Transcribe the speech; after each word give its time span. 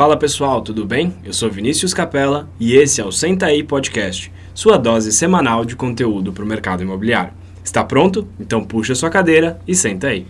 Fala 0.00 0.16
pessoal, 0.16 0.62
tudo 0.62 0.86
bem? 0.86 1.14
Eu 1.22 1.34
sou 1.34 1.50
Vinícius 1.50 1.92
Capella 1.92 2.48
e 2.58 2.74
esse 2.74 3.02
é 3.02 3.04
o 3.04 3.12
Senta 3.12 3.44
aí 3.44 3.62
Podcast, 3.62 4.32
sua 4.54 4.78
dose 4.78 5.12
semanal 5.12 5.62
de 5.62 5.76
conteúdo 5.76 6.32
para 6.32 6.42
o 6.42 6.46
mercado 6.46 6.82
imobiliário. 6.82 7.34
Está 7.62 7.84
pronto? 7.84 8.26
Então 8.40 8.64
puxa 8.64 8.94
sua 8.94 9.10
cadeira 9.10 9.60
e 9.68 9.74
senta 9.74 10.06
aí. 10.06 10.26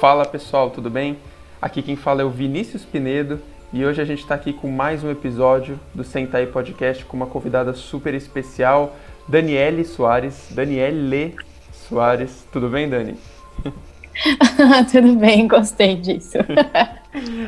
Fala 0.00 0.26
pessoal, 0.26 0.70
tudo 0.70 0.90
bem? 0.90 1.16
Aqui 1.62 1.80
quem 1.80 1.94
fala 1.94 2.22
é 2.22 2.24
o 2.24 2.30
Vinícius 2.30 2.84
Pinedo 2.84 3.38
e 3.72 3.86
hoje 3.86 4.02
a 4.02 4.04
gente 4.04 4.22
está 4.22 4.34
aqui 4.34 4.52
com 4.52 4.68
mais 4.68 5.04
um 5.04 5.10
episódio 5.12 5.78
do 5.94 6.02
Senta 6.02 6.38
aí 6.38 6.48
Podcast 6.48 7.04
com 7.04 7.16
uma 7.16 7.28
convidada 7.28 7.72
super 7.74 8.12
especial, 8.12 8.96
Daniele 9.28 9.84
Soares. 9.84 10.48
Daniele 10.50 11.36
Soares, 11.70 12.44
tudo 12.52 12.68
bem, 12.68 12.88
Dani? 12.88 13.14
Tudo 14.90 15.16
bem, 15.16 15.46
gostei 15.46 15.96
disso. 15.96 16.38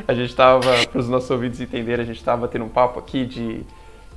a 0.06 0.14
gente 0.14 0.30
estava, 0.30 0.86
para 0.86 1.00
os 1.00 1.08
nossos 1.08 1.30
ouvintes 1.30 1.60
entenderem, 1.60 2.02
a 2.02 2.06
gente 2.06 2.18
estava 2.18 2.48
tendo 2.48 2.64
um 2.64 2.68
papo 2.68 2.98
aqui 2.98 3.24
de, 3.24 3.62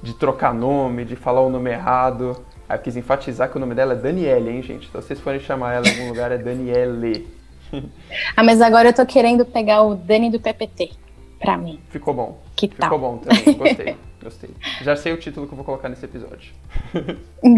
de 0.02 0.14
trocar 0.14 0.54
nome, 0.54 1.05
de 1.05 1.16
falar 1.16 1.41
o 1.41 1.50
nome 1.50 1.72
errado. 1.72 2.44
Aí 2.68 2.77
eu 2.77 2.82
quis 2.82 2.96
enfatizar 2.96 3.50
que 3.50 3.58
o 3.58 3.60
nome 3.60 3.76
dela 3.76 3.94
é 3.94 3.96
Daniele, 3.96 4.50
hein, 4.50 4.62
gente? 4.62 4.88
Então, 4.88 5.02
se 5.02 5.08
vocês 5.08 5.20
forem 5.20 5.40
chamar 5.40 5.74
ela 5.74 5.88
em 5.88 5.91
algum 5.91 6.10
lugar, 6.10 6.32
é 6.32 6.38
Daniele. 6.38 7.27
ah, 8.36 8.44
mas 8.44 8.62
agora 8.62 8.90
eu 8.90 8.94
tô 8.94 9.05
querendo 9.05 9.46
pegar 9.46 9.82
o 9.84 9.96
Dani 9.96 10.30
do 10.30 10.40
PPT 10.40 10.91
pra 11.40 11.58
mim. 11.58 11.80
Ficou 11.90 12.13
bom. 12.13 12.41
Que 12.55 12.68
Ficou 12.68 12.90
tal? 12.90 12.99
bom 12.99 13.18
também, 13.18 13.58
gostei, 13.58 13.98
gostei. 14.22 14.49
Já 14.82 14.96
sei 14.96 15.13
o 15.13 15.18
título 15.18 15.48
que 15.48 15.54
eu 15.54 15.58
vou 15.58 15.66
colocar 15.66 15.90
nesse 15.90 16.05
episódio. 16.05 16.54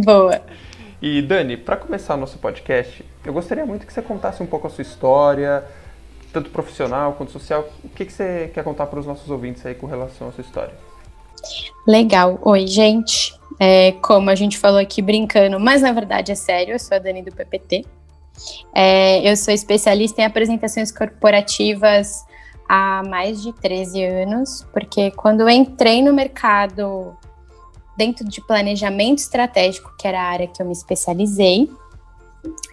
Boa. 0.04 0.42
E 1.06 1.22
Dani, 1.22 1.58
para 1.58 1.76
começar 1.76 2.16
nosso 2.16 2.38
podcast, 2.38 3.04
eu 3.26 3.34
gostaria 3.34 3.66
muito 3.66 3.86
que 3.86 3.92
você 3.92 4.02
contasse 4.02 4.42
um 4.42 4.46
pouco 4.46 4.68
a 4.68 4.70
sua 4.70 4.84
história, 4.84 5.62
tanto 6.32 6.50
profissional 6.50 7.12
quanto 7.12 7.30
social. 7.30 7.68
O 7.84 7.90
que, 7.90 8.06
que 8.06 8.14
você 8.14 8.50
quer 8.54 8.64
contar 8.64 8.86
para 8.86 9.02
os 9.02 9.06
nossos 9.06 9.30
ouvintes 9.30 9.66
aí 9.66 9.76
com 9.76 9.86
relação 9.86 10.30
à 10.30 10.32
sua 10.32 10.42
história? 10.42 10.74
Legal. 11.86 12.40
Oi, 12.42 12.66
gente. 12.68 13.38
É, 13.60 13.92
como 14.02 14.30
a 14.30 14.36
gente 14.36 14.58
falou 14.58 14.80
aqui 14.80 15.02
brincando, 15.02 15.60
mas 15.60 15.82
na 15.82 15.92
verdade 15.92 16.32
é 16.32 16.36
sério, 16.36 16.74
eu 16.74 16.80
sou 16.80 16.96
a 16.96 17.00
Dani 17.00 17.22
do 17.22 17.36
PPT. 17.36 17.84
É, 18.74 19.30
eu 19.30 19.36
sou 19.36 19.54
especialista 19.54 20.22
em 20.22 20.24
apresentações 20.24 20.90
corporativas 20.90 22.24
há 22.70 23.04
mais 23.10 23.44
de 23.44 23.52
13 23.52 24.06
anos, 24.06 24.66
porque 24.72 25.12
quando 25.12 25.42
eu 25.42 25.50
entrei 25.50 26.02
no 26.02 26.14
mercado 26.14 27.14
dentro 27.98 28.28
de 28.28 28.42
planejamento 28.42 29.20
estratégico, 29.20 29.94
que 29.98 30.08
era 30.08 30.20
a 30.22 30.26
área 30.26 30.48
que 30.48 30.62
eu 30.62 30.66
me 30.66 30.74
especializei, 30.74 31.70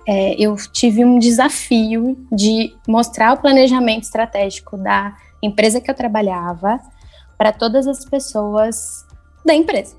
é, 0.06 0.34
eu 0.38 0.56
tive 0.72 1.04
um 1.04 1.18
desafio 1.18 2.16
de 2.32 2.74
mostrar 2.88 3.32
o 3.34 3.36
planejamento 3.36 4.04
estratégico 4.04 4.76
da 4.76 5.16
empresa 5.42 5.80
que 5.80 5.91
eu 5.91 5.94
trabalhava 5.94 6.80
para 7.38 7.52
todas 7.52 7.86
as 7.86 8.04
pessoas 8.04 9.04
da 9.44 9.54
empresa. 9.54 9.96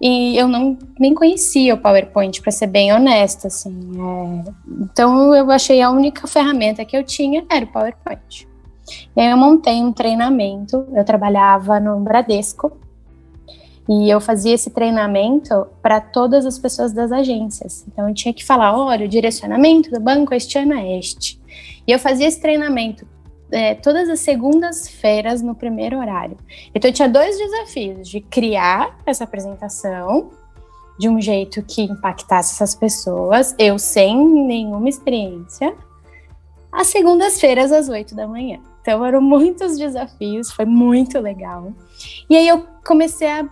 E 0.00 0.36
eu 0.38 0.48
não 0.48 0.78
nem 0.98 1.14
conhecia 1.14 1.74
o 1.74 1.78
PowerPoint, 1.78 2.40
para 2.40 2.50
ser 2.50 2.68
bem 2.68 2.92
honesta, 2.92 3.48
assim. 3.48 3.90
É, 4.00 4.50
então 4.80 5.34
eu 5.34 5.50
achei 5.50 5.82
a 5.82 5.90
única 5.90 6.26
ferramenta 6.26 6.84
que 6.84 6.96
eu 6.96 7.04
tinha 7.04 7.44
era 7.50 7.64
o 7.64 7.68
PowerPoint. 7.68 8.48
E 9.14 9.20
aí 9.20 9.30
eu 9.30 9.36
montei 9.36 9.80
um 9.82 9.92
treinamento. 9.92 10.86
Eu 10.94 11.04
trabalhava 11.04 11.78
no 11.78 12.00
Bradesco 12.00 12.72
e 13.88 14.08
eu 14.08 14.20
fazia 14.20 14.54
esse 14.54 14.70
treinamento 14.70 15.66
para 15.82 16.00
todas 16.00 16.46
as 16.46 16.58
pessoas 16.58 16.92
das 16.92 17.10
agências. 17.10 17.84
Então 17.88 18.08
eu 18.08 18.14
tinha 18.14 18.32
que 18.32 18.44
falar: 18.44 18.76
olha, 18.76 19.06
o 19.06 19.08
direcionamento 19.08 19.90
do 19.90 20.00
banco 20.00 20.34
este 20.34 20.58
ano 20.58 20.74
é 20.74 20.98
este. 20.98 21.40
E 21.86 21.92
eu 21.92 21.98
fazia 21.98 22.26
esse 22.26 22.40
treinamento 22.40 23.06
é, 23.50 23.74
todas 23.74 24.08
as 24.08 24.20
segundas-feiras 24.20 25.42
no 25.42 25.54
primeiro 25.54 25.98
horário. 25.98 26.36
Então 26.74 26.88
eu 26.88 26.94
tinha 26.94 27.08
dois 27.08 27.36
desafios: 27.36 28.08
de 28.08 28.20
criar 28.20 28.98
essa 29.04 29.24
apresentação 29.24 30.30
de 30.98 31.08
um 31.08 31.20
jeito 31.20 31.62
que 31.62 31.82
impactasse 31.82 32.52
essas 32.54 32.74
pessoas, 32.74 33.54
eu 33.58 33.78
sem 33.78 34.22
nenhuma 34.46 34.86
experiência, 34.86 35.74
às 36.70 36.88
segundas-feiras 36.88 37.72
às 37.72 37.88
oito 37.88 38.14
da 38.14 38.28
manhã. 38.28 38.60
Então 38.82 39.04
eram 39.04 39.20
muitos 39.20 39.78
desafios, 39.78 40.52
foi 40.52 40.66
muito 40.66 41.18
legal. 41.18 41.72
E 42.28 42.36
aí 42.36 42.48
eu 42.48 42.66
comecei 42.84 43.28
a 43.28 43.48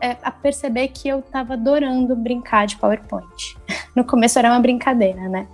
é, 0.00 0.16
a 0.22 0.30
perceber 0.30 0.88
que 0.88 1.08
eu 1.08 1.18
estava 1.18 1.52
adorando 1.52 2.16
brincar 2.16 2.66
de 2.66 2.76
PowerPoint. 2.76 3.56
No 3.94 4.04
começo 4.04 4.38
era 4.38 4.50
uma 4.50 4.60
brincadeira, 4.60 5.28
né? 5.28 5.48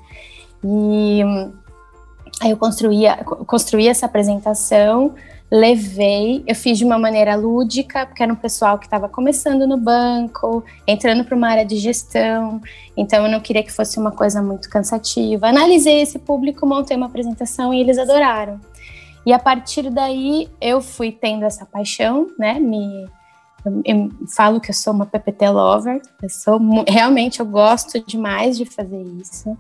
E 0.63 1.23
aí 2.43 2.51
eu 2.51 2.59
construía, 2.59 3.17
construí 3.47 3.89
essa 3.89 4.05
apresentação, 4.05 5.15
levei, 5.51 6.45
eu 6.47 6.55
fiz 6.55 6.77
de 6.77 6.85
uma 6.85 6.99
maneira 6.99 7.37
lúdica, 7.37 8.05
porque 8.05 8.23
era 8.23 8.31
um 8.31 8.37
pessoal 8.37 8.79
que 8.79 8.85
estava 8.85 9.09
começando 9.09 9.67
no 9.67 9.79
banco, 9.79 10.63
entrando 10.87 11.25
para 11.25 11.35
uma 11.35 11.49
área 11.49 11.65
de 11.65 11.77
gestão, 11.77 12.61
então 12.95 13.25
eu 13.25 13.33
não 13.33 13.41
queria 13.41 13.63
que 13.63 13.73
fosse 13.73 13.99
uma 13.99 14.11
coisa 14.11 14.43
muito 14.43 14.69
cansativa. 14.69 15.47
Analisei 15.47 16.03
esse 16.03 16.19
público, 16.19 16.67
montei 16.67 16.97
uma 16.97 17.07
apresentação 17.07 17.73
e 17.73 17.81
eles 17.81 17.97
adoraram. 17.97 18.61
E 19.27 19.33
a 19.33 19.39
partir 19.39 19.91
daí 19.91 20.49
eu 20.61 20.81
fui 20.81 21.11
tendo 21.11 21.45
essa 21.45 21.65
paixão, 21.65 22.29
né? 22.39 22.59
Me 22.59 23.07
eu, 23.65 23.83
eu, 23.85 24.11
falo 24.37 24.61
que 24.61 24.71
eu 24.71 24.75
sou 24.75 24.93
uma 24.93 25.07
PPT 25.07 25.49
lover, 25.49 26.03
eu 26.23 26.29
sou 26.29 26.61
realmente 26.87 27.41
eu 27.41 27.47
gosto 27.47 27.99
demais 28.05 28.59
de 28.59 28.67
fazer 28.67 29.03
isso. 29.21 29.57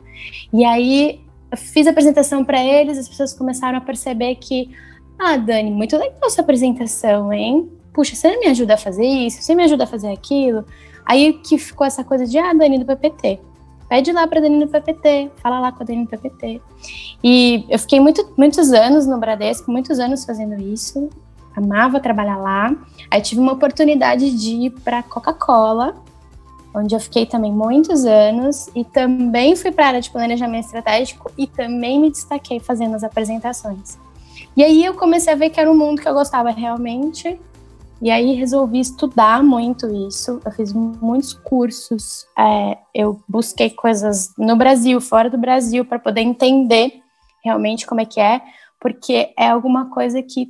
E 0.53 0.65
aí 0.65 1.21
eu 1.51 1.57
fiz 1.57 1.87
a 1.87 1.91
apresentação 1.91 2.45
para 2.45 2.63
eles, 2.63 2.99
as 2.99 3.09
pessoas 3.09 3.33
começaram 3.33 3.79
a 3.79 3.81
perceber 3.81 4.35
que, 4.35 4.71
ah, 5.19 5.37
Dani, 5.37 5.71
muito 5.71 5.97
legal 5.97 6.29
sua 6.29 6.43
apresentação, 6.43 7.33
hein? 7.33 7.71
Puxa, 7.95 8.15
você 8.15 8.37
me 8.39 8.47
ajuda 8.49 8.75
a 8.75 8.77
fazer 8.77 9.07
isso? 9.07 9.41
Você 9.41 9.55
me 9.55 9.63
ajuda 9.63 9.85
a 9.85 9.87
fazer 9.87 10.13
aquilo? 10.13 10.67
Aí 11.07 11.35
que 11.35 11.57
ficou 11.57 11.87
essa 11.87 12.05
coisa 12.05 12.27
de, 12.27 12.37
ah, 12.39 12.53
Dani 12.53 12.79
do 12.79 12.85
PPT. 12.85 13.41
Pede 13.89 14.13
lá 14.13 14.27
para 14.27 14.41
Dani 14.41 14.65
do 14.65 14.71
PPT, 14.71 15.31
fala 15.43 15.61
lá 15.61 15.73
com 15.73 15.83
a 15.83 15.87
Dani 15.87 16.05
do 16.05 16.09
PPT. 16.09 16.61
E 17.23 17.65
eu 17.69 17.79
fiquei 17.79 18.01
muito, 18.01 18.33
muitos 18.37 18.73
anos 18.73 19.07
no 19.07 19.19
Bradesco, 19.19 19.71
muitos 19.71 19.99
anos 19.99 20.25
fazendo 20.25 20.61
isso 20.61 21.11
amava 21.57 22.01
trabalhar 22.01 22.37
lá. 22.37 22.75
Aí 23.11 23.21
tive 23.21 23.41
uma 23.41 23.53
oportunidade 23.53 24.37
de 24.37 24.67
ir 24.67 24.71
para 24.71 25.03
Coca-Cola, 25.03 25.95
onde 26.75 26.95
eu 26.95 27.01
fiquei 27.01 27.25
também 27.25 27.53
muitos 27.53 28.05
anos 28.05 28.69
e 28.75 28.85
também 28.85 29.55
fui 29.55 29.71
para 29.71 29.85
a 29.85 29.89
área 29.89 30.01
de 30.01 30.11
planejamento 30.11 30.65
estratégico 30.65 31.31
e 31.39 31.47
também 31.47 32.01
me 32.01 32.11
destaquei 32.11 32.59
fazendo 32.59 32.97
as 32.97 33.05
apresentações. 33.05 33.99
E 34.57 34.63
aí 34.63 34.85
eu 34.85 34.95
comecei 34.95 35.33
a 35.33 35.37
ver 35.37 35.51
que 35.51 35.61
era 35.61 35.71
um 35.71 35.77
mundo 35.77 36.01
que 36.03 36.09
eu 36.09 36.15
gostava 36.15 36.51
realmente. 36.51 37.41
E 38.05 38.11
aí 38.11 38.35
resolvi 38.35 38.81
estudar 38.81 39.43
muito 39.43 39.87
isso. 40.07 40.39
Eu 40.45 40.53
fiz 40.53 40.75
muitos 40.75 41.33
cursos. 41.33 42.27
É, 42.39 42.77
eu 42.95 43.19
busquei 43.27 43.71
coisas 43.71 44.31
no 44.37 44.57
Brasil, 44.57 45.01
fora 45.01 45.31
do 45.31 45.39
Brasil, 45.39 45.87
para 45.87 45.99
poder 45.99 46.21
entender 46.21 47.01
realmente 47.43 47.87
como 47.87 48.03
é 48.03 48.05
que 48.05 48.21
é, 48.21 48.43
porque 48.79 49.33
é 49.39 49.49
alguma 49.49 49.89
coisa 49.89 50.23
que 50.23 50.49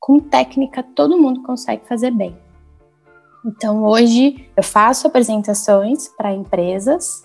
com 0.00 0.18
técnica 0.18 0.82
todo 0.82 1.20
mundo 1.20 1.42
consegue 1.42 1.86
fazer 1.86 2.10
bem. 2.10 2.34
Então 3.44 3.84
hoje 3.84 4.48
eu 4.56 4.62
faço 4.62 5.08
apresentações 5.08 6.08
para 6.16 6.32
empresas 6.32 7.22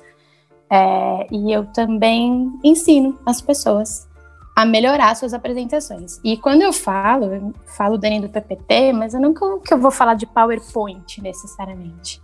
é, 0.69 1.25
e 1.31 1.53
eu 1.53 1.67
também 1.67 2.51
ensino 2.65 3.17
as 3.25 3.39
pessoas 3.39 4.09
a 4.55 4.65
melhorar 4.65 5.15
suas 5.15 5.33
apresentações. 5.33 6.19
E 6.23 6.37
quando 6.37 6.61
eu 6.61 6.71
falo, 6.71 7.25
eu 7.25 7.53
falo 7.65 7.97
dentro 7.97 8.27
do 8.27 8.31
PPT, 8.31 8.93
mas 8.93 9.13
eu 9.13 9.19
não 9.19 9.33
que 9.33 9.73
eu 9.73 9.79
vou 9.79 9.91
falar 9.91 10.13
de 10.13 10.27
PowerPoint 10.27 11.21
necessariamente. 11.21 12.21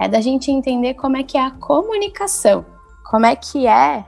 É 0.00 0.08
da 0.08 0.20
gente 0.20 0.50
entender 0.50 0.94
como 0.94 1.16
é 1.16 1.22
que 1.22 1.36
é 1.36 1.44
a 1.44 1.50
comunicação, 1.50 2.64
como 3.10 3.26
é 3.26 3.34
que 3.34 3.66
é 3.66 4.04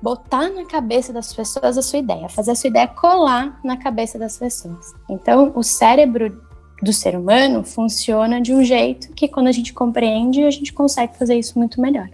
botar 0.00 0.48
na 0.50 0.64
cabeça 0.64 1.12
das 1.12 1.32
pessoas 1.32 1.76
a 1.76 1.82
sua 1.82 1.98
ideia, 1.98 2.28
fazer 2.28 2.52
a 2.52 2.54
sua 2.54 2.68
ideia 2.68 2.86
colar 2.86 3.58
na 3.64 3.76
cabeça 3.76 4.18
das 4.18 4.38
pessoas. 4.38 4.94
Então, 5.08 5.52
o 5.54 5.62
cérebro 5.62 6.40
do 6.82 6.92
ser 6.92 7.16
humano 7.16 7.64
funciona 7.64 8.40
de 8.40 8.54
um 8.54 8.62
jeito 8.62 9.12
que 9.12 9.26
quando 9.26 9.48
a 9.48 9.52
gente 9.52 9.72
compreende, 9.72 10.44
a 10.44 10.50
gente 10.50 10.72
consegue 10.72 11.16
fazer 11.16 11.34
isso 11.36 11.58
muito 11.58 11.80
melhor. 11.80 12.08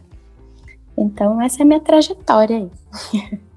Então, 0.97 1.43
essa 1.43 1.61
é 1.61 1.63
a 1.63 1.67
minha 1.67 1.81
trajetória 1.81 2.57
aí. 2.57 3.41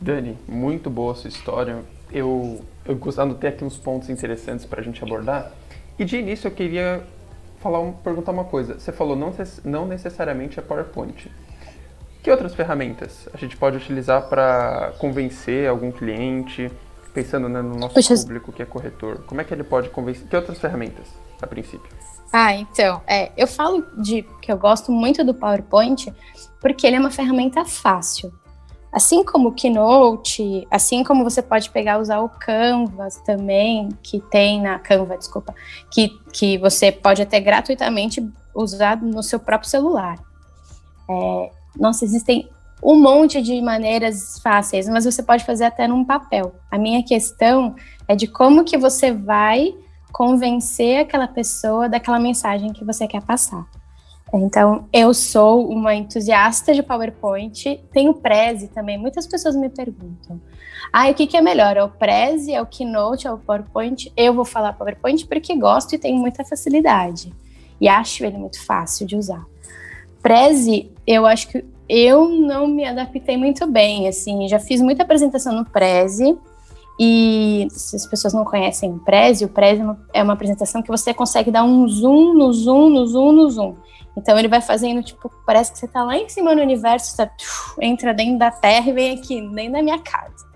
Dani, 0.00 0.36
muito 0.46 0.90
boa 0.90 1.12
a 1.12 1.14
sua 1.14 1.28
história. 1.28 1.82
Eu, 2.12 2.60
eu 2.84 2.96
gostando 2.96 3.34
de 3.34 3.40
ter 3.40 3.48
aqui 3.48 3.64
uns 3.64 3.76
pontos 3.76 4.08
interessantes 4.08 4.64
para 4.64 4.80
a 4.80 4.84
gente 4.84 5.02
abordar. 5.02 5.52
E 5.98 6.04
de 6.04 6.16
início 6.18 6.48
eu 6.48 6.52
queria 6.52 7.02
falar, 7.58 7.92
perguntar 8.04 8.32
uma 8.32 8.44
coisa. 8.44 8.78
Você 8.78 8.92
falou 8.92 9.16
não, 9.16 9.32
não 9.64 9.86
necessariamente 9.86 10.58
é 10.58 10.62
PowerPoint. 10.62 11.30
Que 12.22 12.30
outras 12.30 12.54
ferramentas 12.54 13.28
a 13.32 13.36
gente 13.36 13.56
pode 13.56 13.76
utilizar 13.76 14.28
para 14.28 14.92
convencer 14.98 15.68
algum 15.68 15.90
cliente, 15.90 16.70
pensando 17.14 17.48
né, 17.48 17.62
no 17.62 17.76
nosso 17.76 17.94
Puxa, 17.94 18.14
público 18.14 18.52
que 18.52 18.62
é 18.62 18.66
corretor? 18.66 19.22
Como 19.26 19.40
é 19.40 19.44
que 19.44 19.54
ele 19.54 19.64
pode 19.64 19.88
convencer? 19.90 20.26
Que 20.28 20.36
outras 20.36 20.58
ferramentas, 20.58 21.06
a 21.40 21.46
princípio? 21.46 21.88
Ah, 22.32 22.54
então, 22.54 23.00
é, 23.06 23.30
eu 23.36 23.46
falo 23.46 23.86
de 24.02 24.22
que 24.42 24.50
eu 24.52 24.58
gosto 24.58 24.92
muito 24.92 25.24
do 25.24 25.32
PowerPoint 25.32 26.12
porque 26.60 26.86
ele 26.86 26.96
é 26.96 27.00
uma 27.00 27.10
ferramenta 27.10 27.64
fácil. 27.64 28.32
Assim 28.96 29.22
como 29.22 29.50
o 29.50 29.52
Keynote, 29.52 30.66
assim 30.70 31.04
como 31.04 31.22
você 31.22 31.42
pode 31.42 31.68
pegar 31.68 32.00
usar 32.00 32.20
o 32.20 32.30
Canvas 32.30 33.18
também, 33.26 33.90
que 34.02 34.20
tem 34.30 34.62
na 34.62 34.78
Canva, 34.78 35.18
desculpa, 35.18 35.54
que, 35.90 36.08
que 36.32 36.56
você 36.56 36.90
pode 36.90 37.20
até 37.20 37.38
gratuitamente 37.38 38.26
usar 38.54 38.96
no 39.02 39.22
seu 39.22 39.38
próprio 39.38 39.68
celular. 39.68 40.18
É, 41.10 41.50
nossa, 41.78 42.06
existem 42.06 42.48
um 42.82 42.98
monte 42.98 43.42
de 43.42 43.60
maneiras 43.60 44.38
fáceis, 44.38 44.88
mas 44.88 45.04
você 45.04 45.22
pode 45.22 45.44
fazer 45.44 45.64
até 45.64 45.86
num 45.86 46.02
papel. 46.02 46.54
A 46.70 46.78
minha 46.78 47.02
questão 47.02 47.76
é 48.08 48.16
de 48.16 48.26
como 48.26 48.64
que 48.64 48.78
você 48.78 49.12
vai 49.12 49.74
convencer 50.10 51.00
aquela 51.00 51.28
pessoa 51.28 51.86
daquela 51.86 52.18
mensagem 52.18 52.72
que 52.72 52.82
você 52.82 53.06
quer 53.06 53.20
passar. 53.20 53.66
Então, 54.34 54.86
eu 54.92 55.14
sou 55.14 55.68
uma 55.68 55.94
entusiasta 55.94 56.74
de 56.74 56.82
PowerPoint, 56.82 57.80
tenho 57.92 58.12
Prezi 58.14 58.68
também. 58.68 58.98
Muitas 58.98 59.26
pessoas 59.26 59.54
me 59.54 59.68
perguntam: 59.68 60.40
ah, 60.92 61.08
o 61.08 61.14
que, 61.14 61.26
que 61.26 61.36
é 61.36 61.40
melhor? 61.40 61.76
É 61.76 61.82
o 61.82 61.88
Prezi, 61.88 62.52
é 62.52 62.60
o 62.60 62.66
Keynote, 62.66 63.26
é 63.26 63.32
o 63.32 63.38
PowerPoint? 63.38 64.12
Eu 64.16 64.34
vou 64.34 64.44
falar 64.44 64.72
PowerPoint 64.72 65.26
porque 65.26 65.56
gosto 65.56 65.94
e 65.94 65.98
tenho 65.98 66.18
muita 66.18 66.44
facilidade. 66.44 67.32
E 67.80 67.88
acho 67.88 68.24
ele 68.24 68.36
muito 68.36 68.64
fácil 68.64 69.06
de 69.06 69.16
usar. 69.16 69.44
Prezi, 70.22 70.90
eu 71.06 71.24
acho 71.24 71.48
que 71.48 71.64
eu 71.88 72.28
não 72.28 72.66
me 72.66 72.84
adaptei 72.84 73.36
muito 73.36 73.64
bem, 73.66 74.08
assim, 74.08 74.48
já 74.48 74.58
fiz 74.58 74.80
muita 74.80 75.04
apresentação 75.04 75.52
no 75.52 75.64
Prezi, 75.64 76.36
e 76.98 77.68
se 77.70 77.94
as 77.94 78.06
pessoas 78.06 78.32
não 78.32 78.44
conhecem 78.44 78.90
o 78.90 78.98
Prezi, 78.98 79.44
o 79.44 79.48
Prezi 79.48 79.82
é 80.12 80.22
uma 80.22 80.32
apresentação 80.32 80.82
que 80.82 80.88
você 80.88 81.12
consegue 81.12 81.50
dar 81.50 81.62
um 81.62 81.86
zoom 81.86 82.32
no 82.32 82.52
zoom, 82.52 82.88
no 82.88 83.06
zoom, 83.06 83.32
no 83.32 83.50
zoom. 83.50 83.76
Então 84.16 84.38
ele 84.38 84.48
vai 84.48 84.60
fazendo, 84.60 85.02
tipo, 85.02 85.30
parece 85.44 85.72
que 85.72 85.78
você 85.78 85.86
tá 85.86 86.02
lá 86.02 86.16
em 86.16 86.28
cima 86.28 86.54
no 86.54 86.62
universo, 86.62 87.14
você 87.14 87.30
entra 87.80 88.14
dentro 88.14 88.38
da 88.38 88.50
Terra 88.50 88.88
e 88.88 88.92
vem 88.92 89.18
aqui, 89.18 89.40
dentro 89.50 89.72
da 89.72 89.82
minha 89.82 89.98
casa. 89.98 90.46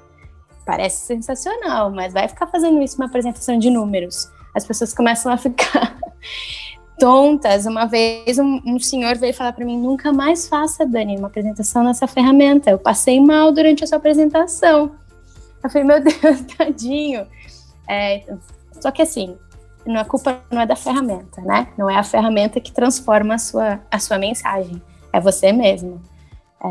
Parece 0.65 1.07
sensacional, 1.07 1.91
mas 1.91 2.13
vai 2.13 2.27
ficar 2.27 2.47
fazendo 2.47 2.81
isso 2.83 2.97
uma 2.97 3.07
apresentação 3.07 3.59
de 3.59 3.69
números. 3.69 4.31
As 4.55 4.65
pessoas 4.65 4.95
começam 4.95 5.31
a 5.31 5.37
ficar 5.37 5.99
tontas. 6.99 7.67
Uma 7.67 7.87
vez 7.87 8.39
um, 8.39 8.61
um 8.65 8.79
senhor 8.79 9.17
veio 9.17 9.35
falar 9.35 9.53
para 9.53 9.65
mim: 9.65 9.79
nunca 9.79 10.13
mais 10.13 10.49
faça, 10.49 10.87
Dani, 10.87 11.17
uma 11.17 11.29
apresentação 11.29 11.83
nessa 11.83 12.07
ferramenta. 12.07 12.71
Eu 12.71 12.79
passei 12.79 13.21
mal 13.21 13.53
durante 13.53 13.85
a 13.85 13.87
sua 13.87 13.99
apresentação. 13.99 14.93
Eu 15.63 15.71
falei: 15.71 15.87
meu 15.87 16.01
Deus, 16.03 16.41
tadinho. 16.57 17.27
É, 17.89 18.25
só 18.81 18.91
que 18.91 19.03
assim, 19.03 19.37
não, 19.87 20.01
a 20.01 20.05
culpa 20.05 20.41
não 20.51 20.61
é 20.61 20.67
da 20.67 20.77
ferramenta, 20.77 21.41
né? 21.43 21.69
Não 21.77 21.89
é 21.89 21.97
a 21.97 22.03
ferramenta 22.03 22.61
que 22.61 22.73
transforma 22.73 23.35
a 23.35 23.39
sua, 23.39 23.81
a 23.91 23.99
sua 23.99 24.19
mensagem, 24.19 24.81
é 25.13 25.21
você 25.21 25.53
mesmo. 25.53 26.01
É, 26.63 26.69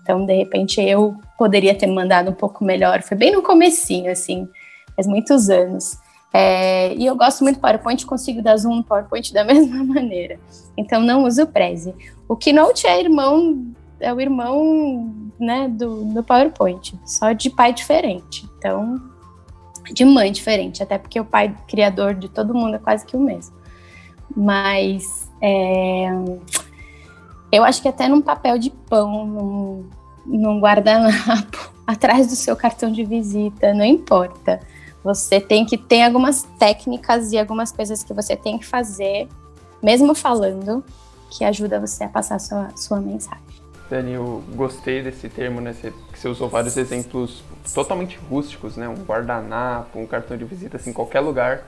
então, 0.00 0.24
de 0.24 0.34
repente, 0.34 0.80
eu 0.80 1.16
poderia 1.36 1.74
ter 1.74 1.86
mandado 1.86 2.30
um 2.30 2.34
pouco 2.34 2.64
melhor. 2.64 3.02
Foi 3.02 3.16
bem 3.16 3.32
no 3.32 3.42
comecinho, 3.42 4.10
assim, 4.10 4.48
faz 4.94 5.06
muitos 5.06 5.50
anos. 5.50 5.98
É, 6.32 6.94
e 6.94 7.04
eu 7.04 7.14
gosto 7.14 7.44
muito 7.44 7.56
do 7.56 7.60
PowerPoint, 7.60 8.06
consigo 8.06 8.40
dar 8.40 8.56
zoom 8.56 8.76
no 8.76 8.84
PowerPoint 8.84 9.32
da 9.32 9.44
mesma 9.44 9.84
maneira. 9.84 10.38
Então, 10.76 11.00
não 11.00 11.24
uso 11.24 11.42
o 11.42 11.46
Prezi. 11.46 11.94
O 12.28 12.36
Keynote 12.36 12.86
é 12.86 13.00
irmão, 13.00 13.66
é 14.00 14.12
o 14.14 14.20
irmão 14.20 15.12
né, 15.38 15.68
do, 15.68 16.04
do 16.04 16.22
PowerPoint, 16.22 16.98
só 17.04 17.32
de 17.32 17.50
pai 17.50 17.72
diferente. 17.72 18.48
Então, 18.56 19.11
de 19.90 20.04
mãe 20.04 20.30
diferente, 20.30 20.82
até 20.82 20.98
porque 20.98 21.18
o 21.18 21.24
pai 21.24 21.54
criador 21.66 22.14
de 22.14 22.28
todo 22.28 22.54
mundo 22.54 22.76
é 22.76 22.78
quase 22.78 23.04
que 23.04 23.16
o 23.16 23.20
mesmo. 23.20 23.54
Mas 24.36 25.30
é, 25.40 26.08
eu 27.50 27.64
acho 27.64 27.82
que 27.82 27.88
até 27.88 28.08
num 28.08 28.22
papel 28.22 28.58
de 28.58 28.70
pão, 28.70 29.26
num, 29.26 29.90
num 30.24 30.60
guardanapo, 30.60 31.72
atrás 31.86 32.26
do 32.28 32.36
seu 32.36 32.56
cartão 32.56 32.90
de 32.90 33.04
visita, 33.04 33.74
não 33.74 33.84
importa. 33.84 34.60
Você 35.04 35.40
tem 35.40 35.66
que 35.66 35.76
ter 35.76 36.02
algumas 36.02 36.44
técnicas 36.58 37.32
e 37.32 37.38
algumas 37.38 37.72
coisas 37.72 38.04
que 38.04 38.14
você 38.14 38.36
tem 38.36 38.56
que 38.56 38.64
fazer, 38.64 39.28
mesmo 39.82 40.14
falando, 40.14 40.84
que 41.28 41.44
ajuda 41.44 41.80
você 41.80 42.04
a 42.04 42.08
passar 42.08 42.36
a 42.36 42.38
sua, 42.38 42.70
sua 42.76 43.00
mensagem. 43.00 43.42
Dani, 43.90 44.12
eu 44.12 44.42
gostei 44.54 45.02
desse 45.02 45.28
termo, 45.28 45.60
né? 45.60 45.72
Você, 45.72 45.92
que 46.12 46.18
você 46.18 46.28
usou 46.28 46.48
vários 46.48 46.76
exemplos 46.76 47.42
totalmente 47.74 48.18
rústicos, 48.28 48.76
né? 48.76 48.88
Um 48.88 49.04
guardanapo, 49.04 49.98
um 49.98 50.06
cartão 50.06 50.36
de 50.36 50.44
visita, 50.44 50.76
assim, 50.76 50.92
qualquer 50.92 51.20
lugar 51.20 51.64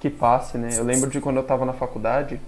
que 0.00 0.08
passe, 0.10 0.58
né? 0.58 0.70
Eu 0.76 0.84
lembro 0.84 1.10
de 1.10 1.20
quando 1.20 1.36
eu 1.36 1.42
estava 1.42 1.64
na 1.64 1.72
faculdade, 1.72 2.40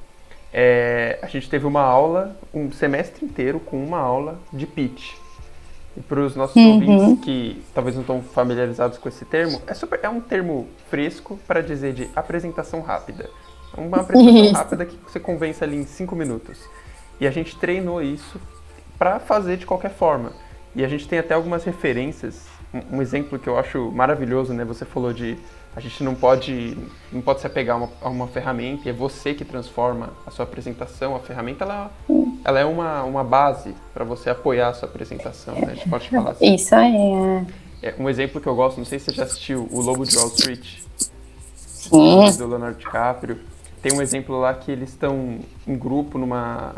é, 0.52 1.18
a 1.22 1.26
gente 1.26 1.48
teve 1.48 1.66
uma 1.66 1.82
aula, 1.82 2.36
um 2.52 2.70
semestre 2.72 3.24
inteiro 3.24 3.60
com 3.60 3.82
uma 3.82 3.98
aula 3.98 4.38
de 4.52 4.66
pitch. 4.66 5.14
E 5.96 6.00
para 6.00 6.20
os 6.20 6.36
nossos 6.36 6.56
uhum. 6.56 6.74
ouvintes 6.74 7.24
que 7.24 7.62
talvez 7.74 7.96
não 7.96 8.02
estão 8.02 8.22
familiarizados 8.22 8.98
com 8.98 9.08
esse 9.08 9.24
termo, 9.24 9.60
é, 9.66 9.74
super, 9.74 9.98
é 10.02 10.08
um 10.08 10.20
termo 10.20 10.68
fresco 10.88 11.38
para 11.46 11.60
dizer 11.60 11.92
de 11.92 12.08
apresentação 12.14 12.80
rápida. 12.80 13.28
Uma 13.76 13.98
apresentação 14.02 14.44
isso. 14.44 14.54
rápida 14.54 14.86
que 14.86 14.96
você 14.96 15.18
convence 15.18 15.62
ali 15.62 15.76
em 15.76 15.84
cinco 15.84 16.14
minutos. 16.14 16.58
E 17.20 17.26
a 17.26 17.30
gente 17.30 17.56
treinou 17.56 18.00
isso 18.02 18.40
para 18.98 19.18
fazer 19.18 19.56
de 19.56 19.66
qualquer 19.66 19.90
forma. 19.90 20.32
E 20.74 20.84
a 20.84 20.88
gente 20.88 21.08
tem 21.08 21.18
até 21.18 21.34
algumas 21.34 21.64
referências. 21.64 22.46
Um, 22.92 23.02
exemplo 23.02 23.38
que 23.38 23.48
eu 23.48 23.58
acho 23.58 23.90
maravilhoso, 23.90 24.52
né? 24.52 24.64
Você 24.64 24.84
falou 24.84 25.12
de 25.12 25.36
a 25.74 25.80
gente 25.80 26.04
não 26.04 26.14
pode 26.14 26.76
não 27.12 27.20
pode 27.20 27.40
se 27.40 27.46
apegar 27.46 27.76
a 27.76 27.78
uma, 27.78 27.88
a 28.00 28.08
uma 28.08 28.28
ferramenta, 28.28 28.88
é 28.88 28.92
você 28.92 29.34
que 29.34 29.44
transforma 29.44 30.10
a 30.24 30.30
sua 30.30 30.44
apresentação. 30.44 31.16
A 31.16 31.20
ferramenta 31.20 31.64
ela, 31.64 31.90
ela 32.44 32.60
é 32.60 32.64
uma, 32.64 33.02
uma 33.02 33.24
base 33.24 33.74
para 33.92 34.04
você 34.04 34.30
apoiar 34.30 34.68
a 34.68 34.74
sua 34.74 34.88
apresentação, 34.88 35.54
né? 35.54 35.68
A 35.72 35.74
gente 35.74 35.88
pode 35.88 36.08
falar 36.08 36.30
assim. 36.30 36.54
Isso 36.54 36.74
aí. 36.74 36.94
É. 37.82 37.88
é. 37.88 37.94
Um 37.98 38.08
exemplo 38.08 38.40
que 38.40 38.46
eu 38.46 38.54
gosto, 38.54 38.78
não 38.78 38.84
sei 38.84 39.00
se 39.00 39.06
você 39.06 39.12
já 39.12 39.24
assistiu 39.24 39.68
O 39.70 39.80
Lobo 39.80 40.04
de 40.04 40.16
Wall 40.16 40.28
Street. 40.28 40.80
Sim. 41.56 42.36
Do 42.38 42.46
Leonardo 42.46 42.78
DiCaprio. 42.78 43.38
Tem 43.82 43.92
um 43.92 44.02
exemplo 44.02 44.38
lá 44.38 44.54
que 44.54 44.70
eles 44.70 44.90
estão 44.90 45.38
em 45.66 45.76
grupo 45.76 46.18
numa, 46.18 46.74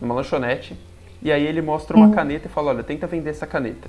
numa 0.00 0.14
lanchonete 0.14 0.76
e 1.22 1.32
aí 1.32 1.44
ele 1.44 1.62
mostra 1.62 1.96
uma 1.96 2.06
uhum. 2.06 2.12
caneta 2.12 2.46
e 2.46 2.50
fala, 2.50 2.70
olha, 2.70 2.84
tenta 2.84 3.06
vender 3.06 3.30
essa 3.30 3.46
caneta. 3.46 3.88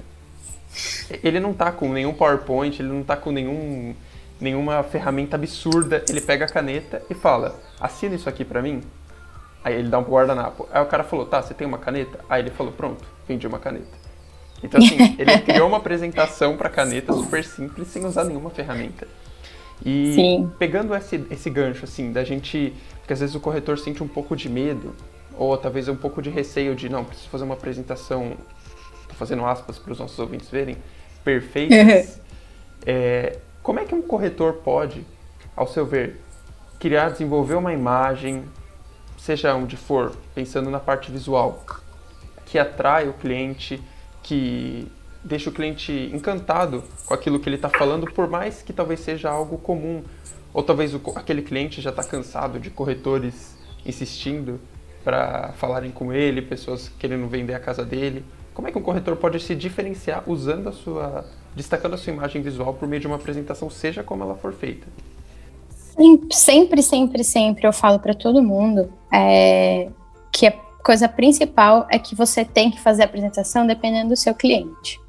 Ele 1.24 1.40
não 1.40 1.54
tá 1.54 1.72
com 1.72 1.92
nenhum 1.92 2.14
PowerPoint, 2.14 2.82
ele 2.82 2.90
não 2.90 3.04
tá 3.04 3.16
com 3.16 3.32
nenhum, 3.32 3.96
nenhuma 4.40 4.84
ferramenta 4.84 5.36
absurda. 5.36 6.04
Ele 6.10 6.22
pega 6.22 6.46
a 6.46 6.48
caneta 6.48 7.02
e 7.10 7.14
fala, 7.14 7.60
assina 7.80 8.16
isso 8.16 8.28
aqui 8.28 8.44
pra 8.44 8.62
mim. 8.62 8.82
Aí 9.64 9.76
ele 9.76 9.90
dá 9.90 10.00
um 10.00 10.04
guardanapo. 10.04 10.68
Aí 10.72 10.82
o 10.82 10.86
cara 10.86 11.04
falou, 11.04 11.26
tá, 11.26 11.42
você 11.42 11.54
tem 11.54 11.68
uma 11.68 11.78
caneta? 11.78 12.20
Aí 12.30 12.42
ele 12.42 12.52
falou, 12.52 12.72
pronto, 12.72 13.04
vendi 13.28 13.46
uma 13.48 13.60
caneta. 13.60 13.98
Então 14.64 14.82
assim, 14.82 14.98
ele 15.20 15.38
criou 15.40 15.68
uma 15.68 15.78
apresentação 15.78 16.58
para 16.58 16.70
caneta 16.70 17.14
super 17.14 17.44
simples, 17.44 17.88
sem 17.90 18.06
usar 18.06 18.24
nenhuma 18.24 18.50
ferramenta. 18.50 19.08
E 19.86 20.14
Sim. 20.16 20.52
pegando 20.58 20.96
esse, 20.96 21.24
esse 21.30 21.50
gancho, 21.50 21.86
assim, 21.86 22.12
da 22.12 22.24
gente. 22.24 22.74
Porque 23.00 23.14
às 23.14 23.20
vezes 23.20 23.36
o 23.36 23.40
corretor 23.40 23.78
sente 23.78 24.04
um 24.04 24.08
pouco 24.08 24.36
de 24.36 24.50
medo 24.50 24.94
ou 25.38 25.56
talvez 25.58 25.88
um 25.88 25.96
pouco 25.96 26.22
de 26.22 26.30
receio 26.30 26.76
de, 26.76 26.90
não, 26.90 27.06
preciso 27.06 27.30
fazer 27.30 27.44
uma 27.44 27.54
apresentação, 27.54 28.34
tô 29.08 29.14
fazendo 29.14 29.46
aspas 29.46 29.78
para 29.78 29.94
os 29.94 30.00
nossos 30.00 30.18
ouvintes 30.18 30.50
verem, 30.50 30.78
perfeitas. 31.24 32.20
é, 32.86 33.38
como 33.62 33.80
é 33.80 33.86
que 33.86 33.94
um 33.94 34.02
corretor 34.02 34.54
pode, 34.54 35.06
ao 35.56 35.68
seu 35.68 35.86
ver, 35.86 36.22
criar, 36.80 37.10
desenvolver 37.10 37.56
uma 37.56 37.74
imagem, 37.74 38.44
seja 39.18 39.54
onde 39.56 39.76
for, 39.76 40.16
pensando 40.34 40.70
na 40.70 40.80
parte 40.80 41.12
visual, 41.12 41.66
que 42.46 42.58
atrai 42.58 43.10
o 43.10 43.14
cliente, 43.14 43.82
que 44.24 44.90
deixa 45.24 45.50
o 45.50 45.54
cliente 45.54 45.92
encantado 46.14 46.84
com 47.06 47.14
aquilo 47.14 47.40
que 47.40 47.50
ele 47.50 47.58
está 47.58 47.70
falando, 47.70 48.10
por 48.12 48.30
mais 48.30 48.62
que 48.62 48.72
talvez 48.72 49.02
seja 49.02 49.30
algo 49.30 49.58
comum, 49.58 50.04
ou 50.54 50.64
talvez 50.64 50.94
o, 50.94 51.02
aquele 51.16 51.42
cliente 51.42 51.82
já 51.82 51.90
está 51.90 52.04
cansado 52.04 52.60
de 52.60 52.70
corretores 52.70 53.58
insistindo 53.86 54.60
para 55.04 55.54
falarem 55.54 55.92
com 55.92 56.12
ele, 56.14 56.42
pessoas 56.42 56.92
querendo 57.00 57.28
vender 57.28 57.54
a 57.54 57.60
casa 57.60 57.86
dele. 57.86 58.24
Como 58.58 58.68
é 58.68 58.72
que 58.72 58.78
um 58.80 58.82
corretor 58.82 59.16
pode 59.18 59.40
se 59.40 59.54
diferenciar 59.54 60.24
usando 60.26 60.70
a 60.70 60.72
sua, 60.72 61.26
destacando 61.56 61.94
a 61.94 61.98
sua 61.98 62.12
imagem 62.12 62.42
visual 62.42 62.74
por 62.74 62.88
meio 62.88 63.00
de 63.00 63.06
uma 63.06 63.16
apresentação, 63.16 63.70
seja 63.70 64.02
como 64.02 64.24
ela 64.24 64.34
for 64.34 64.52
feita? 64.52 64.88
Sempre, 65.70 66.82
sempre, 66.82 67.24
sempre 67.24 67.68
eu 67.68 67.72
falo 67.72 68.00
para 68.00 68.16
todo 68.16 68.42
mundo 68.42 68.92
é, 69.14 69.92
que 70.32 70.48
a 70.48 70.52
coisa 70.84 71.08
principal 71.08 71.86
é 71.92 72.00
que 72.00 72.16
você 72.16 72.44
tem 72.44 72.72
que 72.72 72.82
fazer 72.82 73.04
a 73.04 73.06
apresentação 73.06 73.68
dependendo 73.68 74.10
do 74.10 74.16
seu 74.16 74.34
cliente. 74.34 75.00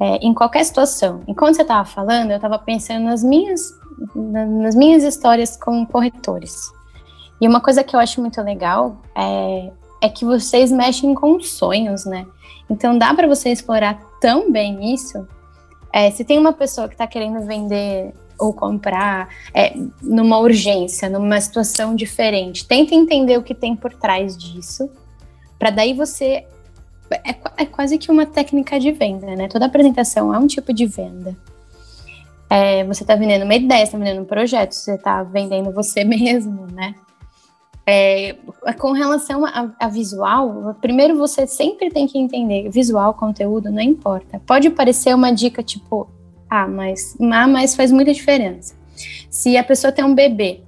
É, 0.00 0.16
em 0.16 0.32
qualquer 0.32 0.64
situação. 0.64 1.22
Enquanto 1.28 1.56
você 1.56 1.62
estava 1.62 1.84
falando, 1.84 2.30
eu 2.30 2.36
estava 2.36 2.58
pensando 2.58 3.04
nas 3.04 3.22
minhas, 3.22 3.70
nas 4.14 4.74
minhas 4.74 5.02
histórias 5.02 5.58
com 5.58 5.84
corretores. 5.84 6.72
E 7.38 7.46
uma 7.46 7.60
coisa 7.60 7.84
que 7.84 7.94
eu 7.94 8.00
acho 8.00 8.18
muito 8.18 8.40
legal 8.40 8.96
é, 9.14 9.70
é 10.00 10.08
que 10.08 10.24
vocês 10.24 10.70
mexem 10.70 11.14
com 11.14 11.40
sonhos, 11.40 12.04
né? 12.04 12.26
Então 12.70 12.96
dá 12.96 13.14
para 13.14 13.26
você 13.26 13.50
explorar 13.50 14.00
tão 14.20 14.50
bem 14.50 14.94
isso. 14.94 15.26
É, 15.92 16.10
se 16.10 16.24
tem 16.24 16.38
uma 16.38 16.52
pessoa 16.52 16.88
que 16.88 16.94
está 16.94 17.06
querendo 17.06 17.40
vender 17.46 18.12
ou 18.38 18.52
comprar 18.52 19.28
é, 19.52 19.74
numa 20.00 20.38
urgência, 20.38 21.08
numa 21.08 21.40
situação 21.40 21.94
diferente, 21.94 22.66
tenta 22.66 22.94
entender 22.94 23.36
o 23.36 23.42
que 23.42 23.54
tem 23.54 23.74
por 23.74 23.92
trás 23.92 24.36
disso, 24.36 24.88
para 25.58 25.70
daí 25.70 25.92
você 25.92 26.44
é, 27.10 27.34
é 27.56 27.66
quase 27.66 27.98
que 27.98 28.10
uma 28.10 28.26
técnica 28.26 28.78
de 28.78 28.92
venda, 28.92 29.34
né? 29.34 29.48
Toda 29.48 29.66
apresentação 29.66 30.32
é 30.32 30.38
um 30.38 30.46
tipo 30.46 30.72
de 30.72 30.86
venda. 30.86 31.36
É, 32.50 32.84
você 32.84 33.02
está 33.02 33.14
vendendo 33.14 33.44
uma 33.44 33.54
ideia, 33.54 33.82
está 33.82 33.98
vendendo 33.98 34.22
um 34.22 34.26
projeto, 34.26 34.72
você 34.72 34.94
está 34.94 35.22
vendendo 35.22 35.72
você 35.72 36.04
mesmo, 36.04 36.66
né? 36.72 36.94
É, 37.90 38.36
com 38.78 38.92
relação 38.92 39.46
a, 39.46 39.72
a, 39.80 39.88
visual, 39.88 40.76
primeiro 40.78 41.16
você 41.16 41.46
sempre 41.46 41.88
tem 41.88 42.06
que 42.06 42.18
entender, 42.18 42.68
visual, 42.68 43.14
conteúdo, 43.14 43.70
não 43.70 43.80
importa. 43.80 44.38
Pode 44.46 44.68
parecer 44.68 45.14
uma 45.14 45.32
dica 45.32 45.62
tipo, 45.62 46.06
ah, 46.50 46.68
mas, 46.68 47.16
ah, 47.18 47.48
mas 47.48 47.74
faz 47.74 47.90
muita 47.90 48.12
diferença. 48.12 48.74
Se 49.30 49.56
a 49.56 49.64
pessoa 49.64 49.90
tem 49.90 50.04
um 50.04 50.14
bebê, 50.14 50.60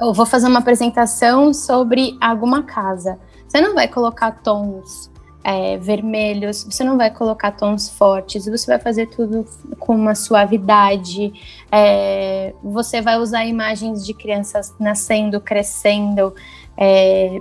eu 0.00 0.14
vou 0.14 0.24
fazer 0.24 0.46
uma 0.46 0.60
apresentação 0.60 1.52
sobre 1.52 2.16
alguma 2.18 2.62
casa, 2.62 3.18
você 3.46 3.60
não 3.60 3.74
vai 3.74 3.86
colocar 3.86 4.30
tons 4.42 5.10
é, 5.42 5.78
vermelhos, 5.78 6.64
você 6.64 6.84
não 6.84 6.96
vai 6.96 7.10
colocar 7.10 7.52
tons 7.52 7.88
fortes, 7.88 8.46
você 8.46 8.66
vai 8.66 8.78
fazer 8.78 9.06
tudo 9.06 9.46
com 9.78 9.94
uma 9.94 10.14
suavidade, 10.14 11.32
é, 11.72 12.52
você 12.62 13.00
vai 13.00 13.18
usar 13.18 13.46
imagens 13.46 14.04
de 14.04 14.12
crianças 14.12 14.74
nascendo, 14.78 15.40
crescendo. 15.40 16.34
É, 16.76 17.38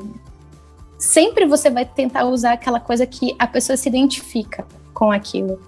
sempre 0.98 1.46
você 1.46 1.70
vai 1.70 1.86
tentar 1.86 2.26
usar 2.26 2.54
aquela 2.54 2.80
coisa 2.80 3.06
que 3.06 3.36
a 3.38 3.48
pessoa 3.48 3.76
se 3.76 3.90
identifica 3.90 4.66
com 4.94 5.12
aquilo. 5.12 5.60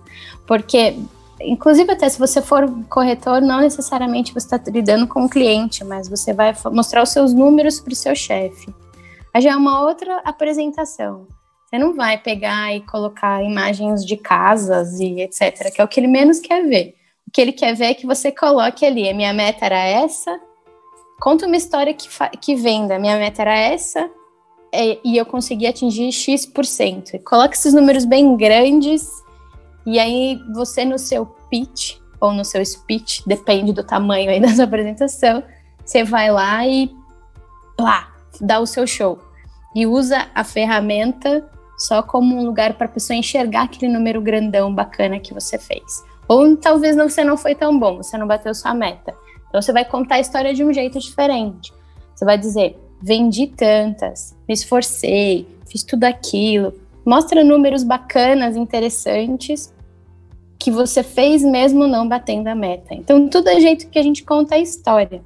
Porque, 0.47 0.97
inclusive, 1.41 1.91
até 1.91 2.07
se 2.07 2.17
você 2.17 2.41
for 2.41 2.69
corretor, 2.89 3.41
não 3.41 3.59
necessariamente 3.59 4.33
você 4.33 4.55
está 4.55 4.71
lidando 4.71 5.05
com 5.05 5.25
o 5.25 5.29
cliente, 5.29 5.83
mas 5.83 6.07
você 6.07 6.33
vai 6.33 6.55
mostrar 6.71 7.03
os 7.03 7.09
seus 7.09 7.33
números 7.33 7.79
para 7.79 7.93
o 7.93 7.95
seu 7.95 8.15
chefe. 8.15 8.73
Aí 9.33 9.41
já 9.41 9.51
é 9.51 9.55
uma 9.55 9.81
outra 9.81 10.21
apresentação. 10.25 11.27
Você 11.71 11.79
não 11.79 11.93
vai 11.93 12.17
pegar 12.17 12.75
e 12.75 12.81
colocar 12.81 13.41
imagens 13.41 14.05
de 14.05 14.17
casas 14.17 14.99
e 14.99 15.21
etc., 15.21 15.73
que 15.73 15.79
é 15.79 15.83
o 15.83 15.87
que 15.87 16.01
ele 16.01 16.07
menos 16.07 16.41
quer 16.41 16.67
ver. 16.67 16.97
O 17.25 17.31
que 17.31 17.39
ele 17.39 17.53
quer 17.53 17.73
ver 17.73 17.85
é 17.85 17.93
que 17.93 18.05
você 18.05 18.29
coloque 18.29 18.85
ali, 18.85 19.09
a 19.09 19.13
minha 19.13 19.31
meta 19.31 19.67
era 19.67 19.81
essa, 19.81 20.37
conta 21.17 21.47
uma 21.47 21.55
história 21.55 21.93
que, 21.93 22.09
que 22.41 22.55
venda, 22.55 22.99
minha 22.99 23.17
meta 23.17 23.43
era 23.43 23.57
essa, 23.57 24.09
e, 24.73 24.99
e 25.01 25.17
eu 25.17 25.25
consegui 25.25 25.65
atingir 25.65 26.11
X%. 26.11 27.23
Coloque 27.23 27.55
esses 27.55 27.73
números 27.73 28.03
bem 28.03 28.35
grandes, 28.35 29.09
e 29.85 29.97
aí 29.97 30.41
você 30.53 30.83
no 30.83 30.99
seu 30.99 31.25
pitch, 31.49 31.99
ou 32.19 32.33
no 32.33 32.43
seu 32.43 32.65
speech, 32.65 33.23
depende 33.25 33.71
do 33.71 33.81
tamanho 33.81 34.29
aí 34.29 34.41
da 34.43 34.49
sua 34.49 34.65
apresentação, 34.65 35.41
você 35.85 36.03
vai 36.03 36.29
lá 36.29 36.67
e 36.67 36.93
plá, 37.77 38.13
dá 38.41 38.59
o 38.59 38.65
seu 38.65 38.85
show. 38.85 39.19
E 39.73 39.87
usa 39.87 40.29
a 40.35 40.43
ferramenta 40.43 41.49
só 41.81 42.03
como 42.03 42.35
um 42.35 42.45
lugar 42.45 42.75
para 42.75 42.85
a 42.85 42.89
pessoa 42.89 43.17
enxergar 43.17 43.63
aquele 43.63 43.91
número 43.91 44.21
grandão 44.21 44.73
bacana 44.73 45.19
que 45.19 45.33
você 45.33 45.57
fez. 45.57 46.03
Ou 46.27 46.55
talvez 46.55 46.95
você 46.95 47.23
não 47.23 47.35
foi 47.35 47.55
tão 47.55 47.77
bom, 47.77 47.97
você 47.97 48.17
não 48.19 48.27
bateu 48.27 48.53
sua 48.53 48.73
meta. 48.73 49.15
Então 49.49 49.59
você 49.59 49.73
vai 49.73 49.83
contar 49.83 50.15
a 50.15 50.19
história 50.19 50.53
de 50.53 50.63
um 50.63 50.71
jeito 50.71 50.99
diferente. 50.99 51.73
Você 52.13 52.23
vai 52.23 52.37
dizer: 52.37 52.77
vendi 53.01 53.47
tantas, 53.47 54.37
me 54.47 54.53
esforcei, 54.53 55.47
fiz 55.67 55.81
tudo 55.81 56.03
aquilo. 56.03 56.71
Mostra 57.03 57.43
números 57.43 57.83
bacanas, 57.83 58.55
interessantes, 58.55 59.73
que 60.59 60.69
você 60.69 61.01
fez 61.01 61.41
mesmo 61.41 61.87
não 61.87 62.07
batendo 62.07 62.47
a 62.47 62.53
meta. 62.53 62.93
Então, 62.93 63.27
tudo 63.27 63.49
é 63.49 63.59
jeito 63.59 63.89
que 63.89 63.97
a 63.97 64.03
gente 64.03 64.23
conta 64.23 64.53
a 64.53 64.59
história. 64.59 65.23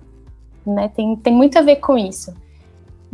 Né? 0.66 0.88
Tem, 0.96 1.18
tem 1.18 1.34
muito 1.34 1.60
a 1.60 1.62
ver 1.62 1.76
com 1.76 1.98
isso. 1.98 2.34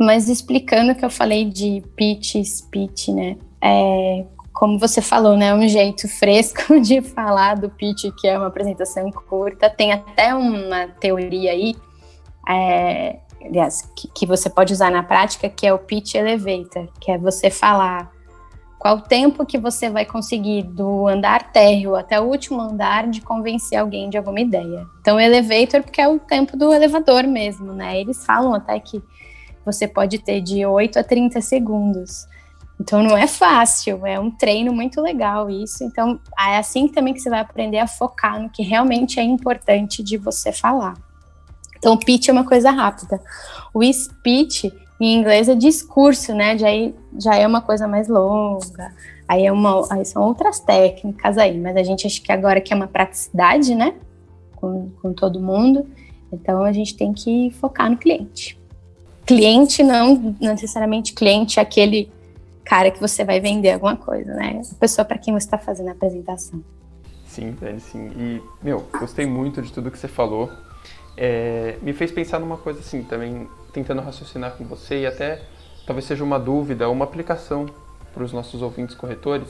Mas 0.02 0.28
explicando 0.28 0.96
que 0.96 1.04
eu 1.04 1.10
falei 1.10 1.44
de 1.44 1.80
pitch, 1.94 2.34
speech, 2.44 3.12
né? 3.12 3.36
É, 3.60 4.24
como 4.52 4.76
você 4.76 5.00
falou, 5.00 5.36
né? 5.36 5.54
Um 5.54 5.68
jeito 5.68 6.08
fresco 6.08 6.78
de 6.82 7.00
falar 7.00 7.54
do 7.54 7.70
pitch, 7.70 8.06
que 8.18 8.26
é 8.26 8.36
uma 8.36 8.48
apresentação 8.48 9.08
curta. 9.12 9.70
Tem 9.70 9.92
até 9.92 10.34
uma 10.34 10.88
teoria 10.88 11.52
aí, 11.52 11.76
é, 12.48 13.20
aliás, 13.44 13.82
que, 13.94 14.08
que 14.08 14.26
você 14.26 14.50
pode 14.50 14.72
usar 14.72 14.90
na 14.90 15.04
prática, 15.04 15.48
que 15.48 15.64
é 15.66 15.72
o 15.72 15.78
pitch 15.78 16.16
elevator, 16.16 16.88
que 17.00 17.12
é 17.12 17.16
você 17.16 17.48
falar 17.48 18.10
qual 18.80 18.96
o 18.96 19.02
tempo 19.02 19.46
que 19.46 19.56
você 19.56 19.88
vai 19.88 20.04
conseguir 20.04 20.64
do 20.64 21.06
andar 21.06 21.52
térreo 21.52 21.94
até 21.94 22.20
o 22.20 22.24
último 22.24 22.60
andar 22.60 23.06
de 23.06 23.20
convencer 23.20 23.78
alguém 23.78 24.10
de 24.10 24.18
alguma 24.18 24.40
ideia. 24.40 24.84
Então, 25.00 25.20
elevator, 25.20 25.80
porque 25.84 26.00
é 26.00 26.08
o 26.08 26.18
tempo 26.18 26.56
do 26.56 26.72
elevador 26.72 27.22
mesmo, 27.22 27.72
né? 27.72 28.00
Eles 28.00 28.26
falam 28.26 28.52
até 28.52 28.80
que 28.80 29.00
você 29.64 29.86
pode 29.86 30.18
ter 30.18 30.40
de 30.40 30.64
8 30.64 30.98
a 30.98 31.04
30 31.04 31.40
segundos. 31.40 32.26
Então 32.80 33.02
não 33.02 33.16
é 33.16 33.28
fácil, 33.28 34.04
é 34.04 34.18
um 34.18 34.30
treino 34.30 34.72
muito 34.72 35.00
legal 35.00 35.48
isso. 35.48 35.84
Então 35.84 36.18
é 36.38 36.56
assim 36.56 36.88
também 36.88 37.14
que 37.14 37.20
você 37.20 37.30
vai 37.30 37.40
aprender 37.40 37.78
a 37.78 37.86
focar 37.86 38.42
no 38.42 38.50
que 38.50 38.62
realmente 38.62 39.20
é 39.20 39.22
importante 39.22 40.02
de 40.02 40.16
você 40.16 40.50
falar. 40.50 40.94
Então 41.78 41.96
pitch 41.96 42.28
é 42.28 42.32
uma 42.32 42.44
coisa 42.44 42.70
rápida. 42.70 43.20
O 43.72 43.84
speech 43.92 44.72
em 45.00 45.14
inglês 45.16 45.48
é 45.48 45.54
discurso, 45.54 46.34
né? 46.34 46.58
Já, 46.58 46.68
já 47.18 47.36
é 47.36 47.46
uma 47.46 47.60
coisa 47.60 47.86
mais 47.86 48.08
longa. 48.08 48.92
Aí, 49.28 49.46
é 49.46 49.52
uma, 49.52 49.86
aí 49.90 50.04
são 50.04 50.22
outras 50.22 50.60
técnicas 50.60 51.38
aí, 51.38 51.58
mas 51.58 51.76
a 51.76 51.82
gente 51.82 52.06
acha 52.06 52.20
que 52.20 52.30
agora 52.30 52.60
que 52.60 52.72
é 52.72 52.76
uma 52.76 52.86
praticidade, 52.86 53.74
né? 53.74 53.94
Com, 54.56 54.90
com 55.00 55.12
todo 55.12 55.40
mundo. 55.40 55.86
Então 56.32 56.62
a 56.62 56.72
gente 56.72 56.96
tem 56.96 57.12
que 57.12 57.50
focar 57.60 57.90
no 57.90 57.96
cliente 57.96 58.61
cliente 59.32 59.82
não 59.82 60.36
necessariamente 60.40 61.14
cliente 61.14 61.58
é 61.58 61.62
aquele 61.62 62.12
cara 62.64 62.90
que 62.90 63.00
você 63.00 63.24
vai 63.24 63.40
vender 63.40 63.72
alguma 63.72 63.96
coisa, 63.96 64.34
né? 64.34 64.60
A 64.70 64.74
pessoa 64.74 65.04
para 65.04 65.18
quem 65.18 65.32
você 65.32 65.46
está 65.46 65.58
fazendo 65.58 65.88
a 65.88 65.92
apresentação. 65.92 66.62
Sim, 67.26 67.52
velho, 67.52 67.80
sim. 67.80 68.10
E, 68.16 68.42
meu, 68.62 68.86
gostei 68.98 69.24
muito 69.24 69.62
de 69.62 69.72
tudo 69.72 69.90
que 69.90 69.98
você 69.98 70.08
falou. 70.08 70.50
É, 71.16 71.76
me 71.82 71.92
fez 71.92 72.12
pensar 72.12 72.38
numa 72.38 72.58
coisa 72.58 72.80
assim, 72.80 73.02
também 73.02 73.48
tentando 73.72 74.02
raciocinar 74.02 74.52
com 74.52 74.64
você 74.64 75.00
e 75.00 75.06
até 75.06 75.40
talvez 75.86 76.04
seja 76.04 76.22
uma 76.22 76.38
dúvida, 76.38 76.88
uma 76.90 77.04
aplicação 77.04 77.66
para 78.12 78.22
os 78.22 78.32
nossos 78.32 78.60
ouvintes 78.60 78.94
corretores. 78.94 79.48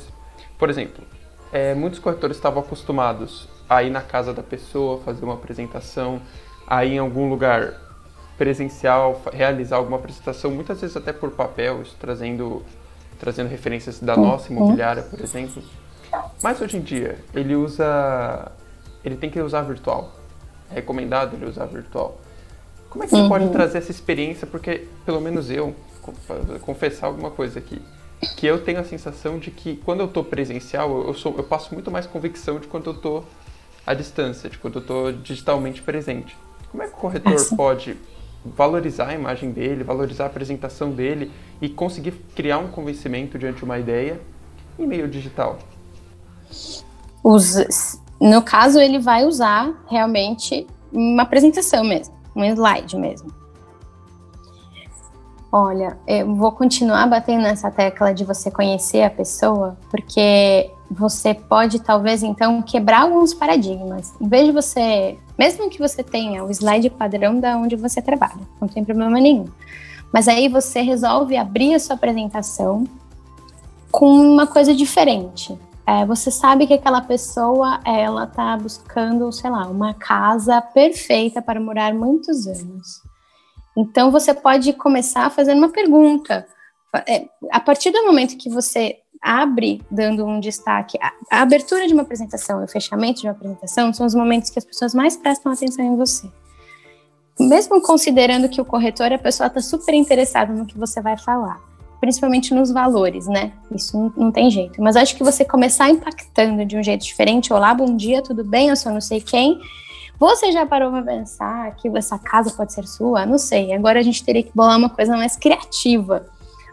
Por 0.56 0.70
exemplo, 0.70 1.04
é, 1.52 1.74
muitos 1.74 1.98
corretores 1.98 2.36
estavam 2.36 2.62
acostumados 2.62 3.48
a 3.68 3.82
ir 3.82 3.90
na 3.90 4.00
casa 4.00 4.32
da 4.32 4.42
pessoa, 4.42 5.00
fazer 5.04 5.24
uma 5.24 5.34
apresentação, 5.34 6.20
a 6.66 6.84
ir 6.84 6.94
em 6.94 6.98
algum 6.98 7.28
lugar 7.28 7.74
presencial, 8.42 9.22
realizar 9.32 9.76
alguma 9.76 9.98
apresentação, 9.98 10.50
muitas 10.50 10.80
vezes 10.80 10.96
até 10.96 11.12
por 11.12 11.30
papel, 11.30 11.80
isso 11.82 11.94
trazendo, 12.00 12.64
trazendo 13.16 13.48
referências 13.48 14.00
da 14.00 14.16
nossa 14.16 14.52
imobiliária, 14.52 15.04
por 15.04 15.20
exemplo. 15.20 15.62
Mas 16.42 16.60
hoje 16.60 16.76
em 16.76 16.80
dia, 16.80 17.20
ele 17.32 17.54
usa. 17.54 18.50
Ele 19.04 19.14
tem 19.14 19.30
que 19.30 19.40
usar 19.40 19.62
virtual. 19.62 20.12
É 20.72 20.74
recomendado 20.74 21.36
ele 21.36 21.46
usar 21.46 21.66
virtual. 21.66 22.18
Como 22.90 23.04
é 23.04 23.06
que 23.06 23.14
você 23.14 23.22
uhum. 23.22 23.28
pode 23.28 23.48
trazer 23.50 23.78
essa 23.78 23.92
experiência? 23.92 24.44
Porque, 24.44 24.88
pelo 25.06 25.20
menos 25.20 25.48
eu, 25.48 25.72
confessar 26.62 27.06
alguma 27.06 27.30
coisa 27.30 27.60
aqui, 27.60 27.80
que 28.36 28.44
eu 28.44 28.64
tenho 28.64 28.80
a 28.80 28.84
sensação 28.84 29.38
de 29.38 29.52
que 29.52 29.76
quando 29.84 30.00
eu 30.00 30.06
estou 30.06 30.24
presencial, 30.24 31.06
eu, 31.06 31.14
sou, 31.14 31.36
eu 31.36 31.44
passo 31.44 31.72
muito 31.74 31.92
mais 31.92 32.08
convicção 32.08 32.58
de 32.58 32.66
quando 32.66 32.90
eu 32.90 32.94
estou 32.94 33.24
à 33.86 33.94
distância, 33.94 34.50
de 34.50 34.58
quando 34.58 34.80
eu 34.80 34.82
estou 34.82 35.12
digitalmente 35.12 35.80
presente. 35.80 36.36
Como 36.72 36.82
é 36.82 36.88
que 36.88 36.94
o 36.94 36.96
corretor 36.96 37.36
pode 37.56 37.96
valorizar 38.44 39.08
a 39.08 39.14
imagem 39.14 39.50
dele, 39.50 39.84
valorizar 39.84 40.24
a 40.24 40.26
apresentação 40.26 40.90
dele 40.90 41.30
e 41.60 41.68
conseguir 41.68 42.12
criar 42.34 42.58
um 42.58 42.68
convencimento 42.68 43.38
diante 43.38 43.58
de 43.58 43.64
uma 43.64 43.78
ideia 43.78 44.20
em 44.78 44.86
meio 44.86 45.08
digital? 45.08 45.58
No 48.20 48.42
caso, 48.42 48.78
ele 48.78 48.98
vai 48.98 49.24
usar 49.24 49.72
realmente 49.88 50.66
uma 50.92 51.22
apresentação 51.22 51.84
mesmo, 51.84 52.14
um 52.34 52.44
slide 52.44 52.96
mesmo. 52.96 53.32
Olha, 55.54 55.98
eu 56.06 56.34
vou 56.34 56.50
continuar 56.50 57.06
batendo 57.06 57.42
nessa 57.42 57.70
tecla 57.70 58.14
de 58.14 58.24
você 58.24 58.50
conhecer 58.50 59.02
a 59.02 59.10
pessoa, 59.10 59.76
porque 59.90 60.70
você 60.90 61.34
pode 61.34 61.78
talvez 61.80 62.22
então 62.22 62.62
quebrar 62.62 63.02
alguns 63.02 63.34
paradigmas. 63.34 64.14
Em 64.18 64.28
vez 64.28 64.46
de 64.46 64.52
você, 64.52 65.18
mesmo 65.42 65.68
que 65.68 65.80
você 65.80 66.04
tenha 66.04 66.44
o 66.44 66.50
slide 66.52 66.88
padrão 66.88 67.40
da 67.40 67.56
onde 67.56 67.74
você 67.74 68.00
trabalha, 68.00 68.46
não 68.60 68.68
tem 68.68 68.84
problema 68.84 69.18
nenhum. 69.18 69.48
Mas 70.12 70.28
aí 70.28 70.46
você 70.46 70.82
resolve 70.82 71.36
abrir 71.36 71.74
a 71.74 71.80
sua 71.80 71.96
apresentação 71.96 72.86
com 73.90 74.06
uma 74.06 74.46
coisa 74.46 74.72
diferente. 74.72 75.58
É, 75.84 76.06
você 76.06 76.30
sabe 76.30 76.64
que 76.68 76.74
aquela 76.74 77.00
pessoa, 77.00 77.80
ela 77.84 78.22
está 78.22 78.56
buscando, 78.56 79.32
sei 79.32 79.50
lá, 79.50 79.66
uma 79.66 79.92
casa 79.94 80.62
perfeita 80.62 81.42
para 81.42 81.58
morar 81.58 81.92
muitos 81.92 82.46
anos. 82.46 83.02
Então 83.76 84.12
você 84.12 84.32
pode 84.32 84.72
começar 84.74 85.28
fazendo 85.28 85.58
uma 85.58 85.70
pergunta. 85.70 86.46
É, 87.08 87.26
a 87.50 87.58
partir 87.58 87.90
do 87.90 88.04
momento 88.04 88.38
que 88.38 88.48
você 88.48 89.01
abre 89.22 89.80
dando 89.88 90.26
um 90.26 90.40
destaque, 90.40 90.98
a, 91.00 91.42
abertura 91.42 91.86
de 91.86 91.94
uma 91.94 92.02
apresentação 92.02 92.60
e 92.60 92.64
o 92.64 92.68
fechamento 92.68 93.20
de 93.20 93.28
uma 93.28 93.32
apresentação 93.32 93.92
são 93.94 94.04
os 94.04 94.14
momentos 94.14 94.50
que 94.50 94.58
as 94.58 94.64
pessoas 94.64 94.92
mais 94.92 95.16
prestam 95.16 95.52
atenção 95.52 95.84
em 95.84 95.96
você. 95.96 96.28
Mesmo 97.38 97.80
considerando 97.80 98.48
que 98.48 98.60
o 98.60 98.64
corretor, 98.64 99.12
a 99.12 99.18
pessoa 99.18 99.46
está 99.46 99.60
super 99.60 99.94
interessada 99.94 100.52
no 100.52 100.66
que 100.66 100.76
você 100.76 101.00
vai 101.00 101.16
falar. 101.16 101.60
principalmente 102.00 102.52
nos 102.52 102.72
valores, 102.72 103.28
né? 103.28 103.52
Isso 103.72 103.96
não, 103.96 104.12
não, 104.16 104.32
tem 104.32 104.50
jeito. 104.50 104.82
Mas 104.82 104.96
acho 104.96 105.14
que 105.16 105.22
você 105.22 105.44
começar 105.44 105.88
impactando 105.88 106.64
de 106.64 106.76
um 106.76 106.82
jeito 106.82 107.04
diferente, 107.04 107.52
olá, 107.52 107.72
bom 107.72 107.94
dia, 107.96 108.20
tudo 108.20 108.42
bem? 108.42 108.70
Eu 108.70 108.76
sou 108.76 108.90
não 108.90 109.00
sei 109.00 109.20
quem. 109.20 109.60
Você 110.18 110.50
já 110.50 110.66
parou 110.66 110.90
para 110.90 111.02
pensar 111.02 111.76
que 111.76 111.88
essa 111.96 112.18
casa 112.18 112.50
pode 112.50 112.72
ser 112.72 112.86
sua? 112.88 113.24
Não 113.24 113.38
sei. 113.38 113.72
Agora 113.72 114.00
a 114.00 114.02
gente 114.02 114.24
teria 114.24 114.42
que 114.42 114.50
bolar 114.52 114.76
uma 114.76 114.90
coisa 114.90 115.16
mais 115.16 115.36
criativa. 115.36 116.26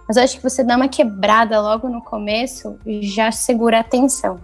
Mas 0.10 0.18
acho 0.18 0.38
que 0.38 0.44
você 0.44 0.64
dá 0.64 0.76
uma 0.76 0.88
quebrada 0.88 1.62
logo 1.62 1.88
no 1.88 2.02
começo 2.02 2.80
e 2.84 3.04
já 3.04 3.32
segura 3.32 3.78
a 3.78 3.82
atenção. 3.82 4.40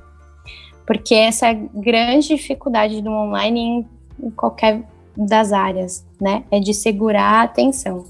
Porque 0.86 1.16
essa 1.16 1.48
é 1.48 1.56
grande 1.74 2.28
dificuldade 2.28 3.02
do 3.02 3.10
online 3.10 3.60
em, 3.60 3.90
em 4.28 4.30
qualquer 4.30 4.84
das 5.18 5.52
áreas, 5.52 6.06
né? 6.22 6.44
É 6.52 6.60
de 6.60 6.72
segurar 6.72 7.40
a 7.40 7.42
atenção. 7.42 8.06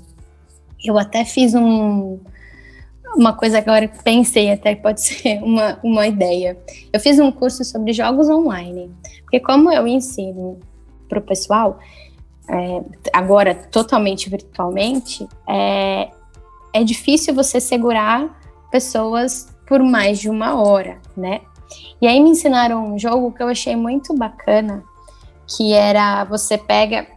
Eu 0.83 0.97
até 0.97 1.23
fiz 1.23 1.55
um, 1.55 2.19
uma 3.15 3.31
coisa 3.31 3.61
que 3.61 3.69
agora 3.69 3.89
pensei 4.03 4.51
até 4.51 4.75
pode 4.75 4.99
ser 5.07 5.41
uma, 5.41 5.79
uma 5.81 6.05
ideia. 6.05 6.57
Eu 6.91 6.99
fiz 6.99 7.19
um 7.19 7.31
curso 7.31 7.63
sobre 7.63 7.93
jogos 7.93 8.27
online, 8.29 8.91
porque 9.21 9.39
como 9.39 9.71
eu 9.71 9.87
ensino 9.87 10.59
para 11.07 11.19
o 11.19 11.21
pessoal, 11.21 11.79
é, 12.49 12.83
agora 13.13 13.55
totalmente 13.55 14.29
virtualmente, 14.29 15.25
é, 15.47 16.09
é 16.75 16.83
difícil 16.83 17.33
você 17.33 17.61
segurar 17.61 18.37
pessoas 18.69 19.47
por 19.65 19.81
mais 19.81 20.19
de 20.19 20.29
uma 20.29 20.61
hora, 20.61 20.99
né? 21.15 21.39
E 22.01 22.05
aí 22.05 22.19
me 22.19 22.31
ensinaram 22.31 22.93
um 22.93 22.99
jogo 22.99 23.31
que 23.31 23.41
eu 23.41 23.47
achei 23.47 23.77
muito 23.77 24.13
bacana, 24.13 24.83
que 25.47 25.71
era 25.71 26.25
você 26.25 26.57
pega 26.57 27.07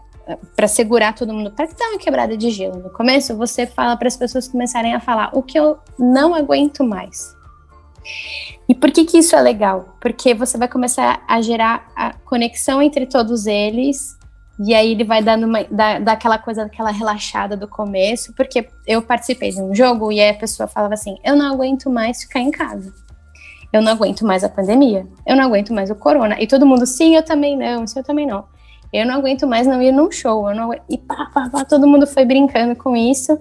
para 0.55 0.69
segurar 0.69 1.13
todo 1.13 1.35
mundo, 1.35 1.51
para 1.51 1.67
dar 1.67 1.89
uma 1.89 1.99
quebrada 1.99 2.37
de 2.37 2.51
gelo. 2.51 2.79
No 2.79 2.91
começo, 2.91 3.37
você 3.37 3.67
fala 3.67 3.97
para 3.97 4.07
as 4.07 4.17
pessoas 4.17 4.47
começarem 4.47 4.95
a 4.95 5.01
falar 5.01 5.31
o 5.33 5.43
que 5.43 5.59
eu 5.59 5.79
não 5.99 6.37
aguento 6.37 6.85
mais. 6.85 7.37
E 8.69 8.75
por 8.77 8.93
que, 8.93 9.05
que 9.05 9.19
isso 9.19 9.35
é 9.35 9.41
legal? 9.41 9.97
Porque 10.01 10.35
você 10.35 10.57
vai 10.57 10.69
começar 10.69 11.25
a 11.27 11.43
gerar 11.43 11.91
a 11.97 12.13
conexão 12.13 12.81
entre 12.81 13.07
todos 13.07 13.47
eles, 13.47 14.18
e 14.59 14.75
aí 14.75 14.93
ele 14.93 15.05
vai 15.05 15.23
dando 15.23 15.47
uma, 15.47 15.65
dar, 15.65 16.01
dar 16.01 16.13
aquela 16.13 16.39
coisa, 16.39 16.65
aquela 16.65 16.91
relaxada 16.91 17.57
do 17.57 17.69
começo, 17.69 18.33
porque 18.35 18.69
eu 18.87 19.01
participei 19.03 19.51
de 19.51 19.61
um 19.61 19.75
jogo 19.75 20.11
e 20.11 20.21
a 20.21 20.35
pessoa 20.35 20.67
falava 20.67 20.95
assim: 20.95 21.17
eu 21.25 21.37
não 21.37 21.53
aguento 21.53 21.89
mais 21.89 22.23
ficar 22.23 22.41
em 22.41 22.51
casa. 22.51 22.93
Eu 23.73 23.83
não 23.83 23.93
aguento 23.93 24.25
mais 24.25 24.43
a 24.43 24.49
pandemia. 24.49 25.07
Eu 25.27 25.37
não 25.37 25.45
aguento 25.45 25.75
mais 25.75 25.91
o 25.91 25.95
corona. 25.95 26.41
E 26.41 26.47
todo 26.47 26.65
mundo, 26.65 26.87
sim, 26.87 27.15
eu 27.15 27.23
também 27.23 27.57
não, 27.57 27.85
isso 27.85 27.99
eu 27.99 28.03
também 28.03 28.27
não 28.27 28.47
eu 28.93 29.07
não 29.07 29.17
aguento 29.17 29.47
mais 29.47 29.67
não 29.67 29.83
ir 29.83 29.93
num 29.93 30.11
show, 30.11 30.49
eu 30.49 30.57
não 30.57 30.65
aguento... 30.65 30.83
e 30.89 30.97
pá, 30.97 31.31
pá, 31.33 31.49
pá, 31.51 31.65
todo 31.65 31.87
mundo 31.87 32.07
foi 32.07 32.25
brincando 32.25 32.75
com 32.75 32.97
isso. 32.97 33.39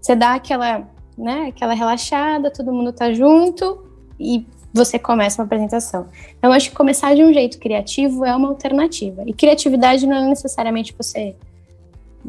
Você 0.00 0.14
dá 0.14 0.34
aquela, 0.34 0.86
né, 1.16 1.46
aquela 1.48 1.74
relaxada, 1.74 2.50
todo 2.50 2.72
mundo 2.72 2.92
tá 2.92 3.12
junto 3.12 3.84
e 4.20 4.46
você 4.76 4.98
começa 4.98 5.40
uma 5.40 5.46
apresentação. 5.46 6.06
Então, 6.38 6.50
eu 6.50 6.52
acho 6.52 6.70
que 6.70 6.76
começar 6.76 7.14
de 7.14 7.24
um 7.24 7.32
jeito 7.32 7.58
criativo 7.58 8.24
é 8.24 8.34
uma 8.34 8.48
alternativa. 8.48 9.22
E 9.26 9.32
criatividade 9.32 10.06
não 10.06 10.16
é 10.16 10.28
necessariamente 10.28 10.94
você. 10.96 11.34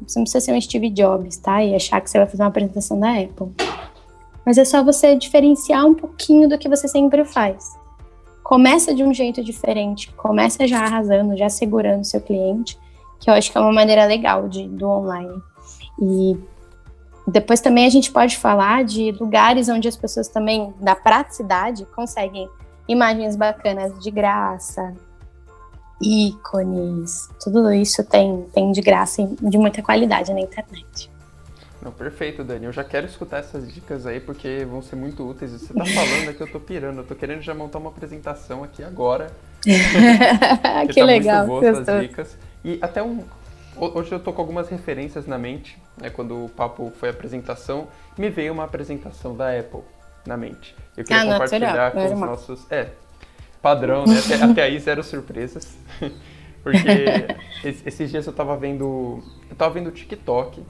Você 0.08 0.20
não 0.20 0.24
precisa 0.24 0.46
ser 0.46 0.54
um 0.54 0.62
Steve 0.62 0.89
Jobs, 0.89 1.38
tá? 1.38 1.63
E 1.63 1.75
achar 1.75 2.01
que 2.01 2.10
você 2.10 2.18
vai 2.18 2.27
fazer 2.27 2.44
uma 2.44 2.50
apresentação 2.50 3.00
da 3.00 3.12
Apple. 3.12 3.51
Mas 4.46 4.58
é 4.58 4.66
só 4.66 4.84
você 4.84 5.16
diferenciar 5.16 5.86
um 5.86 5.94
pouquinho 5.94 6.48
do 6.48 6.58
que 6.58 6.70
você 6.70 6.88
sempre 6.88 7.25
faz 7.25 7.77
começa 8.48 8.96
de 8.96 9.04
um 9.04 9.13
jeito 9.13 9.44
diferente, 9.44 10.10
começa 10.13 10.66
já 10.66 10.80
arrasando, 10.80 11.36
já 11.36 11.50
segurando 11.50 12.06
seu 12.06 12.22
cliente, 12.22 12.80
que 13.20 13.30
eu 13.30 13.34
acho 13.34 13.51
que 13.51 13.58
é 13.58 13.60
uma 13.60 13.74
maneira 13.74 14.06
legal 14.06 14.48
de, 14.48 14.66
do 14.70 14.88
online. 14.88 15.42
E 16.01 16.38
depois 17.27 17.60
também 17.60 17.86
a 17.86 17.89
gente 17.89 18.12
pode 18.12 18.38
falar 18.38 18.86
de 18.86 19.12
lugares 19.12 19.67
onde 19.67 19.88
as 19.88 19.98
pessoas 19.98 20.29
também, 20.29 20.74
da 20.79 20.96
praticidade, 20.96 21.86
conseguem 21.93 22.50
imagens 22.88 23.36
bacanas 23.36 24.01
de 24.01 24.10
graça, 24.10 24.93
ícones, 26.01 27.27
tudo 27.44 27.72
isso 27.74 28.03
tem, 28.03 28.46
tem 28.53 28.72
de 28.72 28.81
graça 28.81 29.22
e 29.22 29.27
de 29.50 29.57
muita 29.57 29.81
qualidade 29.81 30.33
na 30.33 30.40
internet. 30.40 31.11
Não, 31.81 31.92
perfeito, 31.92 32.44
Dani. 32.44 32.66
Eu 32.66 32.72
já 32.72 32.83
quero 32.83 33.05
escutar 33.05 33.40
essas 33.40 33.72
dicas 33.72 34.05
aí 34.05 34.20
porque 34.20 34.66
vão 34.66 34.81
ser 34.81 34.96
muito 34.96 35.27
úteis. 35.27 35.51
Você 35.51 35.74
tá 35.74 35.85
falando 35.85 36.29
aqui, 36.29 36.42
eu 36.42 36.51
tô 36.51 36.59
pirando. 36.59 37.00
Eu 37.00 37.03
tô 37.03 37.16
querendo 37.16 37.42
já 37.42 37.53
montar 37.53 37.77
uma 37.77 37.90
apresentação 37.90 38.63
aqui 38.63 38.83
agora. 38.83 39.31
que 39.63 41.00
tá 41.00 41.05
legal. 41.05 41.48
Muito 41.48 41.66
essas 41.66 42.01
dicas. 42.01 42.37
E 42.63 42.79
até 42.81 43.01
um. 43.03 43.24
Hoje 43.79 44.11
eu 44.11 44.20
tô 44.20 44.33
com 44.33 44.42
algumas 44.42 44.70
referências 44.70 45.27
na 45.27 45.37
mente, 45.37 45.77
né? 46.01 46.09
Quando 46.09 46.46
o 46.46 46.50
papo 46.50 46.92
foi 47.00 47.09
a 47.09 47.11
apresentação, 47.11 47.87
me 48.18 48.29
veio 48.29 48.51
uma 48.51 48.63
apresentação 48.63 49.35
da 49.35 49.57
Apple 49.57 49.81
na 50.25 50.35
mente. 50.35 50.75
Eu 50.96 51.03
queria 51.03 51.22
ah, 51.22 51.33
compartilhar 51.33 51.92
com 51.92 52.05
os 52.05 52.20
nossos. 52.20 52.72
É, 52.72 52.90
padrão, 53.61 54.05
né? 54.05 54.20
Até, 54.20 54.44
até 54.44 54.63
aí 54.63 54.79
zero 54.79 55.03
surpresas. 55.03 55.77
Porque 56.63 56.87
esses 57.85 58.09
dias 58.09 58.25
eu 58.25 58.33
tava 58.33 58.57
vendo. 58.57 59.24
Eu 59.50 59.55
tava 59.55 59.75
vendo 59.75 59.87
o 59.87 59.92
TikTok 59.92 60.63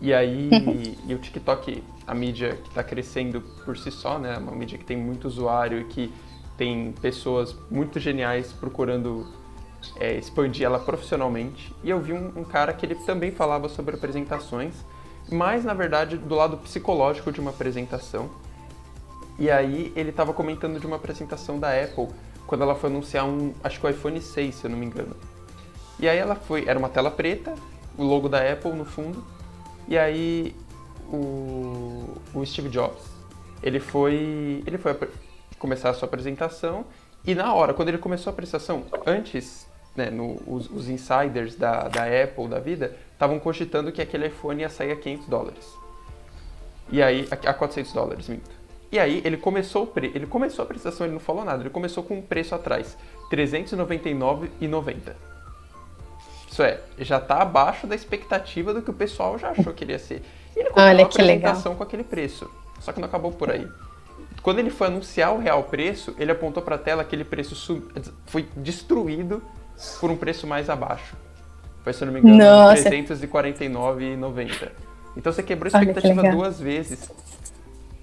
e 0.00 0.12
aí, 0.12 0.50
e 1.06 1.14
o 1.14 1.18
TikTok, 1.18 1.82
a 2.06 2.14
mídia 2.14 2.56
que 2.56 2.68
está 2.68 2.82
crescendo 2.82 3.40
por 3.64 3.76
si 3.76 3.90
só, 3.90 4.18
né? 4.18 4.36
Uma 4.38 4.52
mídia 4.52 4.78
que 4.78 4.84
tem 4.84 4.96
muito 4.96 5.26
usuário 5.26 5.80
e 5.80 5.84
que 5.84 6.12
tem 6.56 6.92
pessoas 7.00 7.56
muito 7.70 7.98
geniais 8.00 8.52
procurando 8.52 9.26
é, 9.96 10.14
expandir 10.14 10.64
ela 10.64 10.78
profissionalmente. 10.78 11.74
E 11.82 11.90
eu 11.90 12.00
vi 12.00 12.12
um, 12.12 12.32
um, 12.36 12.44
cara 12.44 12.72
que 12.72 12.84
ele 12.84 12.94
também 12.94 13.30
falava 13.30 13.68
sobre 13.68 13.94
apresentações, 13.94 14.74
mas 15.30 15.64
na 15.64 15.74
verdade 15.74 16.16
do 16.16 16.34
lado 16.34 16.56
psicológico 16.58 17.32
de 17.32 17.40
uma 17.40 17.50
apresentação. 17.50 18.30
E 19.38 19.50
aí 19.50 19.92
ele 19.96 20.10
estava 20.10 20.32
comentando 20.32 20.78
de 20.78 20.86
uma 20.86 20.96
apresentação 20.96 21.58
da 21.58 21.68
Apple 21.70 22.08
quando 22.46 22.62
ela 22.62 22.74
foi 22.74 22.90
anunciar 22.90 23.24
um, 23.24 23.54
acho 23.64 23.80
que 23.80 23.86
o 23.86 23.90
iPhone 23.90 24.20
6, 24.20 24.54
se 24.54 24.64
eu 24.64 24.70
não 24.70 24.78
me 24.78 24.86
engano. 24.86 25.16
E 25.98 26.08
aí 26.08 26.18
ela 26.18 26.34
foi, 26.34 26.68
era 26.68 26.78
uma 26.78 26.88
tela 26.88 27.10
preta, 27.10 27.54
o 27.96 28.04
logo 28.04 28.28
da 28.28 28.40
Apple 28.40 28.72
no 28.72 28.84
fundo, 28.84 29.24
e 29.88 29.96
aí 29.96 30.54
o, 31.10 32.18
o 32.34 32.44
Steve 32.44 32.68
Jobs, 32.68 33.02
ele 33.62 33.80
foi, 33.80 34.62
ele 34.66 34.76
foi 34.76 34.96
começar 35.58 35.90
a 35.90 35.94
sua 35.94 36.06
apresentação 36.06 36.84
e 37.24 37.34
na 37.36 37.54
hora, 37.54 37.72
quando 37.72 37.88
ele 37.88 37.98
começou 37.98 38.30
a 38.30 38.32
apresentação, 38.32 38.84
antes, 39.06 39.68
né, 39.96 40.10
no, 40.10 40.40
os, 40.46 40.70
os, 40.70 40.88
insiders 40.88 41.54
da, 41.54 41.88
da 41.88 42.04
Apple, 42.04 42.48
da 42.48 42.58
vida, 42.58 42.96
estavam 43.12 43.38
cogitando 43.38 43.92
que 43.92 44.00
aquele 44.00 44.26
iPhone 44.26 44.62
ia 44.62 44.68
sair 44.68 44.92
a 44.92 44.96
500 44.96 45.26
dólares. 45.26 45.66
E 46.90 47.02
aí, 47.02 47.28
a, 47.30 47.50
a 47.50 47.54
400 47.54 47.92
dólares, 47.92 48.28
minto. 48.28 48.50
E 48.90 48.98
aí, 48.98 49.22
ele 49.24 49.36
começou, 49.36 49.90
ele 49.96 50.26
começou 50.26 50.62
a 50.62 50.64
apresentação, 50.64 51.06
ele 51.06 51.14
não 51.14 51.20
falou 51.20 51.44
nada, 51.44 51.62
ele 51.62 51.70
começou 51.70 52.02
com 52.02 52.18
um 52.18 52.22
preço 52.22 52.54
atrás, 52.54 52.96
R$ 53.30 53.36
399,90. 53.36 55.14
Isso 56.50 56.62
é, 56.62 56.80
já 56.98 57.16
está 57.16 57.40
abaixo 57.40 57.86
da 57.86 57.94
expectativa 57.94 58.74
do 58.74 58.82
que 58.82 58.90
o 58.90 58.94
pessoal 58.94 59.38
já 59.38 59.50
achou 59.50 59.72
que 59.72 59.84
ele 59.84 59.92
ia 59.92 59.98
ser. 59.98 60.22
E 60.54 60.60
ele 60.60 60.68
continuou 60.68 60.90
Olha, 60.90 61.04
a 61.04 61.06
apresentação 61.06 61.72
legal. 61.72 61.76
com 61.76 61.82
aquele 61.82 62.04
preço. 62.04 62.50
Só 62.78 62.92
que 62.92 63.00
não 63.00 63.08
acabou 63.08 63.32
por 63.32 63.50
aí. 63.50 63.66
Quando 64.42 64.58
ele 64.58 64.68
foi 64.68 64.88
anunciar 64.88 65.32
o 65.32 65.38
real 65.38 65.62
preço, 65.62 66.14
ele 66.18 66.30
apontou 66.30 66.62
para 66.62 66.74
a 66.74 66.78
tela 66.78 67.00
aquele 67.00 67.24
preço 67.24 67.54
foi 68.26 68.46
destruído 68.56 69.42
por 70.00 70.10
um 70.10 70.16
preço 70.16 70.46
mais 70.46 70.68
abaixo. 70.70 71.16
Foi, 71.82 71.92
se 71.92 72.02
eu 72.02 72.06
não 72.06 72.14
me 72.14 72.20
engano, 72.20 72.70
R$ 72.70 72.82
349,90. 72.82 74.70
Então 75.16 75.32
você 75.32 75.42
quebrou 75.42 75.70
a 75.72 75.78
expectativa 75.78 76.22
duas 76.30 76.60
vezes. 76.60 77.10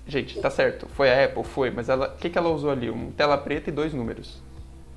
Gente, 0.06 0.40
tá 0.40 0.50
certo. 0.50 0.88
Foi 0.96 1.10
a 1.10 1.26
Apple, 1.26 1.44
foi, 1.44 1.72
mas 1.72 1.88
o 1.88 2.10
que, 2.20 2.30
que 2.30 2.38
ela 2.38 2.50
usou 2.50 2.72
ali? 2.72 2.90
Uma 2.90 3.12
tela 3.12 3.38
preta 3.38 3.70
e 3.70 3.74
dois 3.74 3.94
números. 3.94 4.42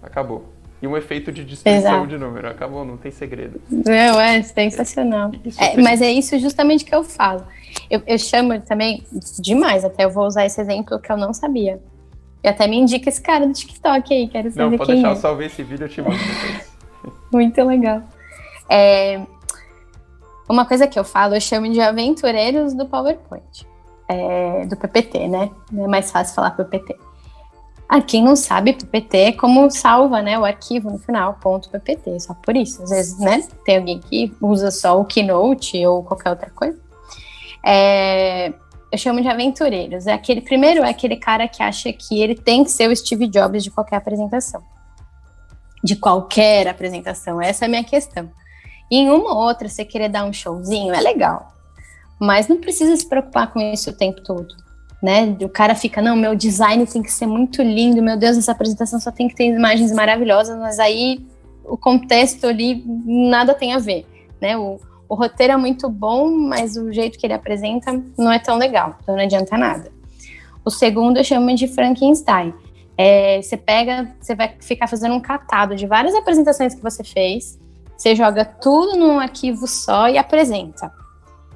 Acabou 0.03 0.53
e 0.83 0.87
um 0.87 0.97
efeito 0.97 1.31
de 1.31 1.45
destruição 1.45 1.93
Exato. 1.93 2.07
de 2.09 2.19
número. 2.19 2.49
Acabou, 2.49 2.85
não 2.85 2.97
tem 2.97 3.13
segredo. 3.13 3.63
Não, 3.71 4.21
é 4.21 4.43
sensacional. 4.43 5.31
É, 5.57 5.81
mas 5.81 6.03
é 6.03 6.11
isso 6.11 6.37
justamente 6.41 6.85
que 6.85 6.93
eu 6.93 7.05
falo. 7.05 7.47
Eu, 7.89 8.03
eu, 8.05 8.19
chamo 8.19 8.61
também 8.61 9.05
demais, 9.39 9.85
até 9.85 10.05
eu 10.05 10.11
vou 10.11 10.27
usar 10.27 10.45
esse 10.45 10.61
exemplo 10.61 10.99
que 10.99 11.11
eu 11.11 11.17
não 11.17 11.33
sabia. 11.33 11.81
E 12.43 12.49
até 12.49 12.67
me 12.67 12.77
indica 12.77 13.09
esse 13.09 13.23
cara 13.23 13.47
do 13.47 13.53
TikTok 13.53 14.13
aí, 14.13 14.27
quero 14.27 14.51
saber 14.51 14.71
não, 14.71 14.77
pode 14.77 14.93
deixar, 14.93 15.09
é. 15.09 15.13
eu 15.13 15.17
salvei 15.17 15.47
esse 15.47 15.63
vídeo, 15.63 15.85
eu 15.85 15.89
te 15.89 16.03
mando 16.03 16.17
depois. 16.17 16.72
Muito 17.33 17.63
legal. 17.65 18.03
É, 18.69 19.21
uma 20.49 20.67
coisa 20.67 20.87
que 20.87 20.99
eu 20.99 21.05
falo, 21.05 21.35
eu 21.35 21.41
chamo 21.41 21.71
de 21.71 21.81
aventureiros 21.81 22.75
do 22.75 22.87
PowerPoint. 22.87 23.67
É, 24.09 24.67
do 24.67 24.77
PPT, 24.77 25.29
né? 25.29 25.51
É 25.77 25.87
mais 25.87 26.11
fácil 26.11 26.35
falar 26.35 26.51
PPT. 26.51 26.97
Ah, 27.89 28.01
quem 28.01 28.25
não 28.25 28.35
sabe, 28.35 28.73
PPT 28.73 29.17
é 29.19 29.33
como 29.33 29.71
salva, 29.71 30.23
né, 30.23 30.39
o 30.39 30.47
arquivo 30.47 30.91
no 30.91 30.99
final, 30.99 31.35
ponto 31.35 31.69
.ppt, 31.69 32.21
só 32.21 32.33
por 32.33 32.57
isso. 32.57 32.83
Às 32.83 32.89
vezes, 32.89 33.19
né, 33.19 33.47
tem 33.67 33.77
alguém 33.77 34.01
que 34.01 34.35
usa 34.41 34.71
só 34.71 34.99
o 34.99 35.05
Keynote 35.05 35.87
ou 35.87 36.03
qualquer 36.03 36.31
outra 36.31 36.49
coisa. 36.51 36.81
É, 37.63 38.51
eu 38.91 38.97
chamo 38.97 39.21
de 39.21 39.29
aventureiros. 39.29 40.07
É 40.07 40.13
aquele 40.15 40.41
primeiro 40.41 40.83
é 40.83 40.89
aquele 40.89 41.17
cara 41.17 41.47
que 41.47 41.63
acha 41.63 41.93
que 41.93 42.19
ele 42.19 42.35
tem 42.35 42.65
que 42.65 42.71
ser 42.71 42.89
o 42.89 42.97
Steve 42.97 43.27
Jobs 43.27 43.63
de 43.63 43.71
qualquer 43.71 43.97
apresentação. 43.97 44.63
De 45.83 45.97
qualquer 45.97 46.69
apresentação. 46.69 47.41
Essa 47.41 47.65
é 47.65 47.67
a 47.67 47.69
minha 47.69 47.85
questão. 47.85 48.31
E 48.91 48.97
em 48.97 49.11
uma 49.11 49.33
ou 49.33 49.39
outra, 49.39 49.69
você 49.69 49.85
querer 49.85 50.09
dar 50.09 50.25
um 50.25 50.33
showzinho 50.33 50.93
é 50.93 51.01
legal. 51.01 51.53
Mas 52.21 52.47
não 52.47 52.59
precisa 52.59 52.95
se 52.97 53.09
preocupar 53.09 53.53
com 53.53 53.61
isso 53.61 53.91
o 53.91 53.97
tempo 53.97 54.21
todo. 54.23 54.55
Né? 55.03 55.37
O 55.41 55.49
cara 55.49 55.75
fica, 55.75 56.01
não, 56.01 56.15
meu 56.15 56.35
design 56.37 56.87
tem 56.87 57.03
que 57.03 57.11
ser 57.11 57.27
muito 57.27 57.61
lindo, 57.61 58.01
meu 58.01 58.17
Deus, 58.17 58.37
essa 58.37 58.53
apresentação 58.53 59.01
só 59.01 59.11
tem 59.11 59.27
que 59.27 59.35
ter 59.35 59.47
imagens 59.47 59.91
maravilhosas, 59.91 60.57
mas 60.59 60.79
aí 60.79 61.27
o 61.65 61.77
contexto 61.77 62.47
ali 62.47 62.85
nada 63.05 63.53
tem 63.53 63.73
a 63.73 63.79
ver, 63.79 64.07
né? 64.41 64.57
O, 64.57 64.79
o 65.09 65.15
roteiro 65.15 65.55
é 65.55 65.57
muito 65.57 65.89
bom, 65.89 66.31
mas 66.31 66.77
o 66.77 66.93
jeito 66.93 67.19
que 67.19 67.27
ele 67.27 67.35
apresenta 67.35 68.01
não 68.17 68.31
é 68.31 68.39
tão 68.39 68.57
legal, 68.57 68.97
então 69.03 69.17
não 69.17 69.25
adianta 69.25 69.59
nada. 69.59 69.91
O 70.65 70.71
segundo 70.71 71.17
eu 71.17 71.25
chamo 71.25 71.53
de 71.55 71.67
Frankenstein. 71.67 72.55
É, 72.97 73.41
você 73.41 73.57
pega, 73.57 74.15
você 74.21 74.35
vai 74.35 74.55
ficar 74.61 74.87
fazendo 74.87 75.15
um 75.15 75.21
catado 75.21 75.75
de 75.75 75.87
várias 75.87 76.15
apresentações 76.15 76.75
que 76.75 76.83
você 76.83 77.03
fez, 77.03 77.59
você 77.97 78.15
joga 78.15 78.45
tudo 78.45 78.97
num 78.97 79.19
arquivo 79.19 79.67
só 79.67 80.09
e 80.09 80.19
apresenta. 80.19 80.93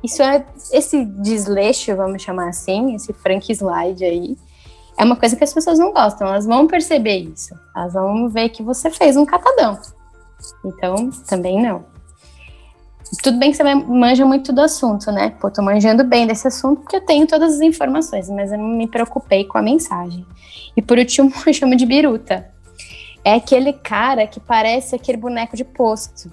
Isso 0.02 0.22
é 0.22 0.44
esse 0.72 1.04
desleixo, 1.04 1.94
vamos 1.96 2.22
chamar 2.22 2.48
assim, 2.48 2.94
esse 2.94 3.12
Frank 3.12 3.50
slide 3.52 4.04
aí, 4.04 4.36
é 4.98 5.04
uma 5.04 5.16
coisa 5.16 5.36
que 5.36 5.44
as 5.44 5.52
pessoas 5.52 5.78
não 5.78 5.92
gostam. 5.92 6.26
Elas 6.26 6.46
vão 6.46 6.66
perceber 6.66 7.18
isso. 7.18 7.54
Elas 7.74 7.92
vão 7.92 8.28
ver 8.28 8.48
que 8.48 8.62
você 8.62 8.90
fez 8.90 9.16
um 9.16 9.26
catadão. 9.26 9.78
Então, 10.64 11.10
também 11.28 11.62
não. 11.62 11.84
Tudo 13.22 13.38
bem 13.38 13.50
que 13.50 13.56
você 13.56 13.62
manja 13.74 14.24
muito 14.24 14.52
do 14.52 14.60
assunto, 14.60 15.12
né? 15.12 15.30
Pô, 15.40 15.50
tô 15.50 15.62
manjando 15.62 16.02
bem 16.02 16.26
desse 16.26 16.48
assunto 16.48 16.80
porque 16.80 16.96
eu 16.96 17.00
tenho 17.00 17.26
todas 17.26 17.54
as 17.54 17.60
informações, 17.60 18.28
mas 18.28 18.52
eu 18.52 18.58
me 18.58 18.88
preocupei 18.88 19.44
com 19.44 19.58
a 19.58 19.62
mensagem. 19.62 20.26
E 20.76 20.82
por 20.82 20.98
último, 20.98 21.32
eu 21.46 21.52
chamo 21.52 21.76
de 21.76 21.86
biruta. 21.86 22.50
É 23.24 23.34
aquele 23.34 23.72
cara 23.72 24.26
que 24.26 24.40
parece 24.40 24.94
aquele 24.94 25.18
boneco 25.18 25.56
de 25.56 25.64
posto. 25.64 26.30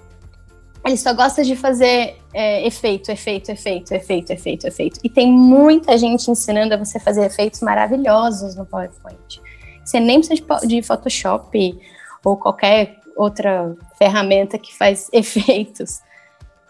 Ele 0.86 0.98
só 0.98 1.14
gosta 1.14 1.44
de 1.44 1.56
fazer 1.56 2.18
é, 2.34 2.66
efeito, 2.68 3.10
efeito, 3.10 3.52
efeito, 3.52 3.94
efeito, 3.94 4.32
efeito, 4.32 4.68
efeito. 4.68 5.00
E 5.04 5.10
tem 5.10 5.32
muita 5.32 5.98
gente 5.98 6.30
ensinando 6.30 6.74
a 6.74 6.78
você 6.78 7.00
fazer 7.00 7.26
efeitos 7.26 7.62
maravilhosos 7.62 8.56
no 8.56 8.66
PowerPoint. 8.66 9.42
Você 9.84 10.00
nem 10.00 10.20
precisa 10.20 10.42
de, 10.42 10.68
de 10.68 10.82
Photoshop 10.82 11.80
ou 12.24 12.36
qualquer 12.36 13.00
outra 13.16 13.76
ferramenta 13.98 14.58
que 14.58 14.76
faz 14.76 15.10
efeitos. 15.14 16.02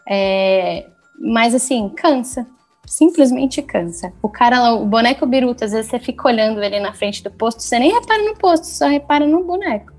É, 0.08 0.88
mas 1.20 1.54
assim, 1.56 1.89
cansa. 1.89 2.48
Simplesmente 2.86 3.62
cansa. 3.62 4.12
O 4.22 4.28
cara, 4.28 4.74
o 4.74 4.86
boneco 4.86 5.26
biruta, 5.26 5.66
às 5.66 5.72
vezes 5.72 5.89
você 5.89 6.00
fica 6.00 6.28
olhando 6.28 6.62
ele 6.62 6.80
na 6.80 6.94
frente 6.94 7.24
do 7.24 7.32
posto, 7.32 7.62
você 7.62 7.80
nem 7.80 7.92
repara 7.92 8.24
no 8.24 8.36
posto, 8.36 8.66
só 8.66 8.88
repara 8.88 9.26
no 9.26 9.44
boneco. 9.44 9.94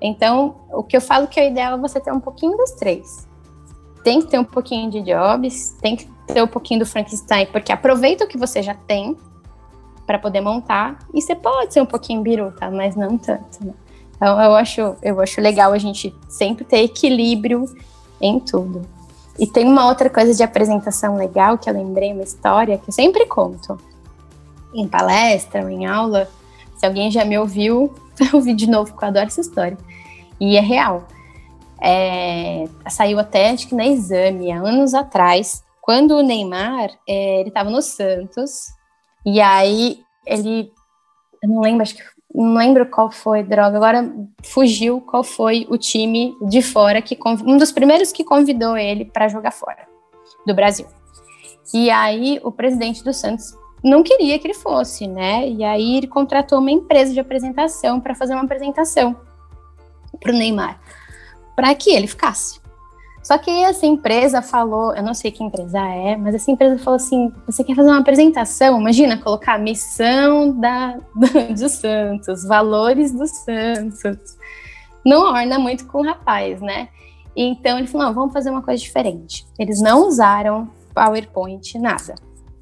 Então, 0.00 0.56
o 0.72 0.82
que 0.82 0.96
eu 0.96 1.00
falo 1.00 1.26
que 1.26 1.38
é 1.38 1.44
o 1.44 1.50
ideal 1.50 1.76
é 1.76 1.80
você 1.80 2.00
ter 2.00 2.12
um 2.12 2.20
pouquinho 2.20 2.56
dos 2.56 2.72
três. 2.72 3.28
Tem 4.02 4.20
que 4.20 4.28
ter 4.28 4.38
um 4.38 4.44
pouquinho 4.44 4.90
de 4.90 5.00
Jobs, 5.00 5.76
tem 5.80 5.96
que 5.96 6.08
ter 6.26 6.42
um 6.42 6.46
pouquinho 6.46 6.80
do 6.80 6.86
Frankenstein, 6.86 7.46
porque 7.46 7.72
aproveita 7.72 8.24
o 8.24 8.28
que 8.28 8.36
você 8.36 8.62
já 8.62 8.74
tem 8.74 9.16
para 10.06 10.18
poder 10.18 10.40
montar, 10.40 10.98
e 11.14 11.22
você 11.22 11.34
pode 11.34 11.72
ser 11.72 11.80
um 11.80 11.86
pouquinho 11.86 12.22
biruta, 12.22 12.68
mas 12.70 12.96
não 12.96 13.16
tanto. 13.16 13.64
Né? 13.64 13.72
Então, 14.16 14.40
eu 14.40 14.54
acho, 14.54 14.96
eu 15.02 15.20
acho 15.20 15.40
legal 15.40 15.72
a 15.72 15.78
gente 15.78 16.14
sempre 16.28 16.64
ter 16.64 16.82
equilíbrio 16.82 17.64
em 18.20 18.40
tudo. 18.40 18.82
E 19.38 19.46
tem 19.46 19.66
uma 19.66 19.86
outra 19.86 20.10
coisa 20.10 20.34
de 20.34 20.42
apresentação 20.42 21.16
legal 21.16 21.56
que 21.56 21.68
eu 21.68 21.74
lembrei, 21.74 22.12
uma 22.12 22.22
história 22.22 22.78
que 22.78 22.88
eu 22.88 22.92
sempre 22.92 23.26
conto 23.26 23.78
em 24.74 24.86
palestra 24.86 25.62
ou 25.62 25.70
em 25.70 25.86
aula. 25.86 26.28
Se 26.76 26.86
alguém 26.86 27.10
já 27.10 27.24
me 27.24 27.38
ouviu, 27.38 27.94
ouvi 28.32 28.54
de 28.54 28.68
novo, 28.68 28.90
porque 28.90 29.04
eu 29.04 29.08
adoro 29.08 29.26
essa 29.26 29.40
história. 29.40 29.76
E 30.40 30.56
é 30.56 30.60
real. 30.60 31.06
É, 31.80 32.64
saiu 32.88 33.18
até, 33.18 33.50
acho 33.50 33.68
que 33.68 33.74
na 33.74 33.86
exame, 33.86 34.52
há 34.52 34.58
anos 34.58 34.94
atrás, 34.94 35.64
quando 35.80 36.12
o 36.12 36.22
Neymar, 36.22 36.90
é, 37.08 37.40
ele 37.40 37.48
estava 37.48 37.70
no 37.70 37.82
Santos, 37.82 38.68
e 39.26 39.40
aí 39.40 40.00
ele, 40.24 40.72
eu 41.42 41.48
não 41.48 41.60
lembro, 41.60 41.82
acho 41.82 41.96
que 41.96 42.02
não 42.34 42.54
lembro 42.54 42.86
qual 42.86 43.10
foi, 43.10 43.42
droga, 43.42 43.76
agora 43.76 44.10
fugiu 44.42 45.00
qual 45.00 45.22
foi 45.22 45.66
o 45.68 45.76
time 45.76 46.34
de 46.42 46.62
fora 46.62 47.02
que 47.02 47.18
um 47.44 47.58
dos 47.58 47.70
primeiros 47.70 48.10
que 48.10 48.24
convidou 48.24 48.76
ele 48.76 49.04
para 49.04 49.28
jogar 49.28 49.50
fora 49.50 49.86
do 50.46 50.54
Brasil. 50.54 50.86
E 51.74 51.90
aí 51.90 52.40
o 52.42 52.50
presidente 52.50 53.04
do 53.04 53.12
Santos 53.12 53.54
não 53.84 54.02
queria 54.02 54.38
que 54.38 54.46
ele 54.46 54.54
fosse, 54.54 55.06
né? 55.06 55.48
E 55.48 55.62
aí 55.62 55.96
ele 55.96 56.06
contratou 56.06 56.58
uma 56.58 56.70
empresa 56.70 57.12
de 57.12 57.20
apresentação 57.20 58.00
para 58.00 58.14
fazer 58.14 58.32
uma 58.32 58.44
apresentação 58.44 59.16
para 60.20 60.32
o 60.32 60.36
Neymar, 60.36 60.80
para 61.54 61.74
que 61.74 61.90
ele 61.90 62.06
ficasse. 62.06 62.61
Só 63.22 63.38
que 63.38 63.50
essa 63.50 63.86
empresa 63.86 64.42
falou, 64.42 64.94
eu 64.94 65.02
não 65.02 65.14
sei 65.14 65.30
que 65.30 65.44
empresa 65.44 65.78
é, 65.78 66.16
mas 66.16 66.34
essa 66.34 66.50
empresa 66.50 66.76
falou 66.82 66.96
assim: 66.96 67.32
você 67.46 67.62
quer 67.62 67.76
fazer 67.76 67.88
uma 67.88 68.00
apresentação? 68.00 68.80
Imagina 68.80 69.16
colocar 69.16 69.54
a 69.54 69.58
missão 69.58 70.58
da, 70.58 70.98
do 71.14 71.68
Santos, 71.68 72.44
valores 72.44 73.12
do 73.12 73.26
Santos. 73.26 74.36
Não 75.06 75.32
orna 75.32 75.58
muito 75.58 75.86
com 75.86 76.00
o 76.00 76.04
rapaz, 76.04 76.60
né? 76.60 76.88
Então 77.36 77.78
ele 77.78 77.86
falou: 77.86 78.08
não, 78.08 78.14
vamos 78.14 78.32
fazer 78.32 78.50
uma 78.50 78.62
coisa 78.62 78.82
diferente. 78.82 79.46
Eles 79.56 79.80
não 79.80 80.08
usaram 80.08 80.68
PowerPoint, 80.92 81.78
nada. 81.78 82.16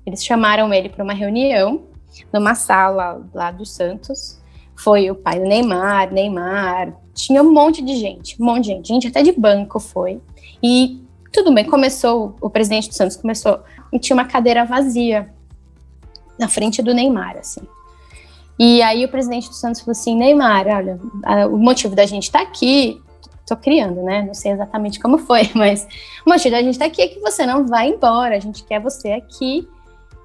Eles 0.05 0.23
chamaram 0.23 0.73
ele 0.75 0.90
para 0.90 1.03
uma 1.03 1.14
reunião 1.14 1.85
numa 2.31 2.55
sala 2.55 3.27
lá 3.33 3.51
do 3.51 3.64
Santos. 3.64 4.38
Foi 4.77 5.11
o 5.11 5.14
pai 5.14 5.38
do 5.38 5.46
Neymar, 5.46 6.11
Neymar, 6.11 6.94
tinha 7.14 7.42
um 7.42 7.53
monte 7.53 7.83
de 7.83 7.96
gente, 7.96 8.40
um 8.40 8.46
monte 8.46 8.62
de 8.62 8.68
gente, 8.68 8.88
gente 8.88 9.09
até 9.09 9.23
de 9.23 9.33
banco 9.33 9.79
foi. 9.79 10.20
E 10.62 11.03
tudo 11.33 11.53
bem, 11.53 11.64
começou, 11.64 12.37
o 12.40 12.51
presidente 12.51 12.88
do 12.88 12.94
Santos 12.94 13.16
começou 13.16 13.61
e 13.92 13.99
tinha 13.99 14.14
uma 14.14 14.25
cadeira 14.25 14.64
vazia 14.64 15.33
na 16.38 16.49
frente 16.49 16.83
do 16.83 16.92
Neymar, 16.94 17.37
assim. 17.37 17.61
E 18.59 18.83
aí 18.83 19.05
o 19.05 19.09
presidente 19.09 19.49
do 19.49 19.55
Santos 19.55 19.81
falou 19.81 19.92
assim, 19.92 20.16
Neymar, 20.16 20.66
olha, 20.66 21.01
a, 21.25 21.46
o 21.46 21.57
motivo 21.57 21.94
da 21.94 22.05
gente 22.05 22.25
estar 22.25 22.40
tá 22.40 22.44
aqui, 22.44 23.01
tô 23.46 23.57
criando, 23.57 24.03
né? 24.03 24.23
Não 24.23 24.35
sei 24.35 24.53
exatamente 24.53 24.99
como 25.01 25.18
foi, 25.18 25.51
mas 25.55 25.87
o 26.27 26.31
motivo 26.31 26.51
da 26.51 26.62
gente 26.62 26.75
estar 26.75 26.87
tá 26.87 26.90
aqui 26.90 27.03
é 27.03 27.09
que 27.09 27.20
você 27.20 27.46
não 27.46 27.66
vai 27.66 27.88
embora, 27.88 28.37
a 28.37 28.40
gente 28.40 28.64
quer 28.64 28.81
você 28.81 29.12
aqui. 29.12 29.68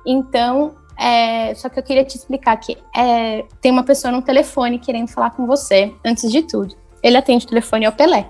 Então, 0.06 0.76
é, 0.98 1.54
só 1.56 1.69
que 1.69 1.80
eu 1.80 1.84
queria 1.84 2.04
te 2.04 2.17
explicar 2.17 2.58
que 2.58 2.78
é, 2.95 3.45
tem 3.62 3.71
uma 3.71 3.84
pessoa 3.84 4.12
no 4.12 4.21
telefone 4.21 4.80
querendo 4.80 5.08
falar 5.08 5.32
com 5.32 5.45
você 5.45 5.93
antes 6.04 6.32
de 6.32 6.43
tudo. 6.43 6.76
Ele 7.02 7.17
atende 7.17 7.45
o 7.45 7.50
telefone, 7.50 7.86
é 7.86 7.89
o 7.89 7.93
Pelé. 7.93 8.30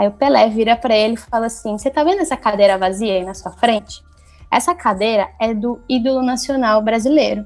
Aí 0.00 0.08
o 0.08 0.12
Pelé 0.12 0.48
vira 0.48 0.74
para 0.76 0.96
ele 0.96 1.12
e 1.12 1.16
fala 1.18 1.44
assim: 1.44 1.76
Você 1.76 1.90
tá 1.90 2.02
vendo 2.02 2.22
essa 2.22 2.34
cadeira 2.34 2.78
vazia 2.78 3.12
aí 3.12 3.22
na 3.22 3.34
sua 3.34 3.52
frente? 3.52 4.02
Essa 4.50 4.74
cadeira 4.74 5.28
é 5.38 5.52
do 5.52 5.78
ídolo 5.86 6.22
nacional 6.22 6.80
brasileiro. 6.80 7.44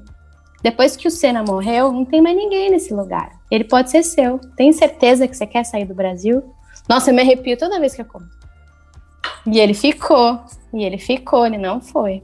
Depois 0.63 0.95
que 0.95 1.05
o 1.05 1.11
Senna 1.11 1.43
morreu, 1.43 1.91
não 1.91 2.05
tem 2.05 2.21
mais 2.21 2.37
ninguém 2.37 2.71
nesse 2.71 2.93
lugar. 2.93 3.33
Ele 3.51 3.65
pode 3.65 3.91
ser 3.91 4.03
seu. 4.03 4.39
Tem 4.55 4.71
certeza 4.71 5.27
que 5.27 5.35
você 5.35 5.45
quer 5.45 5.65
sair 5.65 5.83
do 5.83 5.93
Brasil? 5.93 6.45
Nossa, 6.87 7.09
eu 7.09 7.13
me 7.13 7.23
arrepio 7.23 7.57
toda 7.57 7.77
vez 7.77 7.93
que 7.93 8.01
eu 8.01 8.05
conto. 8.05 8.29
E 9.45 9.59
ele 9.59 9.73
ficou. 9.73 10.39
E 10.73 10.81
ele 10.81 10.97
ficou, 10.97 11.45
ele 11.45 11.57
não 11.57 11.81
foi. 11.81 12.23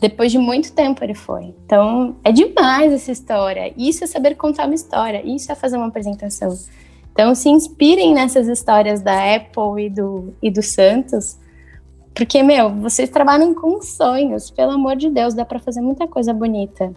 Depois 0.00 0.32
de 0.32 0.38
muito 0.38 0.72
tempo 0.72 1.04
ele 1.04 1.14
foi. 1.14 1.54
Então, 1.66 2.16
é 2.24 2.32
demais 2.32 2.90
essa 2.90 3.12
história. 3.12 3.70
Isso 3.76 4.02
é 4.02 4.06
saber 4.06 4.34
contar 4.34 4.64
uma 4.64 4.74
história. 4.74 5.20
Isso 5.26 5.52
é 5.52 5.54
fazer 5.54 5.76
uma 5.76 5.88
apresentação. 5.88 6.56
Então, 7.18 7.34
se 7.34 7.48
inspirem 7.48 8.14
nessas 8.14 8.46
histórias 8.46 9.02
da 9.02 9.34
Apple 9.34 9.86
e 9.86 9.90
do, 9.90 10.32
e 10.40 10.52
do 10.52 10.62
Santos, 10.62 11.36
porque, 12.14 12.44
meu, 12.44 12.70
vocês 12.70 13.10
trabalham 13.10 13.52
com 13.52 13.82
sonhos, 13.82 14.52
pelo 14.52 14.70
amor 14.70 14.94
de 14.94 15.10
Deus, 15.10 15.34
dá 15.34 15.44
para 15.44 15.58
fazer 15.58 15.80
muita 15.80 16.06
coisa 16.06 16.32
bonita. 16.32 16.92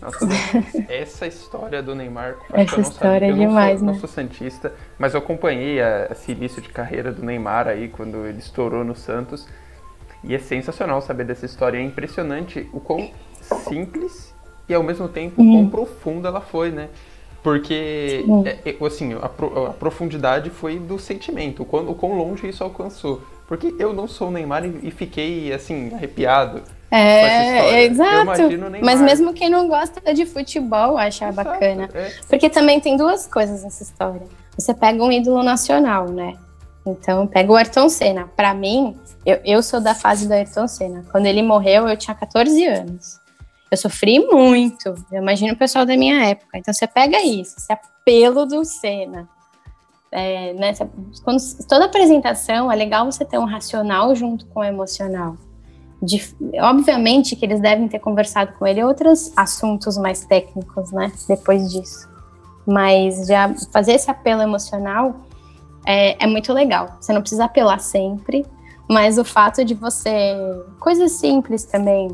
Nossa, 0.00 0.26
essa 0.88 1.26
história 1.26 1.82
do 1.82 1.94
Neymar. 1.94 2.36
Essa 2.54 2.80
história 2.80 3.26
é 3.26 3.32
demais, 3.32 3.80
sou, 3.80 3.86
né? 3.86 3.92
não 3.92 4.00
sou 4.00 4.08
santista, 4.08 4.72
mas 4.98 5.12
eu 5.12 5.20
acompanhei 5.20 5.82
a, 5.82 6.08
esse 6.10 6.32
início 6.32 6.62
de 6.62 6.70
carreira 6.70 7.12
do 7.12 7.22
Neymar 7.22 7.68
aí, 7.68 7.86
quando 7.90 8.24
ele 8.24 8.38
estourou 8.38 8.82
no 8.82 8.96
Santos. 8.96 9.46
E 10.24 10.34
é 10.34 10.38
sensacional 10.38 11.02
saber 11.02 11.24
dessa 11.24 11.44
história. 11.44 11.76
É 11.76 11.82
impressionante 11.82 12.66
o 12.72 12.80
quão 12.80 13.10
simples 13.68 14.34
e 14.66 14.72
ao 14.72 14.82
mesmo 14.82 15.06
tempo 15.06 15.42
uhum. 15.42 15.52
quão 15.52 15.68
profunda 15.68 16.28
ela 16.28 16.40
foi, 16.40 16.70
né? 16.70 16.88
Porque, 17.42 18.24
é, 18.44 18.70
é, 18.70 18.86
assim, 18.86 19.14
a, 19.14 19.26
a, 19.26 19.72
profundidade 19.72 20.50
foi 20.50 20.78
do 20.78 20.98
sentimento, 20.98 21.62
o 21.62 21.66
quão, 21.66 21.88
o 21.88 21.94
quão 21.94 22.18
longe 22.18 22.48
isso 22.48 22.64
alcançou. 22.64 23.22
Porque 23.46 23.74
eu 23.78 23.94
não 23.94 24.06
sou 24.06 24.28
o 24.28 24.30
Neymar 24.30 24.64
e, 24.64 24.88
e 24.88 24.90
fiquei, 24.90 25.52
assim, 25.52 25.94
arrepiado. 25.94 26.62
É, 26.90 27.84
exato. 27.84 28.42
Mas 28.82 29.00
mesmo 29.00 29.32
quem 29.32 29.48
não 29.48 29.68
gosta 29.68 30.12
de 30.12 30.26
futebol 30.26 30.96
acha 30.96 31.28
exato, 31.28 31.50
bacana. 31.50 31.88
É. 31.94 32.12
Porque 32.28 32.50
também 32.50 32.80
tem 32.80 32.96
duas 32.96 33.26
coisas 33.26 33.62
nessa 33.62 33.82
história. 33.82 34.26
Você 34.56 34.74
pega 34.74 35.02
um 35.02 35.12
ídolo 35.12 35.42
nacional, 35.42 36.08
né? 36.08 36.34
Então, 36.84 37.26
pega 37.26 37.52
o 37.52 37.56
Ayrton 37.56 37.88
Senna. 37.88 38.28
Para 38.34 38.54
mim, 38.54 38.96
eu, 39.24 39.38
eu 39.44 39.62
sou 39.62 39.80
da 39.80 39.94
fase 39.94 40.26
do 40.26 40.32
Ayrton 40.32 40.66
Senna. 40.66 41.04
Quando 41.12 41.26
ele 41.26 41.42
morreu, 41.42 41.88
eu 41.88 41.96
tinha 41.96 42.14
14 42.14 42.64
anos. 42.66 43.20
Eu 43.70 43.76
sofri 43.76 44.18
muito. 44.20 44.94
Eu 45.10 45.22
imagino 45.22 45.52
o 45.52 45.56
pessoal 45.56 45.84
da 45.84 45.96
minha 45.96 46.24
época. 46.24 46.58
Então 46.58 46.72
você 46.72 46.86
pega 46.86 47.20
isso, 47.22 47.56
esse 47.58 47.72
apelo 47.72 48.46
do 48.46 48.64
Senna. 48.64 49.28
É, 50.10 50.54
né, 50.54 50.72
quando, 51.22 51.38
toda 51.68 51.84
apresentação 51.84 52.72
é 52.72 52.74
legal 52.74 53.04
você 53.04 53.26
ter 53.26 53.38
um 53.38 53.44
racional 53.44 54.14
junto 54.14 54.46
com 54.46 54.60
o 54.60 54.64
emocional. 54.64 55.36
de, 56.02 56.34
obviamente 56.60 57.36
que 57.36 57.44
eles 57.44 57.60
devem 57.60 57.88
ter 57.88 57.98
conversado 57.98 58.52
com 58.58 58.66
ele 58.66 58.82
outros 58.82 59.32
assuntos 59.36 59.98
mais 59.98 60.24
técnicos, 60.24 60.90
né? 60.92 61.12
Depois 61.28 61.70
disso. 61.70 62.08
Mas 62.66 63.26
já 63.26 63.52
fazer 63.72 63.92
esse 63.92 64.10
apelo 64.10 64.42
emocional 64.42 65.16
é, 65.86 66.22
é 66.22 66.26
muito 66.26 66.52
legal. 66.52 66.96
Você 67.00 67.12
não 67.12 67.20
precisa 67.20 67.44
apelar 67.44 67.78
sempre, 67.78 68.46
mas 68.88 69.18
o 69.18 69.24
fato 69.24 69.64
de 69.64 69.74
você. 69.74 70.10
Coisas 70.78 71.12
simples 71.12 71.64
também, 71.64 72.08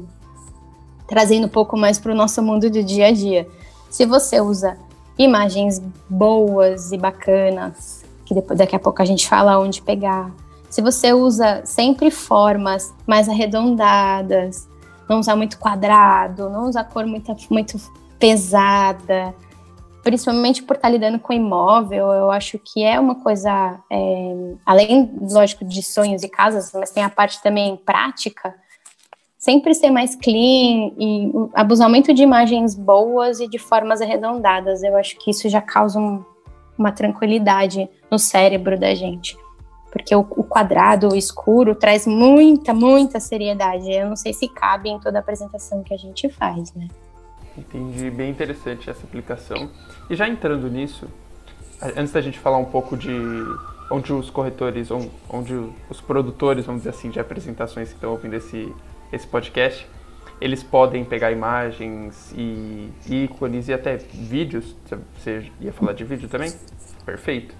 trazendo 1.07 1.47
um 1.47 1.51
pouco 1.51 1.77
mais 1.77 1.99
para 1.99 2.13
o 2.13 2.15
nosso 2.15 2.43
mundo 2.43 2.71
do 2.71 2.83
dia 2.83 3.09
a 3.09 3.13
dia. 3.13 3.49
Se 3.91 4.05
você 4.07 4.41
usa 4.41 4.77
imagens 5.19 5.81
boas 6.09 6.93
e 6.93 6.99
bacanas, 6.99 8.05
que 8.25 8.35
depois, 8.35 8.59
daqui 8.59 8.75
a 8.75 8.79
pouco 8.79 9.01
a 9.01 9.05
gente 9.05 9.29
fala 9.29 9.59
onde 9.59 9.83
pegar, 9.83 10.31
se 10.69 10.83
você 10.83 11.13
usa 11.13 11.63
sempre 11.65 12.11
formas 12.11 12.93
mais 13.07 13.29
arredondadas, 13.29 14.69
não 15.09 15.21
usar 15.21 15.37
muito 15.37 15.59
quadrado, 15.59 16.51
não 16.51 16.69
usar 16.69 16.85
cor 16.85 17.07
muito, 17.07 17.35
muito 17.49 17.79
pesada, 18.19 19.35
principalmente 20.03 20.63
por 20.63 20.77
estar 20.77 20.89
lidando 20.89 21.19
com 21.19 21.33
imóvel, 21.33 22.09
eu 22.13 22.31
acho 22.31 22.59
que 22.59 22.83
é 22.83 22.99
uma 22.99 23.15
coisa, 23.15 23.79
é, 23.91 24.55
além, 24.67 25.17
lógico, 25.21 25.65
de 25.65 25.83
sonhos 25.83 26.23
e 26.23 26.29
casas, 26.29 26.73
mas 26.75 26.91
tem 26.91 27.03
a 27.03 27.09
parte 27.09 27.43
também 27.43 27.77
prática, 27.77 28.55
sempre 29.45 29.75
ser 29.75 29.91
mais 29.91 30.15
clean 30.15 30.93
e 30.99 31.31
abusar 31.53 31.91
muito 31.91 32.15
de 32.15 32.23
imagens 32.23 32.75
boas 32.75 33.41
e 33.41 33.47
de 33.47 33.59
formas 33.59 34.01
arredondadas. 34.01 34.83
Eu 34.83 34.97
acho 34.97 35.19
que 35.19 35.31
isso 35.31 35.51
já 35.51 35.61
causa 35.61 36.01
um, 36.01 36.25
uma 36.79 36.91
tranquilidade 36.91 37.87
no 38.11 38.19
cérebro 38.19 38.81
da 38.81 38.95
gente 38.95 39.37
porque 39.93 40.13
o, 40.13 40.25
quadrado, 40.25 41.13
o 41.13 41.15
escuro, 41.15 41.73
traz 41.73 42.05
muita, 42.05 42.75
muita 42.75 43.21
seriedade. 43.21 43.93
Eu 43.93 44.09
não 44.09 44.17
sei 44.17 44.33
se 44.33 44.49
cabe 44.49 44.89
em 44.89 44.99
toda 44.99 45.19
a 45.19 45.21
apresentação 45.21 45.85
que 45.85 45.95
a 45.95 45.97
gente 45.97 46.29
faz, 46.29 46.75
né? 46.75 46.89
Entendi, 47.57 48.11
bem 48.11 48.29
interessante 48.29 48.91
essa 48.91 49.05
aplicação. 49.05 49.71
E 50.11 50.17
já 50.17 50.29
entrando 50.29 50.69
nisso, 50.69 51.07
antes 51.97 52.13
da 52.13 52.21
gente 52.21 52.41
falar 52.41 52.57
um 52.57 52.65
pouco 52.65 52.97
de 52.97 53.13
onde 53.89 54.13
os 54.13 54.31
corretores, 54.31 54.89
onde 55.31 55.55
os 55.89 56.01
produtores, 56.01 56.67
vamos 56.67 56.81
dizer 56.81 56.91
assim, 56.91 57.09
de 57.09 57.21
apresentações 57.21 57.91
que 57.91 57.95
estão 57.95 58.11
ouvindo 58.11 58.35
esse, 58.35 58.75
esse 59.15 59.27
podcast, 59.27 59.87
eles 60.41 60.63
podem 60.63 61.05
pegar 61.05 61.31
imagens 61.31 62.33
e 62.37 62.91
ícones 63.09 63.69
e 63.69 63.73
até 63.73 63.97
vídeos. 63.97 64.77
Você 65.17 65.51
ia 65.61 65.73
falar 65.73 65.93
de 65.93 66.05
vídeo 66.05 66.29
também? 66.29 66.53
Perfeito. 67.05 67.55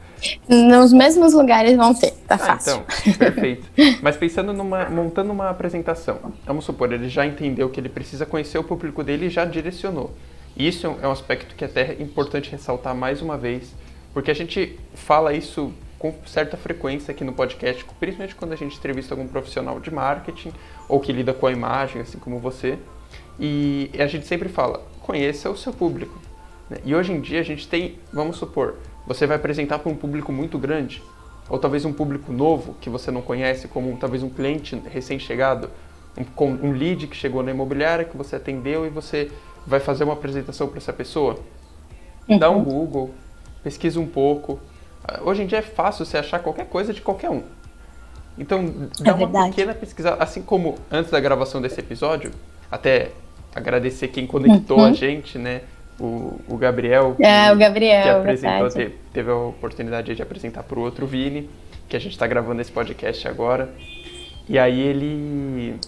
Nos 0.49 0.93
mesmos 0.93 1.35
lugares 1.35 1.77
vão 1.77 1.95
ter, 1.95 2.13
tá 2.27 2.37
ah, 2.37 2.39
fácil. 2.39 2.83
Então, 3.03 3.15
perfeito. 3.19 3.69
Mas 4.03 4.17
pensando 4.17 4.53
numa, 4.53 4.89
montando 4.89 5.33
uma 5.33 5.51
apresentação, 5.51 6.33
vamos 6.47 6.65
supor, 6.65 6.93
ele 6.93 7.09
já 7.09 7.27
entendeu 7.27 7.69
que 7.69 7.79
ele 7.79 7.89
precisa 7.89 8.25
conhecer 8.25 8.59
o 8.59 8.65
público 8.65 9.05
dele 9.05 9.27
e 9.27 9.31
já 9.31 9.45
direcionou. 9.45 10.15
Isso 10.57 10.87
é 11.03 11.07
um 11.07 11.11
aspecto 11.11 11.55
que 11.55 11.65
é 11.65 11.67
até 11.67 11.97
importante 12.01 12.51
ressaltar 12.51 12.95
mais 12.95 13.21
uma 13.21 13.37
vez, 13.37 13.75
porque 14.13 14.31
a 14.31 14.35
gente 14.35 14.79
fala 14.95 15.35
isso 15.35 15.73
com 16.05 16.15
certa 16.27 16.55
frequência 16.59 17.13
aqui 17.13 17.25
no 17.25 17.33
podcast, 17.33 17.83
principalmente 17.99 18.35
quando 18.35 18.53
a 18.53 18.57
gente 18.57 18.77
entrevista 18.77 19.15
algum 19.15 19.27
profissional 19.27 19.81
de 19.81 19.91
marketing 19.91 20.53
ou 20.87 21.01
que 21.01 21.11
lida 21.11 21.33
com 21.33 21.47
a 21.47 21.51
imagem, 21.51 22.03
assim 22.03 22.19
como 22.19 22.39
você. 22.39 22.79
E 23.41 23.91
a 23.99 24.07
gente 24.07 24.27
sempre 24.27 24.51
fala, 24.51 24.87
conheça 25.01 25.49
o 25.49 25.57
seu 25.57 25.73
público. 25.73 26.21
Né? 26.69 26.77
E 26.85 26.95
hoje 26.95 27.11
em 27.11 27.23
dia 27.23 27.41
a 27.41 27.43
gente 27.43 27.67
tem, 27.67 27.99
vamos 28.13 28.37
supor, 28.37 28.77
você 29.07 29.27
vai 29.27 29.39
apresentar 29.39 29.79
para 29.79 29.91
um 29.91 29.97
público 29.97 30.31
muito 30.31 30.59
grande, 30.59 31.03
ou 31.49 31.59
talvez 31.59 31.87
um 31.87 31.93
público 31.93 32.31
novo 32.31 32.77
que 32.83 32.91
você 32.91 33.11
não 33.11 33.23
conhece, 33.23 33.67
como 33.67 33.97
talvez 33.97 34.23
um 34.23 34.29
cliente 34.29 34.77
recém-chegado, 34.91 35.71
um, 36.19 36.69
um 36.69 36.73
lead 36.73 37.07
que 37.07 37.17
chegou 37.17 37.43
na 37.43 37.51
imobiliária 37.51 38.05
que 38.05 38.15
você 38.17 38.37
atendeu 38.37 38.85
e 38.85 38.91
você 38.91 39.31
vai 39.67 39.81
fazer 39.81 40.05
uma 40.05 40.13
apresentação 40.13 40.69
para 40.69 40.77
essa 40.77 40.93
pessoa. 40.93 41.39
Uhum. 42.29 42.39
Dá 42.39 42.51
um 42.51 42.63
Google, 42.63 43.15
pesquisa 43.63 43.99
um 43.99 44.07
pouco. 44.07 44.61
Hoje 45.23 45.43
em 45.43 45.47
dia 45.47 45.59
é 45.59 45.63
fácil 45.63 46.05
você 46.05 46.17
achar 46.19 46.39
qualquer 46.39 46.67
coisa 46.67 46.93
de 46.93 47.01
qualquer 47.01 47.31
um. 47.31 47.43
Então, 48.39 48.89
dá 49.01 49.13
é 49.13 49.15
uma 49.15 49.49
pequena 49.49 49.75
pesquisa, 49.75 50.15
assim 50.15 50.43
como 50.43 50.77
antes 50.91 51.11
da 51.11 51.21
gravação 51.21 51.61
desse 51.63 51.79
episódio, 51.79 52.33
até 52.71 53.13
agradecer 53.55 54.09
quem 54.09 54.27
conectou 54.27 54.79
uhum. 54.79 54.87
a 54.87 54.93
gente, 54.93 55.39
né? 55.39 55.61
o, 55.99 56.41
o 56.49 56.57
Gabriel, 56.57 57.17
é, 57.21 57.53
o 57.53 57.57
Gabriel, 57.57 58.03
que 58.03 58.09
apresentou, 58.09 58.69
teve, 58.69 58.95
teve, 59.13 59.31
a 59.31 59.37
oportunidade 59.37 60.15
de 60.15 60.23
apresentar 60.23 60.63
para 60.63 60.79
o 60.79 60.83
outro 60.83 61.07
Vini, 61.07 61.49
que 61.89 61.97
a 61.97 62.01
gente 62.01 62.13
está 62.13 62.27
gravando 62.27 62.61
esse 62.61 62.73
podcast 62.73 63.27
agora. 63.29 63.71
E 64.49 64.59
aí 64.59 64.81
ele, 64.81 65.79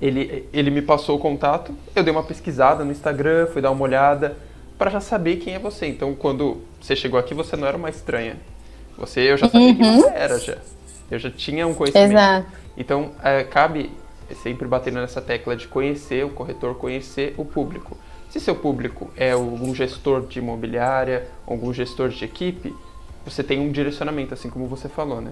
ele, 0.00 0.48
ele 0.52 0.70
me 0.70 0.82
passou 0.82 1.16
o 1.16 1.18
contato, 1.18 1.74
eu 1.94 2.02
dei 2.02 2.12
uma 2.12 2.22
pesquisada 2.22 2.84
no 2.84 2.90
Instagram, 2.90 3.46
fui 3.46 3.60
dar 3.60 3.70
uma 3.70 3.82
olhada 3.82 4.36
para 4.82 4.90
já 4.90 5.00
saber 5.00 5.36
quem 5.36 5.54
é 5.54 5.60
você. 5.60 5.86
Então, 5.86 6.12
quando 6.12 6.60
você 6.80 6.96
chegou 6.96 7.18
aqui, 7.18 7.32
você 7.32 7.56
não 7.56 7.68
era 7.68 7.76
uma 7.76 7.88
estranha. 7.88 8.36
Você, 8.98 9.20
eu 9.20 9.36
já 9.36 9.48
sabia 9.48 9.68
uhum. 9.68 9.76
quem 9.76 10.00
você 10.00 10.08
era 10.08 10.38
já. 10.40 10.58
Eu 11.08 11.18
já 11.20 11.30
tinha 11.30 11.66
um 11.68 11.72
conhecimento. 11.72 12.10
Exato. 12.10 12.48
Então, 12.76 13.12
é, 13.22 13.44
cabe 13.44 13.92
sempre 14.42 14.66
batendo 14.66 15.00
nessa 15.00 15.20
tecla 15.20 15.54
de 15.54 15.68
conhecer 15.68 16.24
o 16.24 16.30
corretor, 16.30 16.74
conhecer 16.74 17.32
o 17.36 17.44
público. 17.44 17.96
Se 18.28 18.40
seu 18.40 18.56
público 18.56 19.08
é 19.16 19.30
algum 19.30 19.72
gestor 19.72 20.26
de 20.26 20.40
imobiliária, 20.40 21.28
algum 21.46 21.72
gestor 21.72 22.08
de 22.08 22.24
equipe, 22.24 22.74
você 23.24 23.44
tem 23.44 23.60
um 23.60 23.70
direcionamento, 23.70 24.34
assim 24.34 24.50
como 24.50 24.66
você 24.66 24.88
falou, 24.88 25.20
né? 25.20 25.30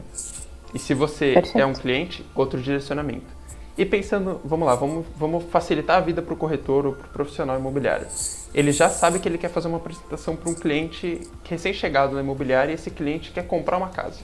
E 0.72 0.78
se 0.78 0.94
você 0.94 1.32
Perfeito. 1.32 1.58
é 1.58 1.66
um 1.66 1.72
cliente, 1.72 2.24
outro 2.36 2.60
direcionamento. 2.60 3.39
E 3.80 3.86
pensando, 3.86 4.42
vamos 4.44 4.66
lá, 4.66 4.74
vamos, 4.74 5.06
vamos 5.16 5.44
facilitar 5.44 5.96
a 5.96 6.00
vida 6.00 6.20
para 6.20 6.34
o 6.34 6.36
corretor 6.36 6.84
ou 6.84 6.92
para 6.92 7.06
o 7.06 7.08
profissional 7.08 7.58
imobiliário. 7.58 8.06
Ele 8.52 8.72
já 8.72 8.90
sabe 8.90 9.18
que 9.18 9.26
ele 9.26 9.38
quer 9.38 9.48
fazer 9.48 9.68
uma 9.68 9.78
apresentação 9.78 10.36
para 10.36 10.50
um 10.50 10.54
cliente 10.54 11.26
recém-chegado 11.48 12.14
na 12.14 12.20
imobiliária 12.20 12.72
e 12.72 12.74
esse 12.74 12.90
cliente 12.90 13.30
quer 13.32 13.46
comprar 13.46 13.78
uma 13.78 13.88
casa. 13.88 14.20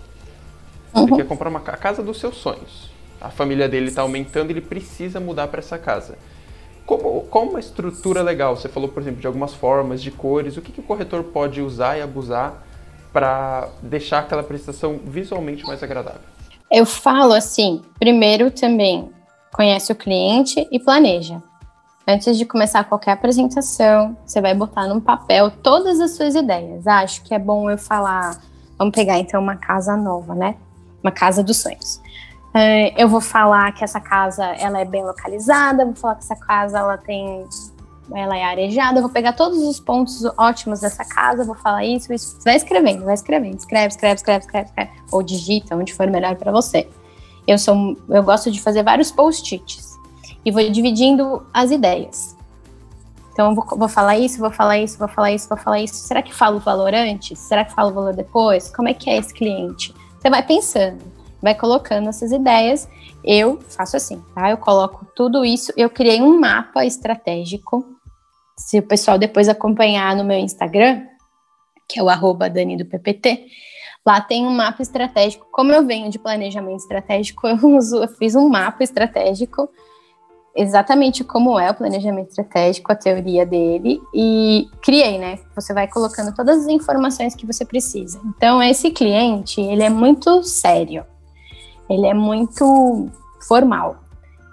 Uhum. 0.94 1.04
Ele 1.04 1.16
quer 1.16 1.26
comprar 1.26 1.48
uma 1.48 1.60
a 1.60 1.76
casa 1.78 2.02
dos 2.02 2.20
seus 2.20 2.36
sonhos. 2.36 2.90
A 3.18 3.30
família 3.30 3.66
dele 3.66 3.88
está 3.88 4.02
aumentando, 4.02 4.50
ele 4.50 4.60
precisa 4.60 5.18
mudar 5.20 5.48
para 5.48 5.60
essa 5.60 5.78
casa. 5.78 6.18
Como, 6.84 7.22
como 7.22 7.52
uma 7.52 7.60
estrutura 7.60 8.20
legal? 8.20 8.58
Você 8.58 8.68
falou, 8.68 8.90
por 8.90 9.00
exemplo, 9.00 9.22
de 9.22 9.26
algumas 9.26 9.54
formas, 9.54 10.02
de 10.02 10.10
cores. 10.10 10.58
O 10.58 10.60
que, 10.60 10.70
que 10.70 10.80
o 10.80 10.84
corretor 10.84 11.24
pode 11.24 11.62
usar 11.62 11.96
e 11.96 12.02
abusar 12.02 12.62
para 13.10 13.70
deixar 13.80 14.18
aquela 14.18 14.42
prestação 14.42 15.00
visualmente 15.02 15.64
mais 15.64 15.82
agradável? 15.82 16.20
Eu 16.70 16.84
falo 16.84 17.32
assim, 17.32 17.80
primeiro 17.98 18.50
também 18.50 19.16
conhece 19.52 19.92
o 19.92 19.96
cliente 19.96 20.66
e 20.70 20.78
planeja. 20.78 21.42
Antes 22.08 22.38
de 22.38 22.44
começar 22.44 22.84
qualquer 22.84 23.12
apresentação, 23.12 24.16
você 24.24 24.40
vai 24.40 24.54
botar 24.54 24.86
num 24.86 25.00
papel 25.00 25.50
todas 25.50 25.98
as 26.00 26.12
suas 26.12 26.36
ideias. 26.36 26.86
Ah, 26.86 27.00
acho 27.00 27.22
que 27.24 27.34
é 27.34 27.38
bom 27.38 27.68
eu 27.68 27.76
falar. 27.76 28.40
Vamos 28.78 28.94
pegar 28.94 29.18
então 29.18 29.42
uma 29.42 29.56
casa 29.56 29.96
nova, 29.96 30.34
né? 30.34 30.54
Uma 31.02 31.10
casa 31.10 31.42
dos 31.42 31.56
sonhos. 31.56 32.00
Uh, 32.54 32.94
eu 32.96 33.08
vou 33.08 33.20
falar 33.20 33.72
que 33.72 33.82
essa 33.82 34.00
casa 34.00 34.44
ela 34.44 34.80
é 34.80 34.84
bem 34.84 35.04
localizada, 35.04 35.84
vou 35.84 35.94
falar 35.94 36.14
que 36.14 36.24
essa 36.24 36.36
casa 36.36 36.78
ela 36.78 36.96
tem 36.96 37.44
ela 38.14 38.36
é 38.36 38.44
arejada, 38.44 39.00
vou 39.00 39.10
pegar 39.10 39.32
todos 39.32 39.58
os 39.58 39.80
pontos 39.80 40.24
ótimos 40.38 40.80
dessa 40.80 41.04
casa, 41.04 41.44
vou 41.44 41.56
falar 41.56 41.84
isso, 41.84 42.12
isso. 42.12 42.38
Vai 42.44 42.56
escrevendo, 42.56 43.04
vai 43.04 43.14
escrevendo, 43.14 43.58
escreve, 43.58 43.88
escreve, 43.88 44.14
escreve, 44.14 44.44
escreve, 44.44 44.68
escreve. 44.68 44.90
ou 45.10 45.22
digita, 45.22 45.74
onde 45.74 45.92
for 45.92 46.08
melhor 46.08 46.36
para 46.36 46.52
você. 46.52 46.88
Eu 47.46 47.58
sou, 47.58 47.96
eu 48.08 48.22
gosto 48.22 48.50
de 48.50 48.60
fazer 48.60 48.82
vários 48.82 49.10
post-its 49.10 49.94
e 50.44 50.50
vou 50.50 50.68
dividindo 50.70 51.46
as 51.52 51.70
ideias. 51.70 52.36
Então, 53.32 53.54
vou, 53.54 53.64
vou 53.76 53.88
falar 53.88 54.18
isso, 54.18 54.38
vou 54.38 54.50
falar 54.50 54.78
isso, 54.78 54.98
vou 54.98 55.08
falar 55.08 55.32
isso, 55.32 55.48
vou 55.48 55.58
falar 55.58 55.80
isso. 55.80 55.94
Será 55.94 56.22
que 56.22 56.34
falo 56.34 56.56
o 56.56 56.60
valor 56.60 56.94
antes? 56.94 57.38
Será 57.38 57.64
que 57.64 57.74
falo 57.74 57.90
o 57.90 57.94
valor 57.94 58.14
depois? 58.14 58.74
Como 58.74 58.88
é 58.88 58.94
que 58.94 59.10
é 59.10 59.18
esse 59.18 59.32
cliente? 59.32 59.94
Você 60.18 60.30
vai 60.30 60.42
pensando 60.42 61.16
vai 61.46 61.54
colocando 61.54 62.08
essas 62.08 62.32
ideias. 62.32 62.88
Eu 63.22 63.60
faço 63.60 63.96
assim, 63.96 64.22
tá? 64.34 64.50
Eu 64.50 64.56
coloco 64.56 65.06
tudo 65.14 65.44
isso, 65.44 65.72
eu 65.76 65.90
criei 65.90 66.20
um 66.20 66.38
mapa 66.38 66.84
estratégico. 66.84 67.84
Se 68.58 68.78
o 68.78 68.82
pessoal 68.82 69.18
depois 69.18 69.48
acompanhar 69.48 70.16
no 70.16 70.24
meu 70.24 70.38
Instagram, 70.38 71.04
que 71.88 72.00
é 72.00 72.02
o 72.02 72.08
arroba 72.08 72.48
Dani 72.48 72.76
do 72.76 72.84
PPT, 72.84 73.46
lá 74.06 74.20
tem 74.20 74.46
um 74.46 74.54
mapa 74.54 74.82
estratégico. 74.82 75.46
Como 75.50 75.72
eu 75.72 75.84
venho 75.84 76.08
de 76.10 76.18
planejamento 76.18 76.80
estratégico, 76.80 77.46
eu, 77.48 77.56
uso, 77.76 77.96
eu 78.02 78.08
fiz 78.08 78.34
um 78.34 78.48
mapa 78.48 78.82
estratégico 78.84 79.68
exatamente 80.58 81.22
como 81.22 81.58
é 81.58 81.70
o 81.70 81.74
planejamento 81.74 82.30
estratégico, 82.30 82.90
a 82.90 82.94
teoria 82.94 83.44
dele, 83.44 84.00
e 84.14 84.66
criei, 84.80 85.18
né? 85.18 85.38
Você 85.54 85.74
vai 85.74 85.86
colocando 85.86 86.34
todas 86.34 86.60
as 86.60 86.68
informações 86.68 87.34
que 87.34 87.44
você 87.44 87.62
precisa. 87.62 88.18
Então, 88.24 88.62
esse 88.62 88.90
cliente, 88.90 89.60
ele 89.60 89.82
é 89.82 89.90
muito 89.90 90.42
sério 90.42 91.04
ele 91.88 92.06
é 92.06 92.14
muito 92.14 93.08
formal. 93.46 93.96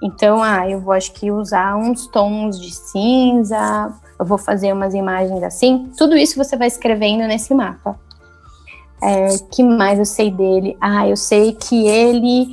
Então, 0.02 0.44
ah, 0.44 0.70
eu 0.70 0.80
vou 0.82 0.94
acho 0.94 1.14
que 1.14 1.32
usar 1.32 1.76
uns 1.78 2.08
tons 2.08 2.60
de 2.60 2.74
cinza, 2.74 3.94
eu 4.20 4.26
vou 4.26 4.38
fazer 4.38 4.74
umas 4.74 4.94
imagens 4.94 5.42
assim. 5.44 5.90
Tudo 5.98 6.16
isso 6.16 6.38
você 6.38 6.58
vai 6.58 6.68
escrevendo 6.68 7.22
nesse 7.22 7.54
mapa. 7.54 7.98
É, 9.04 9.38
que 9.52 9.62
mais 9.62 10.00
eu 10.00 10.06
sei 10.06 10.32
dele? 10.32 10.78
Ah, 10.80 11.06
eu 11.08 11.18
sei 11.18 11.52
que 11.54 11.88
ele, 11.88 12.48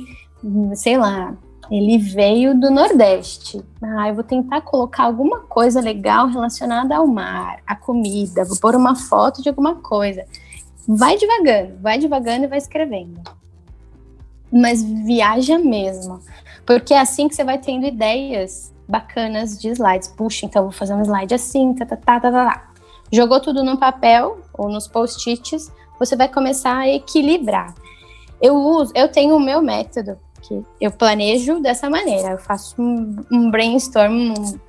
sei 0.75 0.97
lá, 0.97 1.33
ele 1.71 1.97
veio 1.97 2.59
do 2.59 2.69
Nordeste. 2.69 3.63
Ah, 3.81 4.09
eu 4.09 4.15
vou 4.15 4.23
tentar 4.23 4.59
colocar 4.59 5.03
alguma 5.03 5.39
coisa 5.39 5.79
legal 5.79 6.27
relacionada 6.27 6.97
ao 6.97 7.07
mar, 7.07 7.59
à 7.65 7.73
comida, 7.73 8.43
vou 8.43 8.59
pôr 8.59 8.75
uma 8.75 8.97
foto 8.97 9.41
de 9.41 9.47
alguma 9.47 9.75
coisa. 9.75 10.25
Vai 10.85 11.17
devagando, 11.17 11.77
vai 11.79 11.97
devagando 11.97 12.43
e 12.43 12.47
vai 12.47 12.57
escrevendo. 12.57 13.21
Mas 14.51 14.83
viaja 14.83 15.57
mesmo, 15.57 16.19
porque 16.65 16.93
é 16.93 16.99
assim 16.99 17.29
que 17.29 17.35
você 17.35 17.45
vai 17.45 17.57
tendo 17.57 17.85
ideias 17.85 18.73
bacanas 18.85 19.57
de 19.57 19.69
slides. 19.69 20.09
Puxa, 20.09 20.45
então 20.45 20.63
vou 20.63 20.71
fazer 20.73 20.93
um 20.93 21.01
slide 21.01 21.33
assim, 21.33 21.73
tá, 21.73 21.85
tá, 21.85 21.95
tá, 21.95 22.19
tá, 22.19 22.31
tá. 22.31 22.45
tá. 22.45 22.71
Jogou 23.09 23.39
tudo 23.39 23.63
no 23.63 23.77
papel 23.77 24.39
ou 24.53 24.69
nos 24.69 24.87
post-its, 24.87 25.71
você 26.01 26.15
vai 26.15 26.27
começar 26.27 26.77
a 26.77 26.89
equilibrar. 26.89 27.75
Eu 28.41 28.55
uso, 28.55 28.91
eu 28.95 29.07
tenho 29.07 29.35
o 29.35 29.39
meu 29.39 29.61
método, 29.61 30.17
que 30.41 30.63
eu 30.79 30.91
planejo 30.91 31.59
dessa 31.59 31.91
maneira. 31.91 32.31
Eu 32.31 32.37
faço 32.39 32.81
um, 32.81 33.15
um 33.31 33.51
brainstorm, 33.51 34.33
um, 34.33 34.59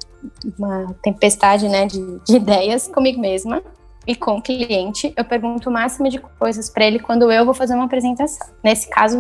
uma 0.59 0.95
tempestade 1.03 1.67
né, 1.71 1.87
de, 1.87 2.21
de 2.21 2.37
ideias 2.37 2.87
comigo 2.87 3.19
mesma 3.19 3.63
e 4.07 4.15
com 4.15 4.37
o 4.37 4.43
cliente. 4.43 5.15
Eu 5.17 5.25
pergunto 5.25 5.71
o 5.71 5.73
máximo 5.73 6.11
de 6.11 6.19
coisas 6.19 6.69
para 6.69 6.85
ele 6.85 6.99
quando 6.99 7.33
eu 7.33 7.47
vou 7.47 7.55
fazer 7.55 7.75
uma 7.75 7.85
apresentação. 7.85 8.47
Nesse 8.63 8.91
caso, 8.91 9.19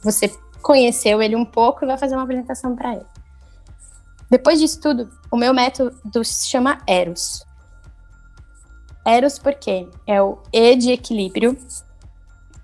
você 0.00 0.32
conheceu 0.62 1.20
ele 1.20 1.34
um 1.34 1.44
pouco 1.44 1.84
e 1.84 1.88
vai 1.88 1.98
fazer 1.98 2.14
uma 2.14 2.22
apresentação 2.22 2.76
para 2.76 2.92
ele. 2.92 3.06
Depois 4.30 4.60
disso 4.60 4.80
tudo, 4.80 5.10
o 5.28 5.36
meu 5.36 5.52
método 5.52 6.22
se 6.22 6.48
chama 6.48 6.78
Eros. 6.86 7.47
Eros 9.08 9.38
porque 9.38 9.88
é 10.06 10.20
o 10.20 10.36
E 10.52 10.76
de 10.76 10.92
equilíbrio, 10.92 11.56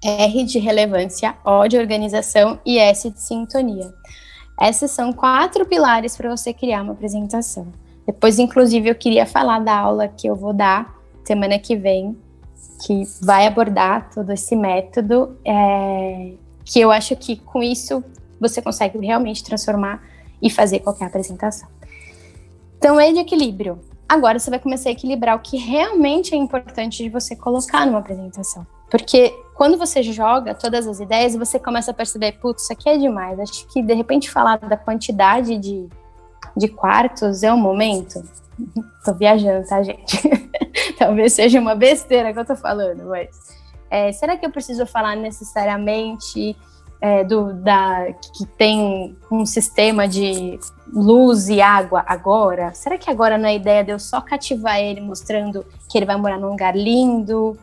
R 0.05 0.45
de 0.45 0.59
relevância, 0.59 1.35
O 1.43 1.67
de 1.67 1.79
organização 1.79 2.61
e 2.67 2.79
S 2.79 3.09
de 3.09 3.19
sintonia. 3.19 3.91
Esses 4.61 4.91
são 4.91 5.11
quatro 5.11 5.65
pilares 5.65 6.15
para 6.19 6.29
você 6.29 6.53
criar 6.53 6.83
uma 6.83 6.93
apresentação. 6.93 7.73
Depois, 8.07 8.39
inclusive, 8.39 8.91
eu 8.91 8.95
queria 8.95 9.25
falar 9.25 9.61
da 9.61 9.75
aula 9.75 10.07
que 10.07 10.27
eu 10.27 10.37
vou 10.37 10.53
dar 10.53 10.95
semana 11.25 11.59
que 11.59 11.75
vem, 11.75 12.15
que 12.87 13.05
vai 13.23 13.47
abordar 13.47 14.11
todo 14.15 14.31
esse 14.31 14.55
método, 14.55 15.39
é, 15.47 16.35
que 16.63 16.79
eu 16.79 16.93
acho 16.93 17.17
que 17.17 17.37
com 17.37 17.63
isso 17.63 18.05
você 18.39 18.61
consegue 18.61 18.99
realmente 18.99 19.43
transformar 19.43 20.03
e 20.43 20.51
fazer 20.51 20.81
qualquer 20.81 21.07
apresentação. 21.07 21.69
Então, 22.77 23.01
é 23.01 23.11
de 23.11 23.21
equilíbrio. 23.21 23.81
Agora 24.09 24.39
você 24.39 24.51
vai 24.51 24.59
começar 24.59 24.91
a 24.91 24.93
equilibrar 24.93 25.37
o 25.37 25.41
que 25.41 25.57
realmente 25.57 26.35
é 26.35 26.37
importante 26.37 27.03
de 27.03 27.09
você 27.09 27.35
colocar 27.35 27.87
numa 27.87 27.99
apresentação. 27.99 28.67
Porque 28.91 29.35
quando 29.55 29.79
você 29.79 30.03
joga 30.03 30.55
todas 30.55 30.87
as 30.87 31.01
ideias, 31.01 31.35
você 31.35 31.59
começa 31.59 31.91
a 31.91 31.95
perceber, 31.95 32.33
putz, 32.33 32.65
isso 32.65 32.73
aqui 32.73 32.89
é 32.89 32.99
demais. 32.99 33.41
Acho 33.41 33.67
que 33.69 33.83
de 33.83 33.95
repente 33.95 34.31
falar 34.31 34.59
da 34.59 34.77
quantidade 34.77 35.57
de, 35.59 35.89
de 36.57 36.69
quartos 36.69 37.43
é 37.43 37.53
o 37.53 37.57
momento. 37.57 38.23
tô 39.05 39.15
viajando, 39.15 39.67
tá, 39.67 39.83
gente? 39.83 40.21
Talvez 40.99 41.33
seja 41.33 41.59
uma 41.59 41.75
besteira 41.75 42.33
que 42.33 42.39
eu 42.39 42.45
tô 42.45 42.55
falando, 42.55 43.05
mas 43.07 43.29
é, 43.91 44.13
será 44.13 44.37
que 44.37 44.45
eu 44.45 44.51
preciso 44.51 44.87
falar 44.87 45.17
necessariamente 45.17 46.57
é, 47.01 47.23
do, 47.25 47.53
da, 47.53 48.13
que 48.37 48.47
tem 48.57 49.17
um 49.31 49.45
sistema 49.45 50.09
de 50.09 50.59
luz 50.95 51.49
e 51.49 51.61
água 51.61 52.05
agora? 52.07 52.73
Será 52.73 52.97
que 52.97 53.11
agora 53.11 53.37
não 53.37 53.49
é 53.49 53.57
ideia 53.57 53.83
de 53.83 53.91
eu 53.91 53.99
só 53.99 54.21
cativar 54.21 54.79
ele 54.79 55.01
mostrando 55.01 55.67
que 55.91 55.99
ele 55.99 56.07
vai 56.07 56.17
morar 56.17 56.39
num 56.39 56.51
lugar 56.51 56.77
lindo? 56.77 57.59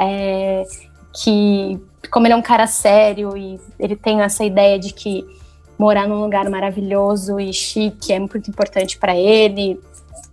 É, 0.00 0.64
que, 1.12 1.80
como 2.10 2.26
ele 2.26 2.34
é 2.34 2.36
um 2.36 2.42
cara 2.42 2.66
sério 2.66 3.36
e 3.36 3.60
ele 3.78 3.96
tem 3.96 4.20
essa 4.20 4.44
ideia 4.44 4.78
de 4.78 4.92
que 4.92 5.26
morar 5.78 6.06
num 6.06 6.20
lugar 6.20 6.48
maravilhoso 6.48 7.38
e 7.38 7.52
chique 7.52 8.12
é 8.12 8.18
muito 8.18 8.48
importante 8.48 8.98
para 8.98 9.16
ele, 9.16 9.80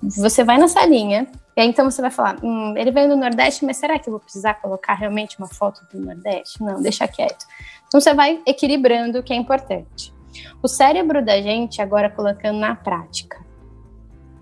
você 0.01 0.43
vai 0.43 0.57
nessa 0.57 0.85
linha. 0.85 1.27
E 1.55 1.61
aí 1.61 1.67
então 1.67 1.89
você 1.89 2.01
vai 2.01 2.11
falar, 2.11 2.37
hum, 2.43 2.73
ele 2.75 2.91
veio 2.91 3.07
do 3.07 3.15
Nordeste, 3.15 3.63
mas 3.65 3.77
será 3.77 3.97
que 3.97 4.09
eu 4.09 4.11
vou 4.11 4.19
precisar 4.19 4.55
colocar 4.55 4.93
realmente 4.93 5.37
uma 5.39 5.47
foto 5.47 5.81
do 5.91 5.99
Nordeste? 5.99 6.61
Não, 6.61 6.81
deixa 6.81 7.07
quieto. 7.07 7.45
Então 7.87 8.01
você 8.01 8.13
vai 8.13 8.41
equilibrando 8.45 9.19
o 9.19 9.23
que 9.23 9.31
é 9.31 9.35
importante. 9.35 10.13
O 10.61 10.67
cérebro 10.67 11.23
da 11.23 11.41
gente, 11.41 11.81
agora 11.81 12.09
colocando 12.09 12.59
na 12.59 12.75
prática, 12.75 13.43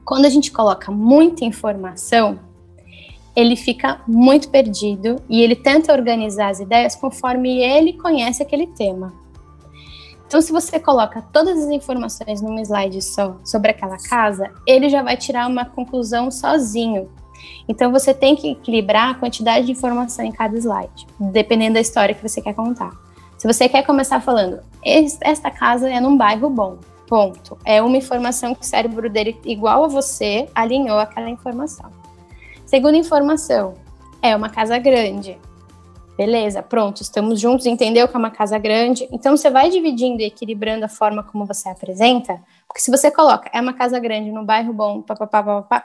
quando 0.06 0.26
a 0.26 0.30
gente 0.30 0.52
coloca 0.52 0.92
muita 0.92 1.46
informação, 1.46 2.40
ele 3.36 3.56
fica 3.56 4.02
muito 4.08 4.50
perdido 4.50 5.22
e 5.28 5.42
ele 5.42 5.56
tenta 5.56 5.94
organizar 5.94 6.50
as 6.50 6.60
ideias 6.60 6.96
conforme 6.96 7.60
ele 7.60 7.94
conhece 7.94 8.44
aquele 8.44 8.68
tema. 8.68 9.14
Então, 10.28 10.42
se 10.42 10.52
você 10.52 10.80
coloca 10.80 11.22
todas 11.32 11.64
as 11.64 11.70
informações 11.70 12.42
num 12.42 12.58
slide 12.60 13.02
só 13.02 13.38
sobre 13.44 13.72
aquela 13.72 13.98
casa, 13.98 14.52
ele 14.66 14.90
já 14.90 15.04
vai 15.04 15.16
tirar 15.16 15.48
uma 15.48 15.64
conclusão 15.64 16.32
sozinho. 16.32 17.10
Então, 17.68 17.92
você 17.92 18.14
tem 18.14 18.36
que 18.36 18.52
equilibrar 18.52 19.12
a 19.12 19.14
quantidade 19.14 19.68
de 19.68 19.74
informação 19.74 20.26
em 20.26 20.32
cada 20.32 20.58
slide, 20.58 21.06
dependendo 21.20 21.76
da 21.76 21.82
história 21.82 22.16
que 22.16 22.28
você 22.28 22.42
quer 22.42 22.56
contar. 22.56 22.92
Se 23.44 23.48
você 23.48 23.68
quer 23.68 23.86
começar 23.86 24.22
falando, 24.22 24.62
esta 24.82 25.52
casa 25.52 25.90
é 25.90 26.00
num 26.00 26.16
bairro 26.16 26.50
bom, 26.50 26.78
ponto. 27.06 27.58
É 27.66 27.82
uma 27.82 27.98
informação 27.98 28.56
que 28.56 28.62
o 28.62 28.64
cérebro 28.64 29.10
dele, 29.10 29.38
igual 29.44 29.84
a 29.84 29.88
você, 29.90 30.48
alinhou 30.56 30.98
aquela 30.98 31.30
informação. 31.30 31.92
Segunda 32.66 32.96
informação, 32.96 33.74
é 34.22 34.34
uma 34.34 34.48
casa 34.48 34.78
grande. 34.78 35.38
Beleza, 36.18 36.64
pronto, 36.64 37.02
estamos 37.02 37.38
juntos, 37.38 37.66
entendeu 37.66 38.08
que 38.08 38.16
é 38.16 38.18
uma 38.18 38.32
casa 38.32 38.58
grande. 38.58 39.10
Então 39.12 39.36
você 39.36 39.50
vai 39.50 39.70
dividindo 39.70 40.22
e 40.22 40.26
equilibrando 40.26 40.86
a 40.86 40.88
forma 40.88 41.22
como 41.22 41.46
você 41.46 41.68
apresenta, 41.68 42.42
porque 42.66 42.80
se 42.80 42.90
você 42.90 43.12
coloca, 43.12 43.50
é 43.54 43.60
uma 43.60 43.74
casa 43.74 44.00
grande 44.00 44.32
no 44.32 44.46
bairro 44.46 44.72
bom, 44.72 45.02
papapá, 45.02 45.44
papapá, 45.44 45.84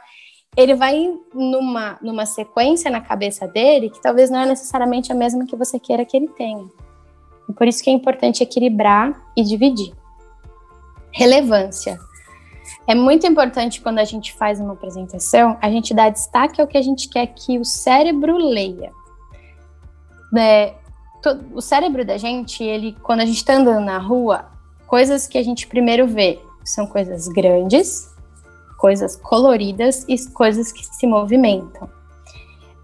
ele 0.56 0.76
vai 0.76 1.12
numa, 1.34 1.98
numa 2.00 2.24
sequência 2.24 2.88
na 2.88 3.00
cabeça 3.00 3.48
dele 3.48 3.90
que 3.90 4.00
talvez 4.00 4.30
não 4.30 4.38
é 4.38 4.46
necessariamente 4.46 5.10
a 5.10 5.14
mesma 5.16 5.44
que 5.44 5.56
você 5.56 5.80
queira 5.80 6.04
que 6.04 6.16
ele 6.16 6.28
tenha. 6.28 6.64
E 7.48 7.52
por 7.52 7.66
isso 7.66 7.82
que 7.82 7.90
é 7.90 7.92
importante 7.92 8.42
equilibrar 8.42 9.20
e 9.36 9.42
dividir. 9.42 9.92
Relevância. 11.10 11.98
É 12.86 12.94
muito 12.94 13.26
importante 13.26 13.80
quando 13.80 13.98
a 13.98 14.04
gente 14.04 14.32
faz 14.34 14.60
uma 14.60 14.74
apresentação, 14.74 15.56
a 15.60 15.70
gente 15.70 15.94
dá 15.94 16.08
destaque 16.08 16.60
ao 16.60 16.66
que 16.66 16.76
a 16.76 16.82
gente 16.82 17.08
quer 17.08 17.26
que 17.28 17.58
o 17.58 17.64
cérebro 17.64 18.36
leia. 18.36 18.92
É, 20.36 20.74
o 21.52 21.60
cérebro 21.60 22.04
da 22.04 22.16
gente, 22.16 22.62
ele, 22.62 22.96
quando 23.02 23.20
a 23.20 23.24
gente 23.24 23.38
está 23.38 23.54
andando 23.54 23.84
na 23.84 23.98
rua, 23.98 24.46
coisas 24.86 25.26
que 25.26 25.38
a 25.38 25.42
gente 25.42 25.66
primeiro 25.66 26.06
vê 26.06 26.38
são 26.64 26.86
coisas 26.86 27.28
grandes, 27.28 28.08
coisas 28.78 29.16
coloridas 29.16 30.04
e 30.08 30.16
coisas 30.30 30.70
que 30.70 30.84
se 30.84 31.06
movimentam. 31.06 31.88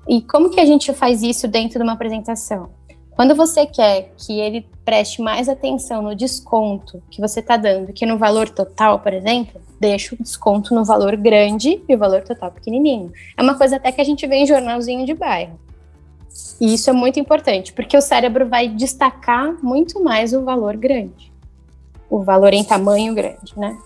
E 0.09 0.21
como 0.23 0.51
que 0.51 0.61
a 0.61 0.67
gente 0.67 0.93
faz 0.93 1.23
isso 1.23 1.49
dentro 1.49 1.79
de 1.79 1.83
uma 1.83 1.93
apresentação? 1.93 2.71
Quando 3.15 3.35
você 3.35 3.65
quer 3.65 4.13
que 4.17 4.41
ele 4.41 4.67
preste 4.85 5.23
mais 5.23 5.49
atenção 5.49 6.03
no 6.03 6.15
desconto 6.15 7.03
que 7.11 7.21
você 7.21 7.41
está 7.41 7.57
dando 7.57 7.93
que 7.93 8.05
no 8.05 8.19
valor 8.19 8.49
total, 8.49 8.99
por 8.99 9.13
exemplo, 9.13 9.61
deixa 9.79 10.15
o 10.15 10.19
desconto 10.19 10.75
no 10.75 10.85
valor 10.85 11.17
grande 11.17 11.81
e 11.89 11.95
o 11.95 11.99
valor 11.99 12.23
total 12.23 12.51
pequenininho. 12.51 13.13
É 13.37 13.43
uma 13.43 13.57
coisa 13.57 13.77
até 13.77 13.93
que 13.93 14.01
a 14.01 14.05
gente 14.05 14.27
vê 14.27 14.37
em 14.37 14.47
jornalzinho 14.47 15.07
de 15.07 15.15
bairro. 15.15 15.59
E 16.61 16.75
isso 16.75 16.91
é 16.91 16.93
muito 16.93 17.21
importante, 17.21 17.73
porque 17.73 17.97
o 17.97 18.01
cérebro 18.01 18.49
vai 18.49 18.69
destacar 18.69 19.55
muito 19.63 20.03
mais 20.03 20.33
o 20.33 20.43
valor 20.43 20.77
grande, 20.77 21.33
o 22.11 22.23
valor 22.23 22.53
em 22.53 22.65
tamanho 22.65 23.15
grande, 23.15 23.57
né? 23.57 23.79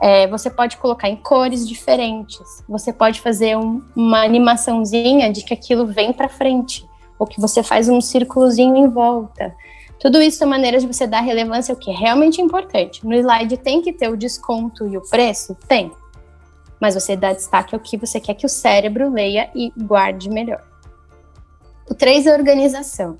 É, 0.00 0.26
você 0.26 0.50
pode 0.50 0.76
colocar 0.76 1.08
em 1.08 1.16
cores 1.16 1.66
diferentes, 1.66 2.62
você 2.68 2.92
pode 2.92 3.20
fazer 3.20 3.56
um, 3.56 3.82
uma 3.94 4.22
animaçãozinha 4.22 5.32
de 5.32 5.42
que 5.42 5.54
aquilo 5.54 5.86
vem 5.86 6.12
para 6.12 6.28
frente 6.28 6.86
ou 7.18 7.26
que 7.26 7.40
você 7.40 7.62
faz 7.62 7.88
um 7.88 8.00
círculozinho 8.00 8.76
em 8.76 8.88
volta. 8.88 9.54
Tudo 9.98 10.20
isso 10.20 10.42
é 10.42 10.46
maneira 10.46 10.78
de 10.78 10.86
você 10.86 11.06
dar 11.06 11.20
relevância 11.20 11.72
ao 11.72 11.78
que 11.78 11.90
é 11.90 11.94
realmente 11.94 12.40
importante. 12.40 13.06
No 13.06 13.14
slide 13.14 13.56
tem 13.56 13.80
que 13.80 13.92
ter 13.92 14.08
o 14.08 14.16
desconto 14.16 14.86
e 14.86 14.96
o 14.96 15.02
preço? 15.02 15.56
Tem. 15.66 15.90
Mas 16.80 16.94
você 16.94 17.16
dá 17.16 17.32
destaque 17.32 17.74
ao 17.74 17.80
que 17.80 17.96
você 17.96 18.20
quer 18.20 18.34
que 18.34 18.44
o 18.44 18.50
cérebro 18.50 19.10
leia 19.10 19.50
e 19.54 19.72
guarde 19.76 20.28
melhor. 20.28 20.62
O 21.88 21.94
3 21.94 22.26
é 22.26 22.34
organização. 22.34 23.18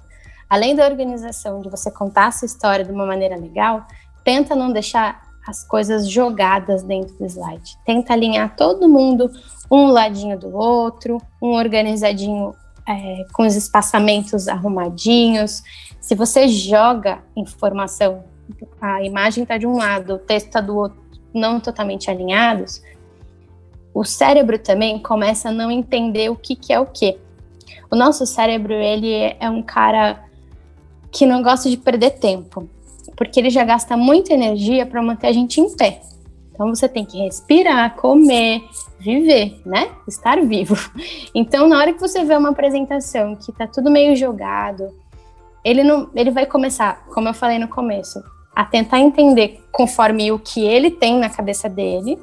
Além 0.48 0.76
da 0.76 0.84
organização 0.84 1.60
de 1.60 1.70
você 1.70 1.90
contar 1.90 2.26
a 2.26 2.32
sua 2.32 2.46
história 2.46 2.84
de 2.84 2.92
uma 2.92 3.06
maneira 3.06 3.36
legal, 3.36 3.86
tenta 4.22 4.54
não 4.54 4.72
deixar 4.72 5.24
as 5.46 5.64
coisas 5.64 6.10
jogadas 6.10 6.82
dentro 6.82 7.16
do 7.16 7.24
slide. 7.24 7.78
Tenta 7.84 8.12
alinhar 8.12 8.54
todo 8.56 8.88
mundo 8.88 9.30
um 9.70 9.86
ladinho 9.86 10.38
do 10.38 10.54
outro, 10.54 11.18
um 11.40 11.54
organizadinho 11.54 12.54
é, 12.86 13.24
com 13.32 13.44
os 13.46 13.54
espaçamentos 13.54 14.48
arrumadinhos. 14.48 15.62
Se 16.00 16.14
você 16.14 16.48
joga 16.48 17.22
informação, 17.34 18.24
a 18.80 19.02
imagem 19.02 19.42
está 19.42 19.58
de 19.58 19.66
um 19.66 19.76
lado, 19.76 20.14
o 20.14 20.18
texto 20.18 20.46
está 20.46 20.60
do 20.60 20.76
outro, 20.76 20.98
não 21.34 21.58
totalmente 21.58 22.10
alinhados, 22.10 22.82
o 23.92 24.04
cérebro 24.04 24.58
também 24.58 24.98
começa 24.98 25.48
a 25.48 25.52
não 25.52 25.70
entender 25.70 26.30
o 26.30 26.36
que, 26.36 26.54
que 26.54 26.72
é 26.72 26.78
o 26.78 26.86
que. 26.86 27.18
O 27.90 27.96
nosso 27.96 28.26
cérebro, 28.26 28.74
ele 28.74 29.34
é 29.40 29.48
um 29.48 29.62
cara 29.62 30.22
que 31.10 31.24
não 31.24 31.42
gosta 31.42 31.70
de 31.70 31.76
perder 31.76 32.10
tempo. 32.10 32.68
porque 33.16 33.40
ele 33.40 33.48
já 33.48 33.64
gasta 33.64 33.96
muita 33.96 34.34
energia 34.34 34.84
para 34.84 35.00
manter 35.00 35.28
a 35.28 35.32
gente 35.32 35.58
em 35.58 35.74
pé. 35.74 36.02
Então 36.52 36.68
você 36.68 36.86
tem 36.86 37.04
que 37.04 37.18
respirar, 37.18 37.96
comer, 37.96 38.62
viver, 39.06 39.60
né? 39.64 39.90
Estar 40.06 40.40
vivo. 40.42 40.76
Então, 41.34 41.68
na 41.68 41.78
hora 41.78 41.92
que 41.92 42.00
você 42.00 42.24
vê 42.24 42.34
uma 42.34 42.50
apresentação 42.50 43.36
que 43.36 43.52
tá 43.52 43.66
tudo 43.66 43.90
meio 43.90 44.16
jogado, 44.16 44.88
ele 45.62 45.84
não, 45.84 46.08
ele 46.14 46.30
vai 46.30 46.46
começar, 46.46 47.04
como 47.12 47.28
eu 47.28 47.34
falei 47.34 47.58
no 47.58 47.68
começo, 47.68 48.22
a 48.54 48.64
tentar 48.64 49.00
entender 49.00 49.62
conforme 49.70 50.32
o 50.32 50.38
que 50.38 50.64
ele 50.64 50.90
tem 50.90 51.18
na 51.18 51.28
cabeça 51.28 51.68
dele. 51.68 52.18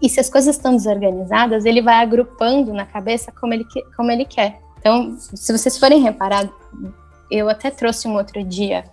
E 0.00 0.08
se 0.08 0.18
as 0.18 0.30
coisas 0.30 0.56
estão 0.56 0.74
desorganizadas, 0.74 1.64
ele 1.64 1.82
vai 1.82 1.96
agrupando 1.96 2.72
na 2.72 2.86
cabeça 2.86 3.30
como 3.32 3.52
ele, 3.52 3.66
como 3.96 4.10
ele 4.10 4.24
quer. 4.24 4.60
Então, 4.78 5.16
se 5.18 5.52
vocês 5.52 5.76
forem 5.76 6.00
reparar, 6.00 6.48
eu 7.30 7.48
até 7.48 7.70
trouxe 7.70 8.08
um 8.08 8.16
outro 8.16 8.42
dia 8.42 8.84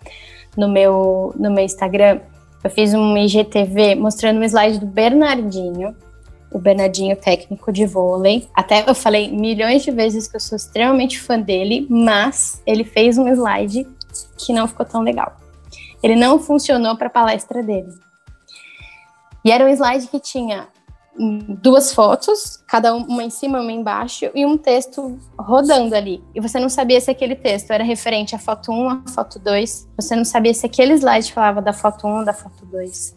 no 0.57 0.67
meu, 0.67 1.33
no 1.37 1.51
meu 1.51 1.63
Instagram, 1.63 2.19
eu 2.63 2.69
fiz 2.71 2.93
um 2.95 3.15
IGTV 3.15 3.93
mostrando 3.93 4.39
um 4.39 4.43
slide 4.43 4.79
do 4.79 4.87
Bernardinho, 4.87 5.95
o 6.51 6.59
Bernardinho 6.59 7.15
técnico 7.15 7.71
de 7.71 7.85
vôlei. 7.85 8.47
Até 8.53 8.89
eu 8.89 8.95
falei 8.95 9.31
milhões 9.31 9.83
de 9.83 9.91
vezes 9.91 10.27
que 10.27 10.35
eu 10.35 10.39
sou 10.39 10.55
extremamente 10.55 11.19
fã 11.19 11.39
dele, 11.39 11.85
mas 11.89 12.61
ele 12.65 12.83
fez 12.83 13.17
um 13.17 13.27
slide 13.27 13.87
que 14.37 14.53
não 14.53 14.67
ficou 14.67 14.85
tão 14.85 15.01
legal. 15.01 15.35
Ele 16.01 16.15
não 16.15 16.39
funcionou 16.39 16.95
para 16.95 17.07
a 17.07 17.11
palestra 17.11 17.63
dele. 17.63 17.91
E 19.43 19.51
era 19.51 19.65
um 19.65 19.69
slide 19.69 20.07
que 20.07 20.19
tinha 20.19 20.67
duas 21.61 21.93
fotos, 21.93 22.61
cada 22.67 22.93
uma 22.93 23.23
em 23.23 23.29
cima, 23.29 23.61
uma 23.61 23.71
embaixo, 23.71 24.29
e 24.35 24.45
um 24.45 24.57
texto 24.57 25.17
rodando 25.37 25.95
ali. 25.95 26.21
E 26.33 26.41
você 26.41 26.59
não 26.59 26.67
sabia 26.67 26.99
se 26.99 27.09
aquele 27.09 27.35
texto 27.35 27.71
era 27.71 27.83
referente 27.83 28.35
à 28.35 28.39
foto 28.39 28.71
1, 28.71 28.89
à 28.89 29.03
foto 29.13 29.39
2. 29.39 29.89
Você 29.95 30.15
não 30.15 30.25
sabia 30.25 30.53
se 30.53 30.65
aquele 30.65 30.93
slide 30.93 31.31
falava 31.31 31.61
da 31.61 31.73
foto 31.73 32.05
1 32.05 32.17
ou 32.19 32.25
da 32.25 32.33
foto 32.33 32.65
2. 32.65 33.15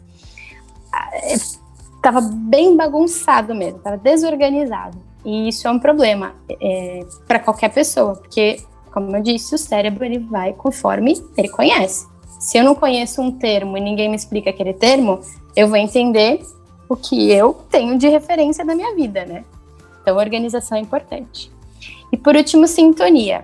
Estava 2.08 2.26
bem 2.26 2.74
bagunçado 2.74 3.54
mesmo, 3.54 3.76
estava 3.76 3.98
desorganizado. 3.98 4.96
E 5.26 5.50
isso 5.50 5.68
é 5.68 5.70
um 5.70 5.78
problema 5.78 6.34
é, 6.48 7.04
para 7.26 7.38
qualquer 7.38 7.68
pessoa, 7.68 8.14
porque, 8.14 8.62
como 8.90 9.14
eu 9.14 9.22
disse, 9.22 9.54
o 9.54 9.58
cérebro 9.58 10.06
ele 10.06 10.18
vai 10.18 10.54
conforme 10.54 11.22
ele 11.36 11.50
conhece. 11.50 12.06
Se 12.40 12.56
eu 12.56 12.64
não 12.64 12.74
conheço 12.74 13.20
um 13.20 13.30
termo 13.30 13.76
e 13.76 13.80
ninguém 13.82 14.08
me 14.08 14.16
explica 14.16 14.48
aquele 14.48 14.72
termo, 14.72 15.20
eu 15.54 15.68
vou 15.68 15.76
entender 15.76 16.40
o 16.88 16.96
que 16.96 17.30
eu 17.30 17.52
tenho 17.70 17.98
de 17.98 18.08
referência 18.08 18.64
na 18.64 18.74
minha 18.74 18.94
vida, 18.94 19.26
né? 19.26 19.44
Então, 20.00 20.16
organização 20.16 20.78
é 20.78 20.80
importante. 20.80 21.52
E 22.10 22.16
por 22.16 22.34
último, 22.34 22.66
sintonia. 22.66 23.42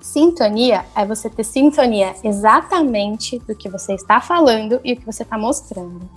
Sintonia 0.00 0.86
é 0.96 1.04
você 1.04 1.28
ter 1.28 1.44
sintonia 1.44 2.14
exatamente 2.24 3.38
do 3.40 3.54
que 3.54 3.68
você 3.68 3.92
está 3.92 4.18
falando 4.18 4.80
e 4.82 4.94
o 4.94 4.96
que 4.96 5.04
você 5.04 5.24
está 5.24 5.36
mostrando. 5.36 6.08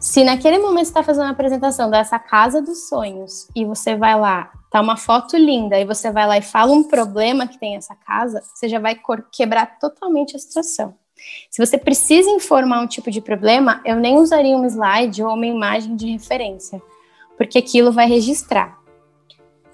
Se 0.00 0.22
naquele 0.22 0.58
momento 0.58 0.84
você 0.84 0.90
está 0.90 1.02
fazendo 1.02 1.24
uma 1.24 1.32
apresentação 1.32 1.90
dessa 1.90 2.18
casa 2.20 2.62
dos 2.62 2.88
sonhos 2.88 3.48
e 3.54 3.64
você 3.64 3.96
vai 3.96 4.18
lá, 4.18 4.52
tá 4.70 4.80
uma 4.80 4.96
foto 4.96 5.36
linda, 5.36 5.78
e 5.78 5.84
você 5.84 6.10
vai 6.12 6.24
lá 6.26 6.38
e 6.38 6.42
fala 6.42 6.72
um 6.72 6.84
problema 6.84 7.48
que 7.48 7.58
tem 7.58 7.74
essa 7.74 7.96
casa, 7.96 8.40
você 8.42 8.68
já 8.68 8.78
vai 8.78 8.96
quebrar 9.32 9.78
totalmente 9.80 10.36
a 10.36 10.38
situação. 10.38 10.94
Se 11.50 11.64
você 11.64 11.76
precisa 11.76 12.30
informar 12.30 12.80
um 12.80 12.86
tipo 12.86 13.10
de 13.10 13.20
problema, 13.20 13.80
eu 13.84 13.96
nem 13.96 14.18
usaria 14.18 14.56
um 14.56 14.64
slide 14.64 15.22
ou 15.22 15.34
uma 15.34 15.46
imagem 15.46 15.96
de 15.96 16.12
referência, 16.12 16.80
porque 17.36 17.58
aquilo 17.58 17.90
vai 17.90 18.06
registrar. 18.06 18.78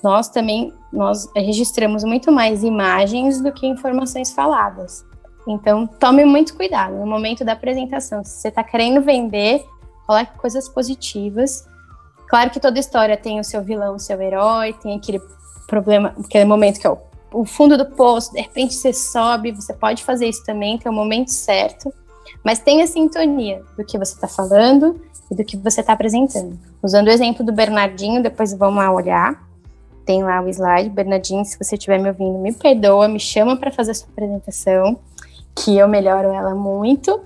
Nós 0.02 0.28
também 0.28 0.72
nós 0.90 1.28
registramos 1.36 2.02
muito 2.02 2.32
mais 2.32 2.64
imagens 2.64 3.42
do 3.42 3.52
que 3.52 3.66
informações 3.66 4.32
faladas. 4.32 5.04
Então, 5.46 5.86
tome 5.86 6.24
muito 6.24 6.56
cuidado 6.56 6.94
no 6.94 7.06
momento 7.06 7.44
da 7.44 7.52
apresentação. 7.52 8.24
Se 8.24 8.40
você 8.40 8.48
está 8.48 8.64
querendo 8.64 9.02
vender, 9.02 9.62
coloque 10.06 10.38
coisas 10.38 10.68
positivas. 10.68 11.66
Claro 12.28 12.50
que 12.50 12.60
toda 12.60 12.78
história 12.78 13.16
tem 13.16 13.40
o 13.40 13.44
seu 13.44 13.62
vilão, 13.62 13.96
o 13.96 14.00
seu 14.00 14.20
herói, 14.20 14.72
tem 14.74 14.96
aquele 14.96 15.20
problema, 15.66 16.14
aquele 16.18 16.44
momento 16.44 16.80
que 16.80 16.86
é 16.86 16.90
o 16.90 16.98
o 17.34 17.44
fundo 17.44 17.76
do 17.76 17.84
poço, 17.84 18.32
de 18.32 18.40
repente 18.40 18.74
você 18.74 18.92
sobe, 18.92 19.50
você 19.50 19.74
pode 19.74 20.04
fazer 20.04 20.28
isso 20.28 20.44
também, 20.44 20.78
tem 20.78 20.90
o 20.90 20.94
momento 20.94 21.32
certo, 21.32 21.92
mas 22.44 22.60
tenha 22.60 22.86
sintonia 22.86 23.60
do 23.76 23.84
que 23.84 23.98
você 23.98 24.14
está 24.14 24.28
falando 24.28 25.00
e 25.30 25.34
do 25.34 25.44
que 25.44 25.56
você 25.56 25.80
está 25.80 25.94
apresentando. 25.94 26.56
Usando 26.80 27.08
o 27.08 27.10
exemplo 27.10 27.44
do 27.44 27.52
Bernardinho, 27.52 28.22
depois 28.22 28.54
vamos 28.54 28.76
lá 28.76 28.92
olhar, 28.92 29.44
tem 30.06 30.22
lá 30.22 30.40
o 30.40 30.48
slide, 30.48 30.90
Bernardinho, 30.90 31.44
se 31.44 31.58
você 31.58 31.74
estiver 31.74 31.98
me 31.98 32.08
ouvindo, 32.08 32.38
me 32.38 32.52
perdoa, 32.52 33.08
me 33.08 33.18
chama 33.18 33.56
para 33.56 33.72
fazer 33.72 33.90
a 33.90 33.94
sua 33.94 34.08
apresentação, 34.10 34.98
que 35.56 35.76
eu 35.76 35.88
melhoro 35.88 36.28
ela 36.28 36.54
muito. 36.54 37.20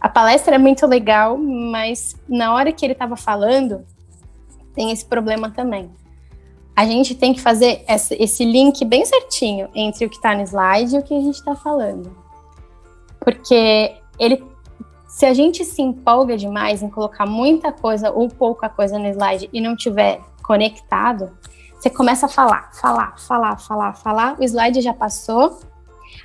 A 0.00 0.08
palestra 0.08 0.54
é 0.54 0.58
muito 0.58 0.86
legal, 0.86 1.36
mas 1.36 2.16
na 2.28 2.54
hora 2.54 2.72
que 2.72 2.84
ele 2.84 2.92
estava 2.92 3.16
falando, 3.16 3.84
tem 4.74 4.90
esse 4.90 5.04
problema 5.04 5.50
também 5.50 5.90
a 6.80 6.86
gente 6.86 7.14
tem 7.14 7.34
que 7.34 7.42
fazer 7.42 7.84
esse 7.86 8.42
link 8.42 8.82
bem 8.86 9.04
certinho 9.04 9.68
entre 9.74 10.06
o 10.06 10.08
que 10.08 10.16
está 10.16 10.34
no 10.34 10.42
slide 10.42 10.96
e 10.96 10.98
o 10.98 11.02
que 11.02 11.14
a 11.14 11.20
gente 11.20 11.34
está 11.34 11.54
falando. 11.54 12.10
Porque 13.18 13.96
ele, 14.18 14.42
se 15.06 15.26
a 15.26 15.34
gente 15.34 15.62
se 15.62 15.82
empolga 15.82 16.38
demais 16.38 16.82
em 16.82 16.88
colocar 16.88 17.26
muita 17.26 17.70
coisa 17.70 18.10
ou 18.10 18.28
pouca 18.28 18.66
coisa 18.70 18.98
no 18.98 19.06
slide 19.08 19.50
e 19.52 19.60
não 19.60 19.76
tiver 19.76 20.20
conectado, 20.42 21.30
você 21.78 21.90
começa 21.90 22.24
a 22.24 22.28
falar, 22.30 22.70
falar, 22.72 23.14
falar, 23.18 23.56
falar, 23.58 23.92
falar, 23.92 24.40
o 24.40 24.42
slide 24.42 24.80
já 24.80 24.94
passou, 24.94 25.60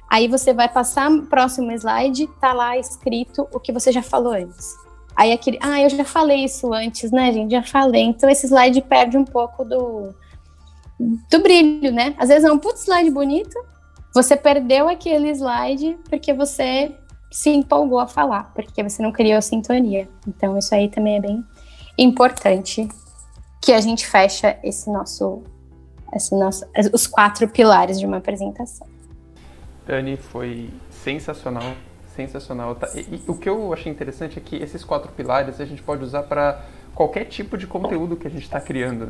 aí 0.10 0.28
você 0.28 0.54
vai 0.54 0.70
passar 0.70 1.10
próximo 1.30 1.72
slide, 1.72 2.28
tá 2.40 2.54
lá 2.54 2.78
escrito 2.78 3.48
o 3.54 3.60
que 3.60 3.72
você 3.72 3.92
já 3.92 4.02
falou 4.02 4.34
antes. 4.34 4.74
Aí 5.16 5.32
aquele, 5.32 5.58
ah, 5.62 5.82
eu 5.82 5.90
já 5.90 6.04
falei 6.04 6.44
isso 6.44 6.74
antes, 6.74 7.12
né, 7.12 7.32
gente? 7.32 7.52
Já 7.52 7.64
falei. 7.64 8.04
Então 8.04 8.30
esse 8.30 8.48
slide 8.48 8.82
perde 8.82 9.18
um 9.18 9.24
pouco 9.24 9.64
do, 9.64 10.14
do 11.00 11.40
brilho, 11.42 11.92
né? 11.92 12.14
Às 12.18 12.30
vezes 12.30 12.44
é 12.44 12.52
um 12.52 12.58
putz 12.60 12.84
slide 12.84 13.10
bonito, 13.10 13.56
você 14.14 14.36
perdeu 14.36 14.88
aquele 14.88 15.30
slide 15.32 15.98
porque 16.10 16.34
você 16.34 16.96
se 17.32 17.50
empolgou 17.50 18.00
a 18.00 18.08
falar, 18.08 18.54
porque 18.54 18.82
você 18.82 19.02
não 19.02 19.12
criou 19.12 19.42
sintonia. 19.42 20.08
Então 20.28 20.58
isso 20.58 20.74
aí 20.74 20.90
também 20.90 21.18
é 21.18 21.20
bem 21.20 21.44
importante 21.98 22.88
que 23.62 23.74
a 23.74 23.82
gente 23.82 24.08
fecha 24.08 24.58
esse 24.64 24.90
nosso, 24.90 25.44
esse 26.14 26.34
nosso 26.34 26.66
os 26.94 27.08
quatro 27.08 27.48
pilares 27.50 28.00
de 28.00 28.06
uma 28.06 28.18
apresentação. 28.18 28.88
Dani, 29.86 30.18
foi 30.18 30.70
sensacional, 30.90 31.74
sensacional. 32.16 32.76
Tá, 32.76 32.90
e, 32.96 33.02
e, 33.02 33.24
o 33.28 33.36
que 33.36 33.48
eu 33.48 33.72
achei 33.72 33.92
interessante 33.92 34.40
é 34.40 34.42
que 34.42 34.56
esses 34.56 34.84
quatro 34.84 35.12
pilares 35.12 35.62
a 35.62 35.66
gente 35.66 35.82
pode 35.84 36.04
usar 36.04 36.24
para 36.24 36.62
qualquer 36.94 37.26
tipo 37.26 37.58
de 37.58 37.68
conteúdo 37.68 38.16
que 38.16 38.28
a 38.28 38.32
gente 38.32 38.44
está 38.44 38.60
criando. 38.60 39.10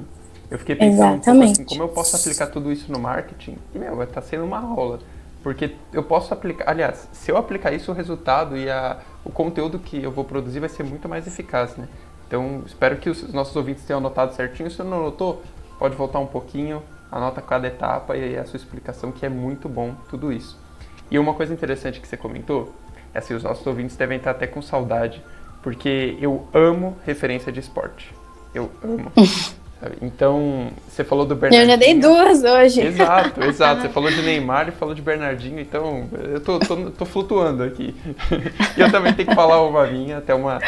Eu 0.50 0.60
fiquei 0.60 0.76
pensando, 0.76 1.16
Exatamente. 1.16 1.52
Assim, 1.54 1.64
como 1.64 1.84
eu 1.84 1.90
posso 1.90 2.16
aplicar 2.16 2.48
tudo 2.48 2.72
isso 2.72 2.92
no 2.92 3.00
marketing? 3.00 3.58
E, 3.74 3.80
meu, 3.80 3.96
vai 3.96 4.06
estar 4.06 4.22
tá 4.22 4.28
sendo 4.28 4.44
uma 4.44 4.60
rola. 4.60 5.00
Porque 5.42 5.76
eu 5.94 6.04
posso 6.04 6.34
aplicar, 6.34 6.70
aliás, 6.70 7.08
se 7.12 7.32
eu 7.32 7.38
aplicar 7.38 7.72
isso, 7.72 7.92
o 7.92 7.96
resultado 7.96 8.58
e 8.58 8.70
a, 8.70 8.98
o 9.24 9.32
conteúdo 9.32 9.78
que 9.78 10.02
eu 10.02 10.12
vou 10.12 10.24
produzir 10.24 10.60
vai 10.60 10.70
ser 10.70 10.84
muito 10.84 11.08
mais 11.08 11.28
eficaz, 11.28 11.76
né? 11.78 11.88
Então, 12.28 12.64
espero 12.66 12.98
que 12.98 13.10
os 13.10 13.32
nossos 13.32 13.56
ouvintes 13.56 13.84
tenham 13.86 14.00
anotado 14.00 14.34
certinho. 14.34 14.70
Se 14.72 14.82
não 14.82 14.98
anotou, 14.98 15.44
pode 15.78 15.96
voltar 15.96 16.20
um 16.20 16.26
pouquinho, 16.26 16.82
anota 17.12 17.42
cada 17.42 17.68
etapa 17.68 18.18
e 18.18 18.36
a 18.36 18.44
sua 18.46 18.58
explicação, 18.58 19.12
que 19.12 19.26
é 19.26 19.30
muito 19.30 19.70
bom 19.70 19.94
tudo 20.10 20.32
isso. 20.32 20.65
E 21.10 21.20
uma 21.20 21.34
coisa 21.34 21.54
interessante 21.54 22.00
que 22.00 22.08
você 22.08 22.18
comentou, 22.18 22.74
é 23.14 23.20
assim, 23.20 23.34
os 23.34 23.44
nossos 23.44 23.66
ouvintes 23.66 23.96
devem 23.96 24.18
estar 24.18 24.32
até 24.32 24.48
com 24.48 24.62
saudade, 24.62 25.22
porque 25.62 26.18
eu 26.20 26.48
amo 26.54 26.98
referência 27.06 27.52
de 27.52 27.60
esporte. 27.60 28.14
Eu 28.54 28.72
amo. 28.84 29.12
Então, 30.02 30.70
você 30.88 31.04
falou 31.04 31.26
do 31.26 31.36
Bernardinho. 31.36 31.64
Eu 31.64 31.70
já 31.70 31.76
dei 31.76 32.00
duas 32.00 32.44
hoje. 32.44 32.82
Exato, 32.82 33.44
exato. 33.44 33.82
Você 33.82 33.90
falou 33.94 34.10
de 34.10 34.22
Neymar 34.22 34.70
e 34.70 34.72
falou 34.72 34.96
de 34.96 35.02
Bernardinho, 35.02 35.60
então 35.60 36.08
eu 36.14 36.40
tô, 36.40 36.60
tô, 36.60 36.76
tô 36.92 37.06
flutuando 37.06 37.62
aqui. 37.62 37.94
e 38.76 38.82
eu 38.82 38.92
também 38.92 39.14
tenho 39.14 39.28
que 39.28 39.36
falar 39.36 39.62
uma 39.62 39.86
minha, 39.86 40.18
até 40.18 40.34
uma, 40.34 40.60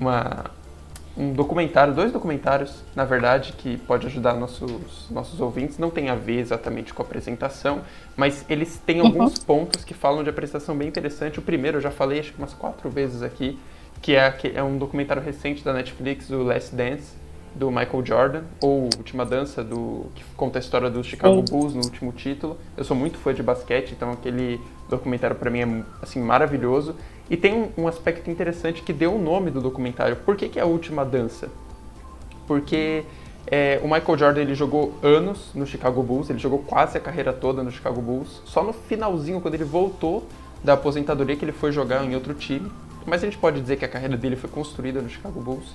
uma, 0.00 0.46
um 1.18 1.32
documentário, 1.32 1.92
dois 1.92 2.12
documentários, 2.12 2.84
na 2.94 3.04
verdade, 3.04 3.52
que 3.52 3.76
pode 3.76 4.06
ajudar 4.06 4.34
nossos, 4.34 5.10
nossos 5.10 5.40
ouvintes. 5.40 5.76
Não 5.76 5.90
tem 5.90 6.08
a 6.08 6.14
ver 6.14 6.38
exatamente 6.38 6.94
com 6.94 7.02
a 7.02 7.04
apresentação, 7.04 7.82
mas 8.16 8.44
eles 8.48 8.78
têm 8.86 9.00
alguns 9.00 9.36
uhum. 9.36 9.44
pontos 9.44 9.84
que 9.84 9.92
falam 9.92 10.22
de 10.22 10.30
apresentação 10.30 10.76
bem 10.76 10.86
interessante. 10.86 11.40
O 11.40 11.42
primeiro, 11.42 11.78
eu 11.78 11.80
já 11.80 11.90
falei 11.90 12.20
acho 12.20 12.32
que 12.32 12.38
umas 12.38 12.54
quatro 12.54 12.88
vezes 12.88 13.22
aqui, 13.22 13.58
que 14.00 14.14
é, 14.14 14.30
que 14.30 14.52
é 14.54 14.62
um 14.62 14.78
documentário 14.78 15.20
recente 15.20 15.64
da 15.64 15.72
Netflix, 15.72 16.30
o 16.30 16.44
Last 16.44 16.74
Dance 16.74 17.27
do 17.54 17.70
Michael 17.70 18.04
Jordan, 18.04 18.42
ou 18.60 18.88
Última 18.96 19.24
Dança, 19.24 19.62
do, 19.62 20.06
que 20.14 20.24
conta 20.36 20.58
a 20.58 20.60
história 20.60 20.90
do 20.90 21.02
Chicago. 21.02 21.42
Bulls 21.42 21.74
no 21.74 21.82
último 21.82 22.12
título. 22.12 22.56
Eu 22.76 22.84
sou 22.84 22.96
muito 22.96 23.18
fã 23.18 23.34
de 23.34 23.42
basquete, 23.42 23.92
então 23.92 24.12
aquele 24.12 24.60
documentário 24.88 25.36
para 25.36 25.50
mim 25.50 25.60
é 25.60 25.82
assim 26.02 26.20
maravilhoso. 26.20 26.94
E 27.30 27.36
tem 27.36 27.54
um, 27.54 27.82
um, 27.82 27.88
aspecto 27.88 28.30
interessante 28.30 28.82
que 28.82 28.92
deu 28.92 29.14
o 29.14 29.18
nome 29.18 29.50
do 29.50 29.60
documentário. 29.60 30.16
Por 30.16 30.36
que, 30.36 30.48
que 30.48 30.58
é 30.58 30.62
a 30.62 30.66
Última 30.66 31.04
Dança? 31.04 31.48
Porque 32.46 33.04
é, 33.46 33.80
o 33.82 33.84
Michael 33.84 34.18
Jordan 34.18 34.40
ele 34.40 34.54
jogou 34.54 34.94
anos 35.02 35.50
no 35.54 35.66
Chicago 35.66 36.02
Bulls, 36.02 36.30
ele 36.30 36.38
jogou 36.38 36.60
quase 36.60 36.96
a 36.96 37.00
carreira 37.00 37.32
toda 37.32 37.62
no 37.62 37.70
Chicago 37.70 38.00
Bulls. 38.00 38.42
Só 38.44 38.62
no 38.62 38.72
finalzinho, 38.72 39.40
quando 39.40 39.54
ele 39.54 39.64
voltou 39.64 40.26
da 40.62 40.72
aposentadoria 40.72 41.36
que 41.36 41.44
ele 41.44 41.52
foi 41.52 41.70
jogar 41.70 42.04
em 42.04 42.14
outro 42.14 42.34
time, 42.34 42.70
mas 43.06 43.22
a 43.22 43.26
gente 43.26 43.38
pode 43.38 43.60
dizer 43.60 43.76
que 43.76 43.84
a 43.84 43.88
carreira 43.88 44.16
dele 44.16 44.36
foi 44.36 44.50
construída 44.50 45.00
no 45.00 45.08
Chicago 45.08 45.40
Bulls. 45.40 45.74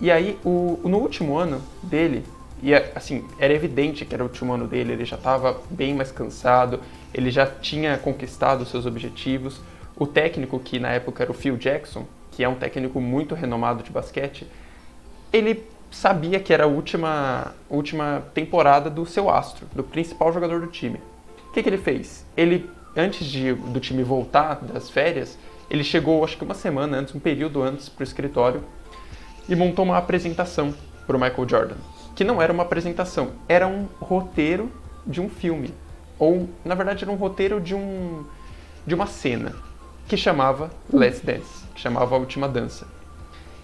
E 0.00 0.10
aí, 0.10 0.38
o, 0.44 0.78
no 0.84 0.98
último 0.98 1.36
ano 1.36 1.60
dele, 1.82 2.24
e 2.62 2.74
assim, 2.74 3.24
era 3.38 3.52
evidente 3.52 4.04
que 4.04 4.14
era 4.14 4.22
o 4.22 4.26
último 4.26 4.52
ano 4.52 4.66
dele, 4.66 4.92
ele 4.92 5.04
já 5.04 5.16
estava 5.16 5.60
bem 5.70 5.94
mais 5.94 6.12
cansado, 6.12 6.80
ele 7.12 7.30
já 7.30 7.46
tinha 7.46 7.96
conquistado 7.98 8.64
seus 8.64 8.86
objetivos. 8.86 9.60
O 9.96 10.06
técnico, 10.06 10.58
que 10.60 10.78
na 10.78 10.90
época 10.90 11.22
era 11.22 11.30
o 11.30 11.34
Phil 11.34 11.56
Jackson, 11.56 12.06
que 12.30 12.44
é 12.44 12.48
um 12.48 12.54
técnico 12.54 13.00
muito 13.00 13.34
renomado 13.34 13.82
de 13.82 13.90
basquete, 13.90 14.46
ele 15.32 15.64
sabia 15.90 16.38
que 16.38 16.52
era 16.52 16.64
a 16.64 16.66
última, 16.66 17.54
última 17.68 18.22
temporada 18.34 18.88
do 18.88 19.04
seu 19.04 19.28
astro, 19.28 19.66
do 19.74 19.82
principal 19.82 20.32
jogador 20.32 20.60
do 20.60 20.68
time. 20.68 21.00
O 21.48 21.52
que, 21.52 21.62
que 21.62 21.68
ele 21.68 21.78
fez? 21.78 22.24
Ele, 22.36 22.68
antes 22.96 23.26
de, 23.26 23.52
do 23.52 23.80
time 23.80 24.02
voltar 24.02 24.56
das 24.56 24.90
férias, 24.90 25.38
ele 25.70 25.82
chegou, 25.82 26.22
acho 26.24 26.36
que 26.36 26.44
uma 26.44 26.54
semana 26.54 26.98
antes, 26.98 27.14
um 27.14 27.18
período 27.18 27.62
antes, 27.62 27.88
para 27.88 28.02
o 28.02 28.04
escritório 28.04 28.62
e 29.48 29.56
montou 29.56 29.84
uma 29.84 29.96
apresentação 29.96 30.74
para 31.06 31.16
o 31.16 31.20
Michael 31.20 31.48
Jordan 31.48 31.76
que 32.18 32.24
não 32.24 32.42
era 32.42 32.52
uma 32.52 32.64
apresentação, 32.64 33.30
era 33.48 33.64
um 33.68 33.86
roteiro 34.00 34.72
de 35.06 35.20
um 35.20 35.28
filme. 35.28 35.72
Ou, 36.18 36.48
na 36.64 36.74
verdade, 36.74 37.04
era 37.04 37.12
um 37.12 37.14
roteiro 37.14 37.60
de, 37.60 37.76
um, 37.76 38.24
de 38.84 38.92
uma 38.92 39.06
cena 39.06 39.54
que 40.08 40.16
chamava 40.16 40.68
Let's 40.92 41.20
Dance, 41.20 41.64
que 41.76 41.80
chamava 41.80 42.16
A 42.16 42.18
Última 42.18 42.48
Dança. 42.48 42.88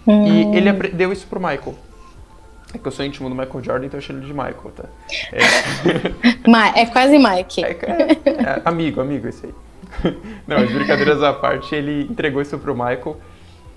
Hum. 0.07 0.25
E 0.25 0.57
ele 0.57 0.71
deu 0.71 1.11
isso 1.11 1.27
pro 1.27 1.37
Michael. 1.37 1.75
É 2.73 2.77
que 2.77 2.87
eu 2.87 2.91
sou 2.93 3.03
íntimo 3.03 3.27
do 3.27 3.35
Michael 3.35 3.61
Jordan, 3.61 3.87
então 3.87 3.97
eu 3.97 4.01
chamo 4.01 4.19
ele 4.19 4.27
de 4.27 4.33
Michael, 4.33 4.71
tá? 4.73 4.85
É, 5.33 6.79
é 6.81 6.85
quase 6.85 7.17
Mike. 7.17 7.61
É, 7.61 7.71
é, 7.71 8.29
é, 8.29 8.61
amigo, 8.63 9.01
amigo, 9.01 9.27
esse 9.27 9.47
aí. 9.47 9.53
Não, 10.47 10.55
as 10.55 10.71
brincadeiras 10.71 11.21
à 11.21 11.33
parte, 11.33 11.75
ele 11.75 12.03
entregou 12.09 12.41
isso 12.41 12.57
pro 12.57 12.73
Michael. 12.73 13.17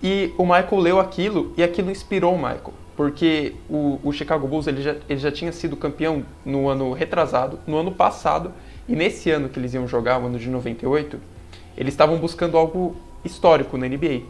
E 0.03 0.33
o 0.39 0.45
Michael 0.45 0.79
leu 0.79 1.01
aquilo 1.01 1.53
e 1.57 1.63
aquilo 1.63 1.91
inspirou 1.91 2.35
o 2.35 2.39
Michael 2.39 2.75
porque 2.99 3.55
o, 3.71 4.01
o, 4.03 4.13
Chicago 4.13 4.49
Bulls 4.49 4.67
ele 4.67 4.83
já, 4.83 4.97
ele 5.09 5.21
já 5.21 5.31
tinha 5.31 5.53
sido 5.53 5.77
campeão 5.77 6.25
no 6.45 6.69
ano 6.69 6.93
retrasado, 6.93 7.61
no 7.65 7.77
ano 7.77 7.93
passado, 7.93 8.53
e 8.89 8.97
nesse 8.97 9.31
ano 9.31 9.49
que 9.49 9.57
eles 9.57 9.73
iam 9.73 9.87
jogar, 9.87 10.21
o 10.21 10.27
ano 10.27 10.37
de 10.37 10.49
98, 10.49 11.17
eles 11.77 11.95
estavam 11.95 12.19
buscando 12.19 12.59
algo 12.59 12.97
histórico 13.25 13.79
na 13.79 13.87
NBA, 13.87 14.23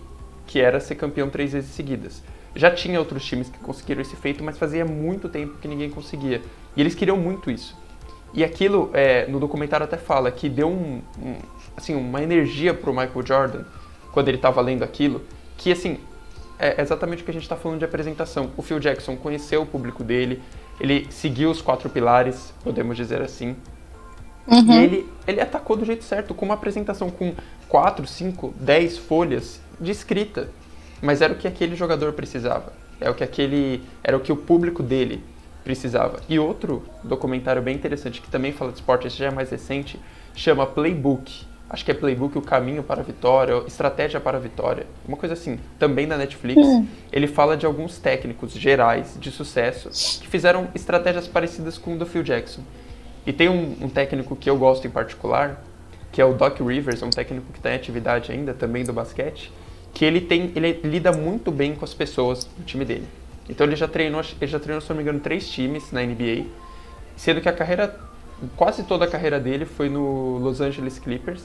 que 0.46 0.60
era 0.60 0.80
ser 0.80 0.96
campeão 0.96 1.30
três 1.30 1.54
vezes 1.54 1.70
seguidas. 1.70 2.22
Já 2.54 2.70
tinha 2.70 2.98
outros 2.98 3.24
times 3.24 3.48
que 3.48 3.58
conseguiram 3.58 4.02
esse 4.02 4.14
feito, 4.16 4.44
mas 4.44 4.58
fazia 4.58 4.84
muito 4.84 5.30
tempo 5.30 5.56
que 5.56 5.66
ninguém 5.66 5.88
conseguia. 5.88 6.42
E 6.76 6.80
eles 6.82 6.94
queriam 6.94 7.16
muito 7.16 7.50
isso. 7.50 7.74
E 8.34 8.44
aquilo, 8.44 8.90
é, 8.92 9.26
no 9.28 9.40
documentário 9.40 9.84
até 9.84 9.96
fala 9.96 10.30
que 10.30 10.46
deu 10.46 10.68
um, 10.68 11.00
um, 11.22 11.36
assim, 11.74 11.94
uma 11.94 12.22
energia 12.22 12.74
pro 12.74 12.92
Michael 12.92 13.24
Jordan, 13.24 13.64
quando 14.12 14.28
ele 14.28 14.36
estava 14.36 14.60
lendo 14.60 14.82
aquilo, 14.82 15.22
que 15.58 15.72
assim, 15.72 15.98
é 16.58 16.80
exatamente 16.80 17.22
o 17.22 17.24
que 17.24 17.30
a 17.30 17.34
gente 17.34 17.42
está 17.42 17.56
falando 17.56 17.80
de 17.80 17.84
apresentação. 17.84 18.50
O 18.56 18.62
Phil 18.62 18.80
Jackson 18.80 19.16
conheceu 19.16 19.62
o 19.62 19.66
público 19.66 20.02
dele, 20.02 20.42
ele 20.80 21.06
seguiu 21.10 21.50
os 21.50 21.60
quatro 21.60 21.90
pilares, 21.90 22.54
podemos 22.64 22.96
dizer 22.96 23.20
assim. 23.20 23.54
Uhum. 24.46 24.72
E 24.72 24.76
ele, 24.84 25.12
ele 25.26 25.40
atacou 25.40 25.76
do 25.76 25.84
jeito 25.84 26.04
certo, 26.04 26.32
com 26.32 26.46
uma 26.46 26.54
apresentação 26.54 27.10
com 27.10 27.34
quatro, 27.68 28.06
cinco, 28.06 28.54
dez 28.58 28.96
folhas 28.96 29.60
de 29.78 29.90
escrita. 29.90 30.48
Mas 31.02 31.20
era 31.20 31.32
o 31.32 31.36
que 31.36 31.46
aquele 31.46 31.76
jogador 31.76 32.12
precisava. 32.12 32.72
É 33.00 33.10
o 33.10 33.14
que 33.14 33.22
aquele, 33.22 33.82
era 34.02 34.16
o 34.16 34.20
que 34.20 34.32
o 34.32 34.36
público 34.36 34.82
dele 34.82 35.22
precisava. 35.62 36.20
E 36.28 36.38
outro 36.38 36.82
documentário 37.04 37.60
bem 37.60 37.74
interessante 37.74 38.20
que 38.20 38.30
também 38.30 38.52
fala 38.52 38.72
de 38.72 38.78
esporte, 38.78 39.06
esse 39.06 39.18
já 39.18 39.26
é 39.26 39.30
mais 39.30 39.50
recente, 39.50 40.00
chama 40.34 40.66
Playbook 40.66 41.47
acho 41.68 41.84
que 41.84 41.90
é 41.90 41.94
Playbook 41.94 42.36
O 42.38 42.42
Caminho 42.42 42.82
para 42.82 43.00
a 43.00 43.04
Vitória, 43.04 43.62
Estratégia 43.66 44.20
para 44.20 44.38
a 44.38 44.40
Vitória, 44.40 44.86
uma 45.06 45.16
coisa 45.16 45.34
assim, 45.34 45.58
também 45.78 46.06
na 46.06 46.16
Netflix. 46.16 46.66
Hum. 46.66 46.86
Ele 47.12 47.26
fala 47.26 47.56
de 47.56 47.66
alguns 47.66 47.98
técnicos 47.98 48.52
gerais 48.52 49.16
de 49.20 49.30
sucesso 49.30 49.90
que 50.20 50.28
fizeram 50.28 50.68
estratégias 50.74 51.28
parecidas 51.28 51.76
com 51.76 51.94
o 51.94 51.98
do 51.98 52.06
Phil 52.06 52.22
Jackson. 52.22 52.62
E 53.26 53.32
tem 53.32 53.48
um, 53.48 53.76
um 53.82 53.88
técnico 53.88 54.34
que 54.34 54.48
eu 54.48 54.56
gosto 54.56 54.86
em 54.86 54.90
particular, 54.90 55.62
que 56.10 56.20
é 56.20 56.24
o 56.24 56.32
Doc 56.32 56.60
Rivers, 56.60 57.02
é 57.02 57.04
um 57.04 57.10
técnico 57.10 57.52
que 57.52 57.58
está 57.58 57.70
em 57.70 57.76
atividade 57.76 58.32
ainda, 58.32 58.54
também 58.54 58.84
do 58.84 58.92
basquete, 58.92 59.52
que 59.92 60.04
ele 60.04 60.20
tem, 60.20 60.52
ele 60.54 60.80
lida 60.84 61.12
muito 61.12 61.50
bem 61.50 61.74
com 61.74 61.84
as 61.84 61.92
pessoas 61.92 62.44
do 62.44 62.64
time 62.64 62.84
dele. 62.84 63.06
Então 63.48 63.66
ele 63.66 63.76
já 63.76 63.88
treinou, 63.88 64.22
ele 64.40 64.50
já 64.50 64.58
treinou, 64.58 64.80
se 64.80 64.88
não 64.90 64.96
me 64.96 65.02
engano, 65.02 65.20
três 65.20 65.48
times 65.48 65.90
na 65.90 66.02
NBA, 66.02 66.46
sendo 67.16 67.40
que 67.40 67.48
a 67.48 67.52
carreira, 67.52 67.98
quase 68.56 68.84
toda 68.84 69.04
a 69.04 69.08
carreira 69.08 69.38
dele 69.40 69.64
foi 69.64 69.88
no 69.88 70.38
Los 70.38 70.60
Angeles 70.60 70.98
Clippers, 70.98 71.42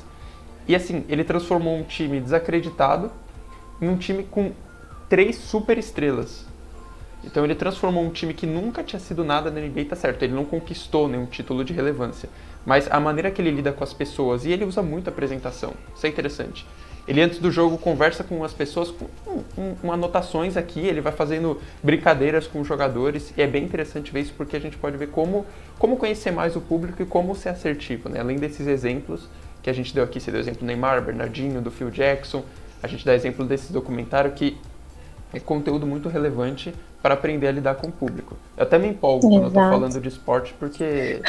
e 0.67 0.75
assim, 0.75 1.03
ele 1.09 1.23
transformou 1.23 1.77
um 1.77 1.83
time 1.83 2.19
desacreditado 2.19 3.11
em 3.81 3.87
um 3.89 3.97
time 3.97 4.23
com 4.23 4.51
três 5.09 5.35
super 5.35 5.77
estrelas. 5.77 6.45
Então 7.23 7.43
ele 7.43 7.55
transformou 7.55 8.03
um 8.03 8.09
time 8.09 8.33
que 8.33 8.45
nunca 8.45 8.83
tinha 8.83 8.99
sido 8.99 9.23
nada 9.23 9.49
na 9.49 9.61
NBA, 9.61 9.85
tá 9.85 9.95
certo, 9.95 10.23
ele 10.23 10.33
não 10.33 10.45
conquistou 10.45 11.07
nenhum 11.07 11.25
título 11.25 11.63
de 11.63 11.73
relevância. 11.73 12.29
Mas 12.65 12.89
a 12.91 12.99
maneira 12.99 13.31
que 13.31 13.41
ele 13.41 13.51
lida 13.51 13.71
com 13.71 13.83
as 13.83 13.93
pessoas, 13.93 14.45
e 14.45 14.51
ele 14.51 14.65
usa 14.65 14.81
muito 14.81 15.07
a 15.07 15.11
apresentação, 15.11 15.73
isso 15.95 16.05
é 16.05 16.09
interessante. 16.09 16.65
Ele 17.07 17.21
antes 17.21 17.39
do 17.39 17.51
jogo 17.51 17.77
conversa 17.77 18.23
com 18.23 18.43
as 18.43 18.53
pessoas 18.53 18.89
com 18.89 19.05
um, 19.57 19.75
um, 19.83 19.91
anotações 19.91 20.55
aqui, 20.55 20.79
ele 20.79 21.01
vai 21.01 21.11
fazendo 21.11 21.59
brincadeiras 21.81 22.47
com 22.47 22.61
os 22.61 22.67
jogadores, 22.67 23.33
e 23.35 23.41
é 23.41 23.47
bem 23.47 23.63
interessante 23.65 24.11
ver 24.11 24.21
isso 24.21 24.33
porque 24.37 24.55
a 24.55 24.59
gente 24.59 24.77
pode 24.77 24.95
ver 24.95 25.09
como, 25.09 25.45
como 25.77 25.97
conhecer 25.97 26.31
mais 26.31 26.55
o 26.55 26.61
público 26.61 27.01
e 27.03 27.05
como 27.05 27.35
ser 27.35 27.49
assertivo, 27.49 28.07
né? 28.07 28.21
Além 28.21 28.37
desses 28.37 28.67
exemplos, 28.67 29.27
que 29.61 29.69
a 29.69 29.73
gente 29.73 29.93
deu 29.93 30.03
aqui, 30.03 30.19
você 30.19 30.31
deu 30.31 30.39
exemplo 30.39 30.61
do 30.61 30.65
Neymar, 30.65 31.01
Bernardinho, 31.01 31.61
do 31.61 31.71
Phil 31.71 31.89
Jackson, 31.89 32.43
a 32.81 32.87
gente 32.87 33.05
dá 33.05 33.13
exemplo 33.13 33.45
desse 33.45 33.71
documentário 33.71 34.31
que 34.31 34.57
é 35.33 35.39
conteúdo 35.39 35.85
muito 35.85 36.07
relevante 36.09 36.73
para 37.01 37.15
aprender 37.15 37.47
a 37.47 37.51
lidar 37.51 37.75
com 37.75 37.87
o 37.87 37.91
público. 37.91 38.37
Eu 38.55 38.63
até 38.63 38.77
me 38.77 38.87
empolgo 38.87 39.27
Exato. 39.27 39.33
quando 39.33 39.45
eu 39.45 39.51
tô 39.51 39.59
falando 39.59 40.01
de 40.01 40.07
esporte, 40.07 40.53
porque 40.57 41.21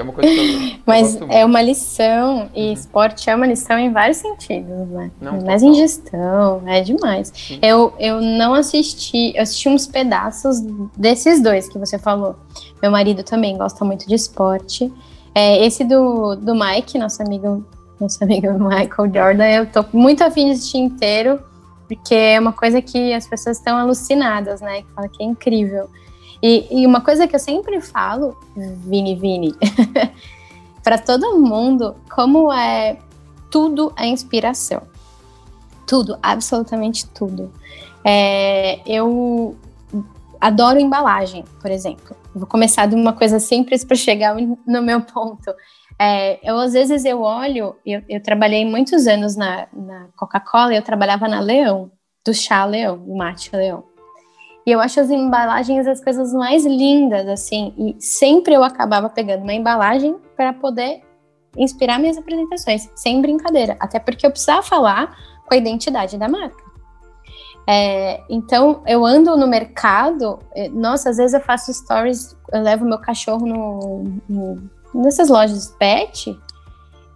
é 0.00 0.04
uma 0.04 0.12
coisa 0.12 0.28
que 0.28 0.38
eu, 0.38 0.78
Mas 0.86 1.16
eu 1.16 1.26
é 1.30 1.44
uma 1.44 1.62
lição, 1.62 2.50
e 2.54 2.66
uhum. 2.66 2.72
esporte 2.72 3.28
é 3.28 3.34
uma 3.34 3.46
lição 3.46 3.78
em 3.78 3.92
vários 3.92 4.18
sentidos, 4.18 4.88
né? 4.88 5.10
Não, 5.20 5.40
Mas 5.44 5.62
em 5.62 5.74
gestão, 5.74 6.62
é 6.66 6.80
demais. 6.80 7.32
Eu, 7.62 7.92
eu 7.98 8.20
não 8.20 8.54
assisti, 8.54 9.32
eu 9.34 9.42
assisti 9.42 9.68
uns 9.68 9.86
pedaços 9.86 10.60
desses 10.96 11.42
dois 11.42 11.68
que 11.68 11.78
você 11.78 11.98
falou. 11.98 12.36
Meu 12.82 12.90
marido 12.90 13.22
também 13.22 13.56
gosta 13.56 13.84
muito 13.84 14.06
de 14.06 14.14
esporte. 14.14 14.92
É, 15.34 15.64
esse 15.64 15.84
do, 15.84 16.34
do 16.36 16.54
Mike, 16.54 16.98
nosso 16.98 17.22
amigo, 17.22 17.64
nosso 18.00 18.22
amigo 18.22 18.48
Michael 18.58 19.12
Jordan, 19.12 19.46
eu 19.46 19.66
tô 19.66 19.84
muito 19.92 20.22
afim 20.22 20.46
de 20.46 20.52
assistir 20.52 20.78
inteiro, 20.78 21.40
porque 21.86 22.14
é 22.14 22.40
uma 22.40 22.52
coisa 22.52 22.80
que 22.82 23.12
as 23.12 23.26
pessoas 23.26 23.58
estão 23.58 23.76
alucinadas, 23.76 24.60
né? 24.60 24.82
Que 24.82 24.88
fala 24.94 25.08
que 25.08 25.22
é 25.22 25.26
incrível. 25.26 25.88
E, 26.48 26.64
e 26.70 26.86
uma 26.86 27.00
coisa 27.00 27.26
que 27.26 27.34
eu 27.34 27.40
sempre 27.40 27.80
falo, 27.80 28.38
Vini 28.56 29.16
Vini, 29.16 29.52
para 30.80 30.96
todo 30.96 31.40
mundo, 31.40 31.96
como 32.08 32.52
é 32.52 32.96
tudo 33.50 33.92
é 33.96 34.06
inspiração. 34.06 34.82
Tudo, 35.88 36.16
absolutamente 36.22 37.04
tudo. 37.08 37.52
É, 38.04 38.78
eu 38.86 39.56
adoro 40.40 40.78
embalagem, 40.78 41.44
por 41.60 41.68
exemplo. 41.68 42.16
Vou 42.32 42.46
começar 42.46 42.86
de 42.86 42.94
uma 42.94 43.12
coisa 43.12 43.40
simples 43.40 43.82
para 43.82 43.96
chegar 43.96 44.36
no 44.64 44.82
meu 44.82 45.00
ponto. 45.00 45.52
É, 45.98 46.38
eu 46.48 46.60
às 46.60 46.74
vezes 46.74 47.04
eu 47.04 47.22
olho, 47.22 47.74
eu, 47.84 48.04
eu 48.08 48.22
trabalhei 48.22 48.64
muitos 48.64 49.08
anos 49.08 49.34
na, 49.34 49.66
na 49.72 50.06
Coca-Cola, 50.16 50.76
eu 50.76 50.82
trabalhava 50.82 51.26
na 51.26 51.40
Leão, 51.40 51.90
do 52.24 52.32
chá 52.32 52.64
Leão, 52.64 52.98
do 52.98 53.16
mate 53.16 53.50
Leão. 53.52 53.95
E 54.66 54.72
eu 54.72 54.80
acho 54.80 54.98
as 54.98 55.10
embalagens 55.10 55.86
as 55.86 56.02
coisas 56.02 56.32
mais 56.32 56.66
lindas, 56.66 57.28
assim, 57.28 57.72
e 57.78 57.96
sempre 58.02 58.52
eu 58.52 58.64
acabava 58.64 59.08
pegando 59.08 59.44
uma 59.44 59.54
embalagem 59.54 60.16
para 60.36 60.52
poder 60.52 61.02
inspirar 61.56 62.00
minhas 62.00 62.18
apresentações, 62.18 62.90
sem 62.96 63.22
brincadeira, 63.22 63.76
até 63.78 64.00
porque 64.00 64.26
eu 64.26 64.30
precisava 64.30 64.62
falar 64.62 65.16
com 65.46 65.54
a 65.54 65.56
identidade 65.56 66.18
da 66.18 66.28
marca. 66.28 66.66
É, 67.68 68.22
então, 68.28 68.82
eu 68.86 69.04
ando 69.06 69.36
no 69.36 69.46
mercado, 69.46 70.40
é, 70.54 70.68
nossa, 70.68 71.10
às 71.10 71.16
vezes 71.16 71.34
eu 71.34 71.40
faço 71.40 71.72
stories, 71.72 72.36
eu 72.52 72.60
levo 72.60 72.84
meu 72.84 72.98
cachorro 72.98 73.46
no, 73.46 74.04
no, 74.28 74.70
nessas 74.94 75.28
lojas 75.28 75.74
pet 75.78 76.36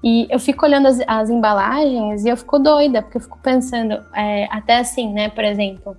e 0.03 0.26
eu 0.30 0.40
fico 0.40 0.64
olhando 0.64 0.86
as, 0.86 0.98
as, 1.07 1.30
embalagens 1.30 2.24
e 2.24 2.28
eu 2.28 2.36
fico 2.36 2.59
doida, 2.59 3.03
porque 3.03 3.18
eu 3.18 3.22
fico 3.22 3.38
pensando, 3.38 4.03
é, 4.14 4.48
até 4.51 4.78
assim, 4.78 5.12
né, 5.12 5.28
por 5.28 5.44
exemplo, 5.44 5.96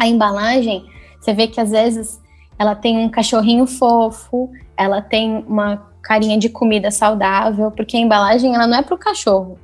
a 0.00 0.06
embalagem, 0.06 0.86
você 1.20 1.34
vê 1.34 1.46
que 1.46 1.60
às 1.60 1.70
vezes 1.70 2.18
ela 2.58 2.74
tem 2.74 2.96
um 2.96 3.10
cachorrinho 3.10 3.66
fofo, 3.66 4.50
ela 4.74 5.02
tem 5.02 5.44
uma 5.46 5.90
carinha 6.00 6.38
de 6.38 6.48
comida 6.48 6.90
saudável, 6.90 7.70
porque 7.70 7.98
a 7.98 8.00
embalagem 8.00 8.54
ela 8.54 8.66
não 8.66 8.78
é 8.78 8.82
para 8.82 8.94
o 8.94 8.98
cachorro, 8.98 9.58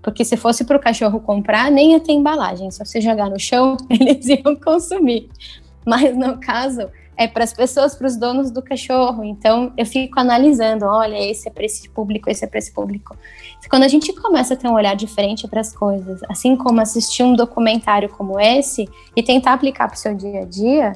porque 0.00 0.24
se 0.24 0.36
fosse 0.36 0.64
para 0.64 0.76
o 0.76 0.80
cachorro 0.80 1.18
comprar, 1.18 1.72
nem 1.72 1.90
ia 1.90 2.00
ter 2.00 2.12
embalagem. 2.12 2.70
Só 2.70 2.84
você 2.84 3.00
jogar 3.00 3.28
no 3.28 3.38
chão, 3.38 3.76
eles 3.90 4.28
iam 4.28 4.54
consumir. 4.54 5.28
Mas 5.84 6.16
no 6.16 6.38
caso, 6.38 6.88
é 7.16 7.28
para 7.28 7.44
as 7.44 7.52
pessoas, 7.52 7.94
para 7.94 8.06
os 8.06 8.16
donos 8.16 8.50
do 8.50 8.62
cachorro. 8.62 9.24
Então 9.24 9.72
eu 9.76 9.86
fico 9.86 10.18
analisando, 10.18 10.86
olha, 10.86 11.18
esse 11.18 11.48
é 11.48 11.50
para 11.50 11.64
esse 11.64 11.88
público, 11.88 12.30
esse 12.30 12.44
é 12.44 12.48
para 12.48 12.58
esse 12.58 12.72
público. 12.72 13.16
Quando 13.68 13.84
a 13.84 13.88
gente 13.88 14.12
começa 14.12 14.54
a 14.54 14.56
ter 14.56 14.68
um 14.68 14.74
olhar 14.74 14.94
diferente 14.94 15.48
para 15.48 15.60
as 15.60 15.74
coisas, 15.74 16.20
assim 16.28 16.56
como 16.56 16.80
assistir 16.80 17.22
um 17.22 17.34
documentário 17.34 18.08
como 18.08 18.38
esse 18.38 18.88
e 19.16 19.22
tentar 19.22 19.54
aplicar 19.54 19.88
para 19.88 19.96
o 19.96 19.98
seu 19.98 20.14
dia 20.14 20.40
a 20.40 20.44
dia, 20.44 20.92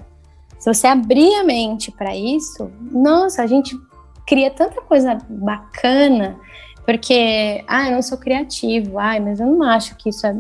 se 0.58 0.72
você 0.72 0.86
abrir 0.86 1.34
a 1.36 1.44
mente 1.44 1.90
para 1.90 2.14
isso, 2.16 2.70
nossa, 2.92 3.42
a 3.42 3.46
gente 3.46 3.78
cria 4.26 4.50
tanta 4.50 4.80
coisa 4.82 5.18
bacana. 5.28 6.38
Porque, 6.84 7.62
ah, 7.68 7.88
eu 7.88 7.96
não 7.96 8.02
sou 8.02 8.16
criativo, 8.16 8.98
ai, 8.98 9.20
mas 9.20 9.40
eu 9.40 9.46
não 9.46 9.62
acho 9.62 9.94
que 9.96 10.08
isso 10.08 10.26
é. 10.26 10.34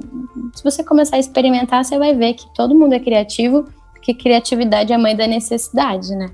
Se 0.54 0.64
você 0.64 0.82
começar 0.82 1.16
a 1.16 1.18
experimentar, 1.18 1.84
você 1.84 1.98
vai 1.98 2.14
ver 2.14 2.34
que 2.34 2.46
todo 2.54 2.74
mundo 2.74 2.94
é 2.94 2.98
criativo 2.98 3.66
que 4.02 4.14
criatividade 4.14 4.92
é 4.92 4.96
a 4.96 4.98
mãe 4.98 5.16
da 5.16 5.26
necessidade, 5.26 6.14
né? 6.14 6.30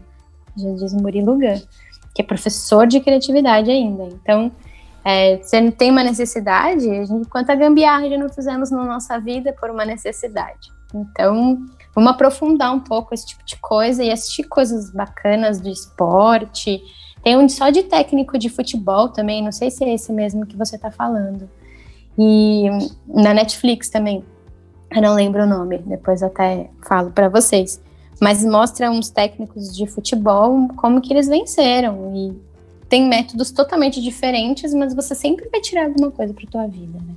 Já 0.57 0.71
diz 0.73 0.93
Murilo 0.95 1.39
Gun, 1.39 1.61
que 2.15 2.23
é 2.23 2.25
professor 2.25 2.87
de 2.87 3.01
criatividade 3.01 3.71
ainda. 3.71 4.05
Então, 4.05 4.53
é, 5.05 5.37
você 5.37 5.71
tem 5.71 5.91
uma 5.91 6.03
necessidade, 6.03 6.89
a 6.89 7.05
gente, 7.05 7.29
quanta 7.29 7.55
gambiarra 7.55 8.09
já 8.09 8.17
não 8.17 8.29
fizemos 8.29 8.71
na 8.71 8.85
nossa 8.85 9.19
vida 9.19 9.53
por 9.53 9.71
uma 9.71 9.85
necessidade. 9.85 10.73
Então, 10.95 11.59
vamos 11.95 12.11
aprofundar 12.11 12.73
um 12.73 12.81
pouco 12.81 13.13
esse 13.13 13.27
tipo 13.27 13.45
de 13.45 13.57
coisa 13.57 14.03
e 14.03 14.11
assistir 14.11 14.45
coisas 14.45 14.91
bacanas 14.91 15.61
do 15.61 15.69
esporte. 15.69 16.81
Tem 17.23 17.37
um 17.37 17.49
só 17.49 17.71
de 17.71 17.83
técnico 17.83 18.39
de 18.39 18.49
futebol 18.49 19.09
também, 19.09 19.43
não 19.43 19.53
sei 19.53 19.71
se 19.71 19.85
é 19.85 19.93
esse 19.93 20.13
mesmo 20.13 20.47
que 20.47 20.57
você 20.57 20.77
está 20.77 20.91
falando. 20.91 21.51
E 22.17 22.69
na 23.07 23.35
Netflix 23.35 23.91
também. 23.91 24.25
Eu 24.95 25.03
não 25.03 25.15
lembro 25.15 25.43
o 25.43 25.47
nome, 25.47 25.79
depois 25.79 26.23
até 26.23 26.71
falo 26.87 27.11
para 27.11 27.29
vocês. 27.29 27.81
Mas 28.21 28.45
mostra 28.45 28.91
uns 28.91 29.11
técnicos 29.11 29.77
de 29.77 29.87
futebol 29.87 30.69
como 30.77 31.01
que 31.01 31.13
eles 31.13 31.27
venceram 31.27 32.13
e 32.15 32.33
tem 32.89 33.09
métodos 33.09 33.51
totalmente 33.51 34.01
diferentes, 34.01 34.73
mas 34.73 34.95
você 34.95 35.15
sempre 35.15 35.49
vai 35.49 35.61
tirar 35.61 35.87
alguma 35.87 36.11
coisa 36.11 36.33
para 36.33 36.47
tua 36.47 36.67
vida, 36.67 36.99
né? 36.99 37.15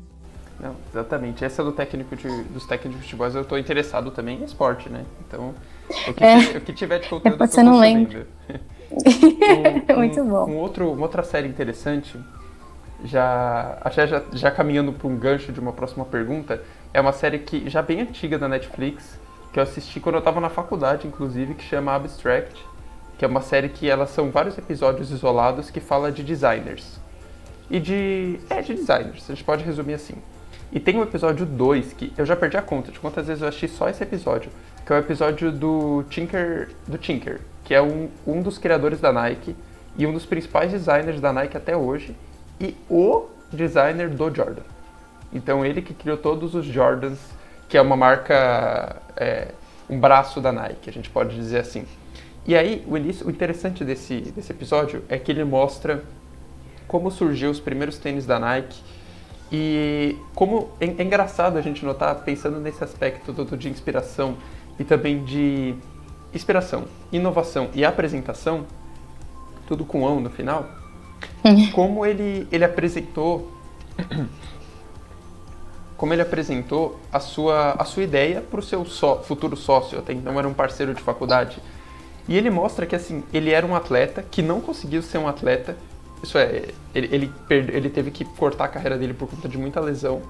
Não, 0.59 0.75
exatamente. 0.91 1.45
Essa 1.45 1.63
do 1.63 1.71
técnico 1.71 2.15
de, 2.15 2.27
dos 2.45 2.65
técnicos 2.65 3.01
de 3.01 3.03
futebol, 3.03 3.27
eu 3.27 3.41
estou 3.41 3.59
interessado 3.59 4.09
também 4.09 4.39
em 4.39 4.43
esporte, 4.43 4.89
né? 4.89 5.05
Então, 5.27 5.53
o 6.07 6.13
que, 6.13 6.23
é. 6.23 6.37
o 6.57 6.61
que 6.61 6.73
tiver 6.73 6.99
de 6.99 7.09
conteúdo 7.09 7.37
você 7.37 7.61
não 7.61 7.77
lembra. 7.77 8.25
um, 8.89 9.93
um, 9.93 9.97
Muito 9.97 10.23
bom. 10.23 10.49
Um 10.49 10.57
outro, 10.57 10.91
uma 10.91 11.03
outra 11.03 11.21
série 11.21 11.47
interessante, 11.47 12.19
já, 13.05 13.79
já, 13.91 14.23
já 14.33 14.51
caminhando 14.51 14.91
para 14.93 15.07
um 15.07 15.15
gancho 15.15 15.51
de 15.51 15.59
uma 15.59 15.71
próxima 15.71 16.05
pergunta, 16.05 16.61
é 16.93 17.01
uma 17.01 17.11
série 17.11 17.39
que 17.39 17.69
já 17.69 17.81
bem 17.81 18.01
antiga 18.01 18.37
da 18.37 18.47
Netflix, 18.47 19.19
que 19.51 19.59
eu 19.59 19.63
assisti 19.63 19.99
quando 19.99 20.15
eu 20.15 20.19
estava 20.19 20.39
na 20.39 20.49
faculdade, 20.49 21.07
inclusive, 21.07 21.53
que 21.53 21.63
chama 21.63 21.95
Abstract, 21.95 22.63
que 23.17 23.25
é 23.25 23.27
uma 23.27 23.41
série 23.41 23.69
que 23.69 23.89
elas 23.89 24.09
são 24.11 24.29
vários 24.29 24.57
episódios 24.57 25.11
isolados 25.11 25.69
que 25.71 25.79
fala 25.79 26.11
de 26.11 26.23
designers. 26.23 26.99
E 27.69 27.79
de. 27.79 28.39
É, 28.49 28.61
de 28.61 28.73
designers, 28.75 29.29
a 29.29 29.33
gente 29.33 29.43
pode 29.43 29.63
resumir 29.63 29.95
assim. 29.95 30.15
E 30.71 30.79
tem 30.79 30.97
o 30.97 31.03
episódio 31.03 31.45
2, 31.45 31.93
que 31.93 32.13
eu 32.17 32.25
já 32.25 32.35
perdi 32.35 32.57
a 32.57 32.61
conta 32.61 32.91
de 32.91 32.99
quantas 32.99 33.27
vezes 33.27 33.41
eu 33.41 33.47
assisti 33.47 33.67
só 33.67 33.89
esse 33.89 34.03
episódio, 34.03 34.51
que 34.85 34.91
é 34.91 34.95
o 34.95 34.99
episódio 34.99 35.51
do 35.51 36.03
Tinker, 36.09 36.69
do 36.87 36.97
Tinker, 36.97 37.39
que 37.63 37.73
é 37.73 37.81
um, 37.81 38.09
um 38.25 38.41
dos 38.41 38.57
criadores 38.57 38.99
da 38.99 39.11
Nike 39.11 39.55
e 39.97 40.05
um 40.05 40.13
dos 40.13 40.25
principais 40.25 40.71
designers 40.71 41.19
da 41.19 41.33
Nike 41.33 41.57
até 41.57 41.75
hoje, 41.75 42.15
e 42.59 42.75
o 42.89 43.27
designer 43.51 44.09
do 44.09 44.33
Jordan. 44.33 44.76
Então 45.37 45.63
ele 45.63 45.81
que 45.81 45.93
criou 45.93 46.17
todos 46.17 46.55
os 46.55 46.65
Jordans, 46.65 47.19
que 47.69 47.77
é 47.77 47.81
uma 47.81 47.95
marca, 47.95 49.01
é, 49.15 49.49
um 49.89 49.99
braço 49.99 50.41
da 50.41 50.51
Nike, 50.51 50.89
a 50.89 50.93
gente 50.93 51.09
pode 51.09 51.35
dizer 51.35 51.59
assim. 51.59 51.85
E 52.45 52.55
aí 52.55 52.83
o, 52.87 52.97
início, 52.97 53.27
o 53.27 53.29
interessante 53.29 53.85
desse, 53.85 54.19
desse 54.35 54.51
episódio 54.51 55.03
é 55.07 55.17
que 55.17 55.31
ele 55.31 55.43
mostra 55.43 56.03
como 56.87 57.11
surgiu 57.11 57.51
os 57.51 57.59
primeiros 57.59 57.97
tênis 57.97 58.25
da 58.25 58.39
Nike 58.39 58.81
e 59.51 60.17
como 60.33 60.71
é, 60.79 60.85
é 60.85 61.03
engraçado 61.03 61.57
a 61.57 61.61
gente 61.61 61.85
notar, 61.85 62.15
pensando 62.23 62.59
nesse 62.59 62.83
aspecto 62.83 63.33
todo 63.33 63.55
de 63.55 63.69
inspiração 63.69 64.37
e 64.79 64.83
também 64.83 65.23
de 65.23 65.75
inspiração, 66.33 66.85
inovação 67.11 67.69
e 67.73 67.85
apresentação, 67.85 68.65
tudo 69.67 69.85
com 69.85 70.07
ão 70.07 70.19
no 70.19 70.29
final, 70.29 70.69
uhum. 71.43 71.71
como 71.71 72.05
ele, 72.05 72.47
ele 72.51 72.63
apresentou 72.63 73.51
como 75.97 76.13
ele 76.13 76.21
apresentou 76.21 76.99
a 77.11 77.19
sua, 77.19 77.71
a 77.71 77.83
sua 77.83 78.03
ideia 78.03 78.39
para 78.39 78.59
o 78.59 78.63
seu 78.63 78.85
só, 78.85 79.21
futuro 79.23 79.57
sócio, 79.57 79.97
até 79.97 80.13
então 80.13 80.37
era 80.37 80.47
um 80.47 80.53
parceiro 80.53 80.93
de 80.93 81.01
faculdade. 81.01 81.57
E 82.27 82.37
ele 82.37 82.49
mostra 82.49 82.85
que 82.85 82.95
assim, 82.95 83.23
ele 83.33 83.51
era 83.51 83.65
um 83.65 83.75
atleta 83.75 84.21
que 84.21 84.41
não 84.41 84.61
conseguiu 84.61 85.01
ser 85.01 85.17
um 85.17 85.27
atleta. 85.27 85.75
Isso 86.21 86.37
é, 86.37 86.69
ele, 86.93 87.09
ele, 87.11 87.33
perde, 87.47 87.71
ele 87.71 87.89
teve 87.89 88.11
que 88.11 88.23
cortar 88.23 88.65
a 88.65 88.67
carreira 88.67 88.97
dele 88.97 89.13
por 89.13 89.27
conta 89.27 89.47
de 89.47 89.57
muita 89.57 89.79
lesão. 89.79 90.21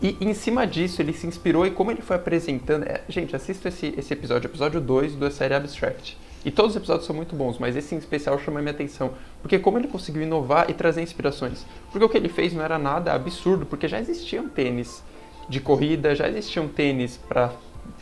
E 0.00 0.16
em 0.20 0.34
cima 0.34 0.66
disso, 0.66 1.00
ele 1.00 1.12
se 1.12 1.26
inspirou 1.26 1.66
e 1.66 1.70
como 1.70 1.90
ele 1.90 2.02
foi 2.02 2.16
apresentando. 2.16 2.84
É, 2.84 3.00
gente, 3.08 3.34
assista 3.34 3.68
esse, 3.68 3.94
esse 3.96 4.12
episódio, 4.12 4.46
episódio 4.46 4.80
2 4.80 5.16
da 5.16 5.30
série 5.30 5.54
Abstract. 5.54 6.18
E 6.46 6.50
todos 6.52 6.70
os 6.70 6.76
episódios 6.76 7.04
são 7.04 7.16
muito 7.16 7.34
bons, 7.34 7.58
mas 7.58 7.74
esse 7.74 7.92
em 7.92 7.98
especial 7.98 8.38
chama 8.38 8.60
a 8.60 8.62
minha 8.62 8.72
atenção. 8.72 9.10
Porque 9.42 9.58
como 9.58 9.78
ele 9.78 9.88
conseguiu 9.88 10.22
inovar 10.22 10.70
e 10.70 10.74
trazer 10.74 11.02
inspirações. 11.02 11.66
Porque 11.90 12.04
o 12.04 12.08
que 12.08 12.16
ele 12.16 12.28
fez 12.28 12.54
não 12.54 12.62
era 12.62 12.78
nada 12.78 13.12
absurdo, 13.12 13.66
porque 13.66 13.88
já 13.88 13.98
existiam 13.98 14.48
tênis 14.48 15.02
de 15.48 15.58
corrida, 15.58 16.14
já 16.14 16.28
existiam 16.28 16.68
tênis 16.68 17.16
para, 17.16 17.50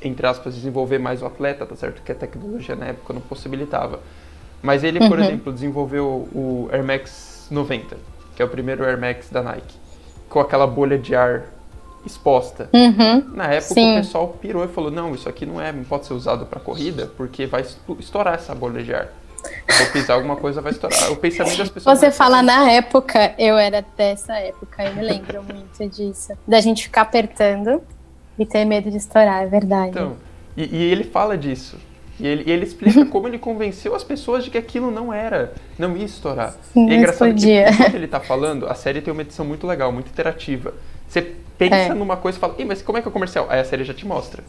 entre 0.02 0.26
aspas, 0.26 0.54
desenvolver 0.54 0.98
mais 0.98 1.22
o 1.22 1.26
atleta, 1.26 1.64
tá 1.64 1.74
certo? 1.74 2.02
Que 2.02 2.12
a 2.12 2.14
tecnologia 2.14 2.76
na 2.76 2.88
época 2.88 3.14
não 3.14 3.22
possibilitava. 3.22 4.00
Mas 4.62 4.84
ele, 4.84 4.98
por 4.98 5.18
uhum. 5.18 5.24
exemplo, 5.24 5.50
desenvolveu 5.50 6.28
o 6.34 6.68
Air 6.70 6.84
Max 6.84 7.48
90, 7.50 7.96
que 8.36 8.42
é 8.42 8.44
o 8.44 8.48
primeiro 8.48 8.84
Air 8.84 9.00
Max 9.00 9.30
da 9.30 9.42
Nike, 9.42 9.74
com 10.28 10.38
aquela 10.38 10.66
bolha 10.66 10.98
de 10.98 11.14
ar 11.14 11.44
exposta. 12.06 12.68
Uhum, 12.72 13.32
Na 13.34 13.46
época 13.46 13.74
sim. 13.74 13.94
o 13.94 14.00
pessoal 14.00 14.28
pirou 14.40 14.64
e 14.64 14.68
falou: 14.68 14.90
não, 14.90 15.14
isso 15.14 15.28
aqui 15.28 15.44
não 15.46 15.60
é, 15.60 15.72
não 15.72 15.84
pode 15.84 16.06
ser 16.06 16.14
usado 16.14 16.46
para 16.46 16.60
corrida, 16.60 17.10
porque 17.16 17.46
vai 17.46 17.64
estourar 17.98 18.34
essa 18.34 18.54
bolha 18.54 18.82
de 18.82 18.94
ar. 18.94 19.08
Vou 19.78 19.86
pisar 19.88 20.14
alguma 20.14 20.36
coisa, 20.36 20.60
vai 20.60 20.72
estourar. 20.72 21.12
O 21.12 21.16
pensamento 21.16 21.58
das 21.58 21.68
pessoas. 21.68 21.98
Você 21.98 22.10
fala 22.10 22.42
na 22.42 22.70
época, 22.70 23.34
eu 23.38 23.58
era 23.58 23.84
dessa 23.96 24.34
época, 24.34 24.84
eu 24.84 24.94
me 24.94 25.02
lembro 25.02 25.42
muito 25.44 25.88
disso. 25.88 26.32
Da 26.46 26.60
gente 26.60 26.84
ficar 26.84 27.02
apertando 27.02 27.82
e 28.38 28.46
ter 28.46 28.64
medo 28.64 28.90
de 28.90 28.96
estourar, 28.96 29.42
é 29.42 29.46
verdade. 29.46 29.90
Então, 29.90 30.16
e, 30.56 30.64
e 30.64 30.82
ele 30.90 31.04
fala 31.04 31.36
disso. 31.36 31.76
E 32.18 32.26
ele, 32.26 32.44
e 32.46 32.50
ele 32.52 32.64
explica 32.64 33.04
como 33.06 33.26
ele 33.28 33.38
convenceu 33.38 33.94
as 33.94 34.04
pessoas 34.04 34.44
de 34.44 34.50
que 34.50 34.58
aquilo 34.58 34.90
não 34.90 35.12
era, 35.12 35.52
não 35.78 35.96
ia 35.96 36.04
estourar. 36.04 36.54
Sim, 36.72 36.88
e 36.88 36.92
é 36.92 36.96
engraçado 36.96 37.28
explodia. 37.28 37.64
que 37.64 37.70
enquanto 37.72 37.94
ele 37.94 38.04
está 38.04 38.20
falando, 38.20 38.66
a 38.66 38.74
série 38.74 39.00
tem 39.00 39.12
uma 39.12 39.22
edição 39.22 39.44
muito 39.44 39.66
legal, 39.66 39.92
muito 39.92 40.08
interativa. 40.08 40.72
Você 41.08 41.34
pensa 41.58 41.74
é. 41.74 41.94
numa 41.94 42.16
coisa 42.16 42.38
e 42.38 42.40
fala, 42.40 42.54
mas 42.66 42.82
como 42.82 42.98
é 42.98 43.02
que 43.02 43.08
é 43.08 43.10
o 43.10 43.12
comercial? 43.12 43.46
Aí 43.48 43.60
a 43.60 43.64
série 43.64 43.84
já 43.84 43.94
te 43.94 44.06
mostra. 44.06 44.42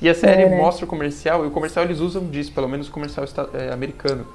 E 0.00 0.08
a 0.08 0.14
série 0.14 0.42
é, 0.42 0.48
né? 0.48 0.56
mostra 0.56 0.84
o 0.84 0.88
comercial, 0.88 1.44
e 1.44 1.48
o 1.48 1.50
comercial 1.50 1.84
eles 1.84 1.98
usam 1.98 2.24
disso, 2.26 2.52
pelo 2.52 2.68
menos 2.68 2.88
o 2.88 2.92
comercial 2.92 3.26
é, 3.54 3.72
americano. 3.72 4.26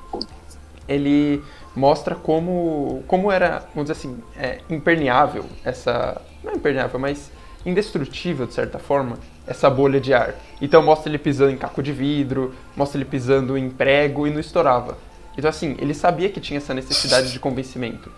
Ele 0.87 1.41
mostra 1.73 2.15
como, 2.15 3.03
como 3.07 3.31
era, 3.31 3.63
vamos 3.73 3.89
dizer 3.89 3.93
assim, 3.93 4.17
é, 4.37 4.59
impermeável 4.69 5.45
essa. 5.63 6.21
Não 6.43 6.51
é 6.51 6.55
impermeável, 6.55 6.99
mas 6.99 7.31
indestrutível, 7.65 8.45
de 8.45 8.53
certa 8.53 8.77
forma, 8.77 9.17
essa 9.47 9.69
bolha 9.69 10.01
de 10.01 10.13
ar. 10.13 10.35
Então 10.61 10.83
mostra 10.83 11.09
ele 11.09 11.17
pisando 11.17 11.51
em 11.51 11.57
caco 11.57 11.81
de 11.81 11.93
vidro, 11.93 12.53
mostra 12.75 12.97
ele 12.97 13.05
pisando 13.05 13.57
em 13.57 13.69
prego 13.69 14.27
e 14.27 14.31
não 14.31 14.41
estourava. 14.41 14.97
Então 15.37 15.49
assim, 15.49 15.77
ele 15.79 15.93
sabia 15.93 16.29
que 16.29 16.41
tinha 16.41 16.57
essa 16.57 16.73
necessidade 16.73 17.31
de 17.31 17.39
convencimento. 17.39 18.11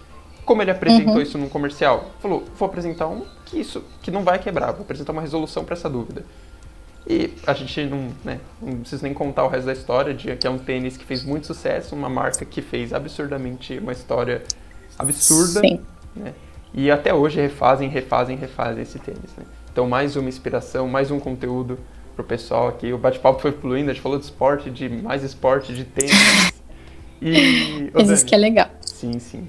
Como 0.46 0.62
ele 0.62 0.72
apresentou 0.72 1.16
uhum. 1.16 1.22
isso 1.22 1.38
num 1.38 1.50
comercial? 1.50 2.12
Falou, 2.20 2.43
vou 2.56 2.68
apresentar 2.68 3.08
um 3.08 3.26
que 3.46 3.60
isso, 3.60 3.84
que 4.02 4.12
não 4.12 4.24
vai 4.24 4.38
quebrar, 4.38 4.72
vou 4.72 4.82
apresentar 4.82 5.12
uma 5.12 5.22
resolução 5.22 5.66
para 5.66 5.74
essa 5.74 5.89
dúvida. 5.89 6.24
E 7.08 7.34
a 7.46 7.54
gente 7.54 7.84
não, 7.86 8.10
né, 8.24 8.39
não 8.62 8.80
precisa 8.80 9.04
nem 9.04 9.14
contar 9.14 9.43
o 9.43 9.48
resto 9.48 9.66
da 9.66 9.74
história, 9.74 10.14
de 10.14 10.36
que 10.36 10.48
é 10.48 10.50
um 10.50 10.58
tênis 10.58 10.98
que 10.98 11.06
fez 11.06 11.24
muito 11.24 11.48
sucesso, 11.48 11.96
uma 11.96 12.10
marca 12.10 12.46
que 12.46 12.62
fez 12.62 12.93
absurdamente 12.93 13.78
uma 13.78 13.91
história 13.91 14.43
absurda. 14.98 15.60
Sim. 15.62 15.80
Né? 16.16 16.34
E 16.74 16.89
até 16.89 17.14
hoje 17.14 17.39
refazem, 17.39 17.89
refazem, 17.89 18.38
refazem 18.38 18.84
esse 18.84 19.00
tênis. 19.00 19.36
Né? 19.38 19.46
Então, 19.72 19.88
mais 19.88 20.16
uma 20.16 20.30
inspiração, 20.30 20.88
mais 20.88 21.12
um 21.12 21.20
conteúdo 21.20 21.78
pro 22.16 22.24
pessoal 22.24 22.68
aqui. 22.68 22.91
O 22.91 22.98
bate-papo 22.98 23.39
foi 23.39 23.52
fluindo, 23.52 23.91
a 23.91 23.93
gente 23.93 24.02
falou 24.02 24.18
de 24.18 24.26
esporte, 24.26 24.72
de 24.72 24.89
mais 24.89 25.24
esporte, 25.24 25.74
de 25.74 25.84
tênis. 25.84 26.54
E, 27.22 27.89
isso 28.12 28.26
que 28.26 28.36
é 28.36 28.38
legal. 28.38 28.70
Sim, 28.82 29.18
sim. 29.20 29.48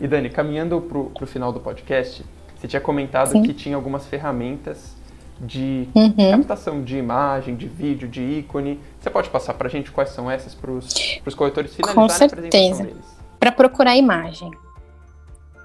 E 0.00 0.06
Dani, 0.06 0.30
caminhando 0.30 0.80
para 0.80 0.98
o 0.98 1.26
final 1.26 1.52
do 1.52 1.60
podcast, 1.60 2.24
você 2.56 2.68
tinha 2.68 2.80
comentado 2.80 3.30
Sim. 3.30 3.42
que 3.42 3.52
tinha 3.52 3.76
algumas 3.76 4.06
ferramentas 4.06 4.96
de 5.40 5.88
uhum. 5.94 6.30
captação 6.32 6.82
de 6.82 6.96
imagem, 6.96 7.54
de 7.56 7.66
vídeo, 7.66 8.08
de 8.08 8.22
ícone. 8.22 8.80
Você 9.00 9.10
pode 9.10 9.30
passar 9.30 9.54
para 9.54 9.68
a 9.68 9.70
gente 9.70 9.90
quais 9.90 10.10
são 10.10 10.30
essas 10.30 10.54
para 10.54 10.72
os 10.72 11.34
corretores 11.34 11.74
finalizarem 11.74 12.08
Com 12.08 12.14
certeza. 12.14 12.90
Para 13.38 13.52
procurar 13.52 13.96
imagem. 13.96 14.50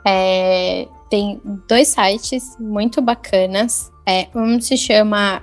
É, 0.05 0.88
tem 1.09 1.41
dois 1.67 1.88
sites 1.88 2.55
muito 2.59 3.01
bacanas. 3.01 3.91
É, 4.05 4.27
um 4.36 4.59
se 4.59 4.77
chama 4.77 5.41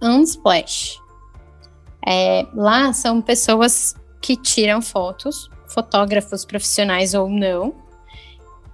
Unsplash. 0.00 0.98
É, 2.04 2.46
lá 2.54 2.92
são 2.92 3.20
pessoas 3.22 3.94
que 4.20 4.36
tiram 4.36 4.82
fotos, 4.82 5.48
fotógrafos 5.68 6.44
profissionais 6.44 7.14
ou 7.14 7.28
não, 7.28 7.74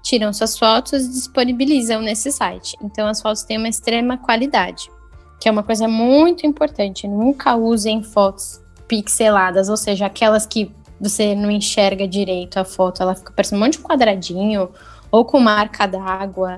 tiram 0.08 0.32
suas 0.32 0.58
fotos 0.58 1.04
e 1.04 1.08
disponibilizam 1.10 2.00
nesse 2.00 2.32
site. 2.32 2.74
Então 2.82 3.06
as 3.06 3.20
fotos 3.20 3.42
têm 3.42 3.58
uma 3.58 3.68
extrema 3.68 4.16
qualidade, 4.16 4.90
que 5.38 5.48
é 5.48 5.52
uma 5.52 5.62
coisa 5.62 5.86
muito 5.86 6.46
importante. 6.46 7.06
Nunca 7.06 7.54
usem 7.56 8.02
fotos 8.02 8.62
pixeladas, 8.88 9.68
ou 9.68 9.76
seja, 9.76 10.06
aquelas 10.06 10.46
que 10.46 10.74
você 10.98 11.34
não 11.34 11.50
enxerga 11.50 12.08
direito 12.08 12.56
a 12.56 12.64
foto, 12.64 13.02
ela 13.02 13.14
fica 13.14 13.32
parecendo 13.32 13.60
um 13.60 13.64
monte 13.66 13.76
de 13.76 13.84
quadradinho 13.84 14.70
ou 15.10 15.26
com 15.26 15.38
marca 15.38 15.86
d'água. 15.86 16.56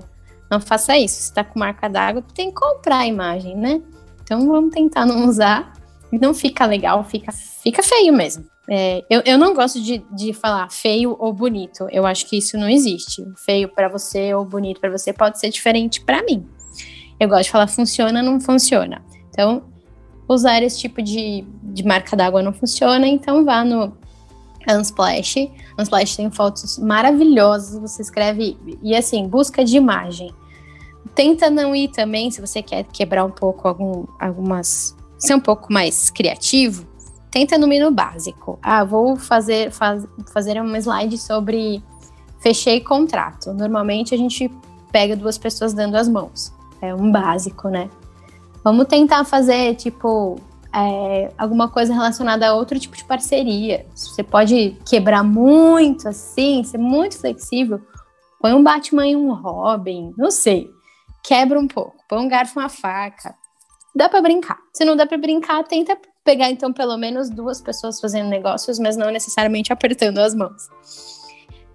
Não 0.48 0.60
faça 0.60 0.96
isso. 0.96 1.16
Se 1.16 1.22
está 1.22 1.42
com 1.42 1.58
marca 1.58 1.88
d'água, 1.88 2.24
tem 2.32 2.50
que 2.50 2.54
comprar 2.54 2.98
a 2.98 3.06
imagem, 3.06 3.56
né? 3.56 3.82
Então 4.22 4.46
vamos 4.46 4.72
tentar 4.72 5.04
não 5.04 5.28
usar. 5.28 5.72
Não 6.12 6.32
fica 6.32 6.66
legal, 6.66 7.04
fica, 7.04 7.32
fica 7.32 7.82
feio 7.82 8.12
mesmo. 8.12 8.44
É, 8.72 9.04
eu, 9.10 9.20
eu 9.24 9.36
não 9.36 9.52
gosto 9.52 9.82
de, 9.82 9.98
de 10.12 10.32
falar 10.32 10.70
feio 10.70 11.16
ou 11.18 11.32
bonito. 11.32 11.88
Eu 11.90 12.06
acho 12.06 12.24
que 12.26 12.38
isso 12.38 12.56
não 12.56 12.68
existe. 12.68 13.20
Feio 13.36 13.68
para 13.68 13.88
você 13.88 14.32
ou 14.32 14.44
bonito 14.44 14.80
para 14.80 14.96
você 14.96 15.12
pode 15.12 15.40
ser 15.40 15.50
diferente 15.50 16.00
para 16.00 16.22
mim. 16.22 16.46
Eu 17.18 17.28
gosto 17.28 17.44
de 17.44 17.50
falar 17.50 17.66
funciona, 17.66 18.22
não 18.22 18.40
funciona. 18.40 19.04
Então, 19.28 19.64
usar 20.28 20.62
esse 20.62 20.78
tipo 20.78 21.02
de, 21.02 21.44
de 21.64 21.84
marca 21.84 22.16
d'água 22.16 22.42
não 22.42 22.52
funciona, 22.52 23.08
então 23.08 23.44
vá 23.44 23.64
no 23.64 23.92
Unsplash. 24.68 25.50
Unsplash 25.76 26.14
tem 26.14 26.30
fotos 26.30 26.78
maravilhosas, 26.78 27.80
você 27.80 28.02
escreve, 28.02 28.56
e 28.80 28.94
assim, 28.94 29.26
busca 29.26 29.64
de 29.64 29.76
imagem. 29.76 30.32
Tenta 31.12 31.50
não 31.50 31.74
ir 31.74 31.88
também, 31.88 32.30
se 32.30 32.40
você 32.40 32.62
quer 32.62 32.84
quebrar 32.84 33.24
um 33.24 33.32
pouco 33.32 33.66
algum, 33.66 34.04
algumas. 34.20 34.96
ser 35.18 35.34
um 35.34 35.40
pouco 35.40 35.72
mais 35.72 36.08
criativo, 36.08 36.86
tenta 37.30 37.56
no 37.56 37.66
menu 37.66 37.90
básico. 37.90 38.58
Ah, 38.62 38.84
vou 38.84 39.16
fazer, 39.16 39.70
faz, 39.70 40.06
fazer 40.32 40.60
uma 40.60 40.78
slide 40.78 41.16
sobre 41.18 41.82
fechei 42.40 42.80
contrato. 42.80 43.52
Normalmente 43.52 44.14
a 44.14 44.18
gente 44.18 44.50
pega 44.90 45.14
duas 45.16 45.38
pessoas 45.38 45.72
dando 45.72 45.96
as 45.96 46.08
mãos. 46.08 46.52
É 46.82 46.94
um 46.94 47.10
básico, 47.12 47.68
né? 47.68 47.88
Vamos 48.64 48.86
tentar 48.88 49.24
fazer, 49.24 49.74
tipo, 49.76 50.36
é, 50.72 51.32
alguma 51.36 51.68
coisa 51.68 51.92
relacionada 51.92 52.48
a 52.48 52.54
outro 52.54 52.78
tipo 52.78 52.96
de 52.96 53.04
parceria. 53.04 53.86
Você 53.94 54.22
pode 54.22 54.76
quebrar 54.88 55.22
muito 55.22 56.08
assim, 56.08 56.62
ser 56.64 56.78
muito 56.78 57.18
flexível. 57.18 57.80
Põe 58.40 58.54
um 58.54 58.62
Batman 58.62 59.06
e 59.06 59.16
um 59.16 59.32
Robin, 59.32 60.14
não 60.16 60.30
sei. 60.30 60.70
Quebra 61.22 61.58
um 61.58 61.68
pouco. 61.68 61.96
Põe 62.08 62.20
um 62.20 62.28
garfo 62.28 62.58
e 62.58 62.62
uma 62.62 62.68
faca. 62.68 63.34
Dá 63.94 64.08
para 64.08 64.22
brincar. 64.22 64.58
Se 64.72 64.84
não 64.84 64.96
dá 64.96 65.06
para 65.06 65.18
brincar, 65.18 65.62
tenta 65.64 65.96
pegar 66.24 66.50
então 66.50 66.72
pelo 66.72 66.96
menos 66.96 67.30
duas 67.30 67.60
pessoas 67.60 68.00
fazendo 68.00 68.28
negócios, 68.28 68.78
mas 68.78 68.96
não 68.96 69.10
necessariamente 69.10 69.72
apertando 69.72 70.18
as 70.18 70.34
mãos. 70.34 70.68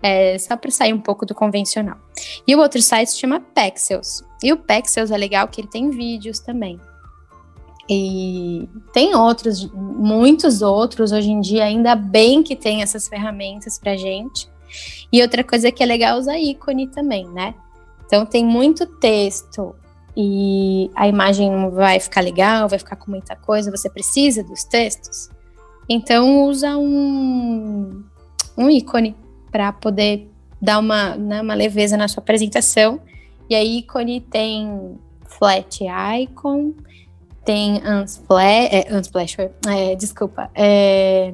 É, 0.01 0.37
só 0.37 0.55
para 0.55 0.69
sair 0.69 0.93
um 0.93 1.01
pouco 1.01 1.25
do 1.25 1.33
convencional. 1.33 1.97
E 2.47 2.55
o 2.55 2.59
outro 2.59 2.81
site 2.81 3.09
se 3.11 3.17
chama 3.17 3.39
Pexels. 3.39 4.23
E 4.43 4.53
o 4.53 4.57
Pexels 4.57 5.09
é 5.09 5.17
legal 5.17 5.47
que 5.47 5.61
ele 5.61 5.67
tem 5.67 5.89
vídeos 5.89 6.39
também. 6.39 6.79
E 7.89 8.67
tem 8.93 9.15
outros, 9.15 9.71
muitos 9.71 10.61
outros 10.61 11.11
hoje 11.11 11.31
em 11.31 11.39
dia, 11.39 11.65
ainda 11.65 11.95
bem 11.95 12.43
que 12.43 12.55
tem 12.55 12.81
essas 12.81 13.07
ferramentas 13.07 13.79
pra 13.79 13.95
gente. 13.95 14.49
E 15.11 15.21
outra 15.21 15.43
coisa 15.43 15.71
que 15.71 15.81
é 15.81 15.85
legal 15.85 16.17
é 16.17 16.19
usar 16.19 16.39
ícone 16.39 16.87
também, 16.87 17.27
né? 17.29 17.53
Então 18.05 18.25
tem 18.25 18.45
muito 18.45 18.85
texto 18.85 19.75
e 20.15 20.89
a 20.95 21.07
imagem 21.07 21.51
não 21.51 21.71
vai 21.71 21.99
ficar 21.99 22.21
legal, 22.21 22.69
vai 22.69 22.79
ficar 22.79 22.95
com 22.95 23.11
muita 23.11 23.35
coisa, 23.35 23.69
você 23.69 23.89
precisa 23.89 24.43
dos 24.43 24.63
textos. 24.63 25.29
Então 25.89 26.43
usa 26.45 26.77
um, 26.77 28.03
um 28.57 28.69
ícone 28.69 29.15
para 29.51 29.71
poder 29.73 30.29
dar 30.61 30.79
uma, 30.79 31.15
né, 31.15 31.41
uma 31.41 31.53
leveza 31.53 31.97
na 31.97 32.07
sua 32.07 32.21
apresentação. 32.21 32.99
E 33.49 33.55
aí 33.55 33.79
ícone 33.79 34.21
tem 34.21 34.97
flat 35.27 35.83
icon, 36.21 36.73
tem 37.43 37.81
Unsplash, 37.85 38.69
é, 38.71 38.87
Unsplash 38.97 39.37
é, 39.67 39.95
desculpa, 39.95 40.49
é, 40.55 41.33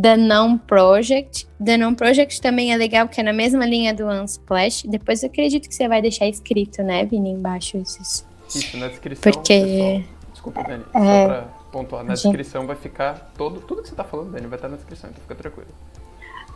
The 0.00 0.16
Non 0.16 0.58
Project. 0.58 1.46
The 1.64 1.76
Non 1.76 1.94
Project 1.94 2.40
também 2.40 2.72
é 2.72 2.76
legal, 2.76 3.06
porque 3.06 3.20
é 3.20 3.24
na 3.24 3.32
mesma 3.32 3.64
linha 3.64 3.94
do 3.94 4.06
Unsplash. 4.06 4.84
Depois 4.88 5.22
eu 5.22 5.28
acredito 5.28 5.68
que 5.68 5.74
você 5.74 5.86
vai 5.86 6.02
deixar 6.02 6.26
escrito, 6.26 6.82
né, 6.82 7.04
Vini, 7.04 7.30
embaixo 7.30 7.76
esses. 7.76 8.26
Isso, 8.48 8.76
na 8.76 8.88
descrição. 8.88 9.32
Porque. 9.32 9.60
Pessoal, 9.60 10.02
desculpa, 10.32 10.62
Dani, 10.64 10.84
é, 10.94 11.20
só 11.20 11.26
pra 11.26 11.42
pontuar. 11.70 12.04
Na 12.04 12.14
gente... 12.16 12.24
descrição 12.24 12.66
vai 12.66 12.76
ficar 12.76 13.32
todo. 13.36 13.60
Tudo 13.60 13.82
que 13.82 13.88
você 13.88 13.94
tá 13.94 14.04
falando, 14.04 14.32
Dani, 14.32 14.46
vai 14.46 14.56
estar 14.56 14.68
na 14.68 14.76
descrição, 14.76 15.10
então 15.10 15.22
fica 15.22 15.34
tranquilo. 15.36 15.70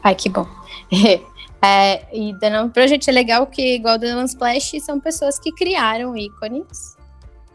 Ai, 0.03 0.15
que 0.15 0.29
bom. 0.29 0.47
é, 1.63 2.03
e 2.13 2.35
The 2.41 2.51
Non 2.51 2.71
Project 2.71 3.09
é 3.09 3.13
legal 3.13 3.47
que, 3.47 3.77
igual 3.77 3.99
The 3.99 4.17
Unsplash, 4.17 4.81
são 4.81 4.99
pessoas 4.99 5.39
que 5.39 5.53
criaram 5.53 6.17
ícones 6.17 6.99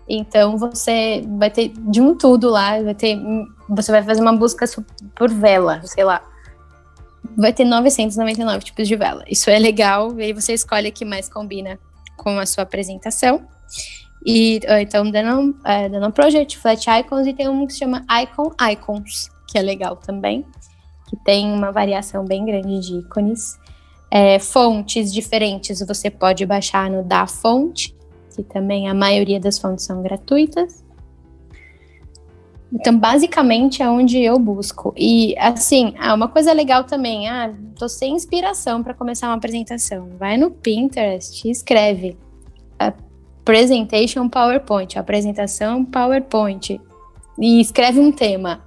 então 0.08 0.58
você 0.58 1.24
vai 1.38 1.50
ter 1.50 1.70
de 1.70 2.02
um 2.02 2.16
tudo 2.16 2.50
lá, 2.50 2.82
vai 2.82 2.94
ter, 2.94 3.18
você 3.76 3.92
vai 3.92 4.04
fazer 4.04 4.22
uma 4.22 4.36
busca 4.36 4.66
por 5.16 5.30
vela, 5.30 5.82
sei 5.84 6.04
lá. 6.04 6.22
Vai 7.38 7.54
ter 7.54 7.66
999 7.66 8.66
tipos 8.66 8.88
de 8.88 8.96
vela. 8.96 9.24
Isso 9.28 9.50
é 9.50 9.58
legal, 9.58 10.18
e 10.20 10.24
aí 10.24 10.34
você 10.34 10.54
escolhe 10.54 10.90
o 10.90 10.92
que 10.92 11.06
mais 11.06 11.30
combina 11.30 11.80
com 12.18 12.38
a 12.38 12.46
sua 12.46 12.64
apresentação. 12.64 13.46
E 14.26 14.62
então 14.80 15.10
Denon, 15.10 15.50
uh, 15.50 15.90
Denon 15.90 16.12
Project, 16.12 16.58
Flat 16.58 16.86
Icons 16.90 17.28
e 17.28 17.34
tem 17.34 17.50
um 17.50 17.66
que 17.68 17.74
se 17.74 17.80
chama 17.80 18.06
Icon 18.22 18.52
Icons, 18.72 19.30
que 19.48 19.58
é 19.58 19.62
legal 19.62 19.98
também, 19.98 20.46
que 21.10 21.18
tem 21.26 21.52
uma 21.52 21.72
variação 21.72 22.24
bem 22.24 22.46
grande 22.46 22.80
de 22.80 23.00
ícones. 23.00 23.58
É, 24.10 24.38
fontes 24.40 25.12
diferentes 25.12 25.86
você 25.86 26.10
pode 26.10 26.46
baixar 26.46 26.90
no 26.90 27.04
da 27.04 27.26
fonte 27.26 27.94
que 28.36 28.44
também 28.44 28.90
a 28.90 28.94
maioria 28.94 29.40
das 29.40 29.60
fontes 29.60 29.86
são 29.86 30.02
gratuitas. 30.02 30.83
Então, 32.74 32.98
basicamente 32.98 33.84
é 33.84 33.90
onde 33.90 34.20
eu 34.20 34.40
busco. 34.40 34.94
E 34.98 35.36
assim, 35.38 35.94
ah, 36.00 36.14
uma 36.14 36.28
coisa 36.28 36.52
legal 36.52 36.84
também, 36.84 37.30
ah, 37.30 37.54
tô 37.78 37.88
sem 37.88 38.16
inspiração 38.16 38.82
para 38.82 38.94
começar 38.94 39.28
uma 39.28 39.36
apresentação. 39.36 40.10
Vai 40.18 40.38
no 40.38 40.50
Pinterest 40.50 41.48
e 41.48 41.52
escreve 41.52 42.18
presentation 43.46 44.30
PowerPoint, 44.30 44.98
apresentação 44.98 45.84
PowerPoint 45.84 46.80
e 47.38 47.60
escreve 47.60 48.00
um 48.00 48.12
tema. 48.12 48.62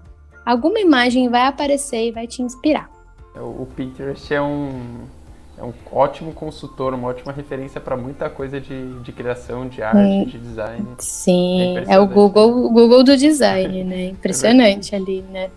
Alguma 0.45 0.79
imagem 0.79 1.29
vai 1.29 1.47
aparecer 1.47 2.09
e 2.09 2.13
vai 2.13 2.27
te 2.27 2.43
inspirar. 2.43 2.91
O 3.35 3.67
Pinterest 3.75 4.33
é 4.33 4.41
um 4.41 5.07
é 5.59 5.65
um 5.65 5.73
ótimo 5.91 6.33
consultor, 6.33 6.93
uma 6.93 7.09
ótima 7.09 7.33
referência 7.33 7.81
para 7.81 7.97
muita 7.97 8.29
coisa 8.29 8.61
de, 8.61 9.01
de 9.01 9.13
criação, 9.13 9.67
de 9.67 9.83
arte, 9.83 9.99
hum, 9.99 10.25
de 10.25 10.39
design. 10.39 10.87
Sim, 10.99 11.79
é, 11.79 11.95
é 11.95 11.99
o 11.99 12.07
Google, 12.07 12.67
o 12.67 12.71
Google 12.71 13.03
do 13.03 13.17
design, 13.17 13.83
né? 13.85 14.07
Impressionante 14.11 14.95
é 14.95 14.99
ali, 14.99 15.23
né? 15.33 15.51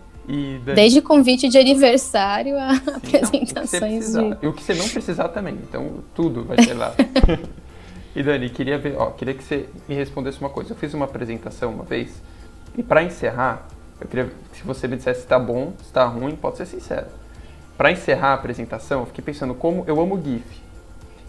Desde 0.74 1.02
convite 1.02 1.48
de 1.48 1.58
aniversário 1.58 2.56
a 2.56 2.76
Sim, 2.76 2.90
apresentações 2.94 4.14
não, 4.14 4.30
de... 4.30 4.38
E 4.42 4.46
o 4.46 4.52
que 4.52 4.62
você 4.62 4.74
não 4.74 4.88
precisar 4.88 5.28
também, 5.28 5.54
então 5.54 6.04
tudo 6.14 6.44
vai 6.44 6.56
ter 6.56 6.72
lá. 6.72 6.94
e 8.14 8.22
Dani, 8.22 8.48
queria 8.48 8.78
ver, 8.78 8.94
ó, 8.96 9.10
queria 9.10 9.34
que 9.34 9.42
você 9.42 9.68
me 9.88 9.94
respondesse 9.94 10.40
uma 10.40 10.48
coisa. 10.48 10.72
Eu 10.72 10.76
fiz 10.76 10.94
uma 10.94 11.04
apresentação 11.04 11.72
uma 11.72 11.84
vez 11.84 12.22
e 12.78 12.82
para 12.82 13.02
encerrar, 13.02 13.66
eu 14.00 14.06
queria 14.06 14.30
que 14.52 14.58
se 14.58 14.62
você 14.62 14.86
me 14.86 14.96
dissesse 14.96 15.20
se 15.20 15.26
está 15.26 15.38
bom, 15.38 15.72
se 15.78 15.86
está 15.86 16.04
ruim, 16.06 16.36
pode 16.36 16.58
ser 16.58 16.66
sincero 16.66 17.19
para 17.80 17.90
encerrar 17.90 18.32
a 18.32 18.34
apresentação, 18.34 19.00
eu 19.00 19.06
fiquei 19.06 19.24
pensando 19.24 19.54
como 19.54 19.84
eu 19.86 19.98
amo 19.98 20.22
GIF. 20.22 20.44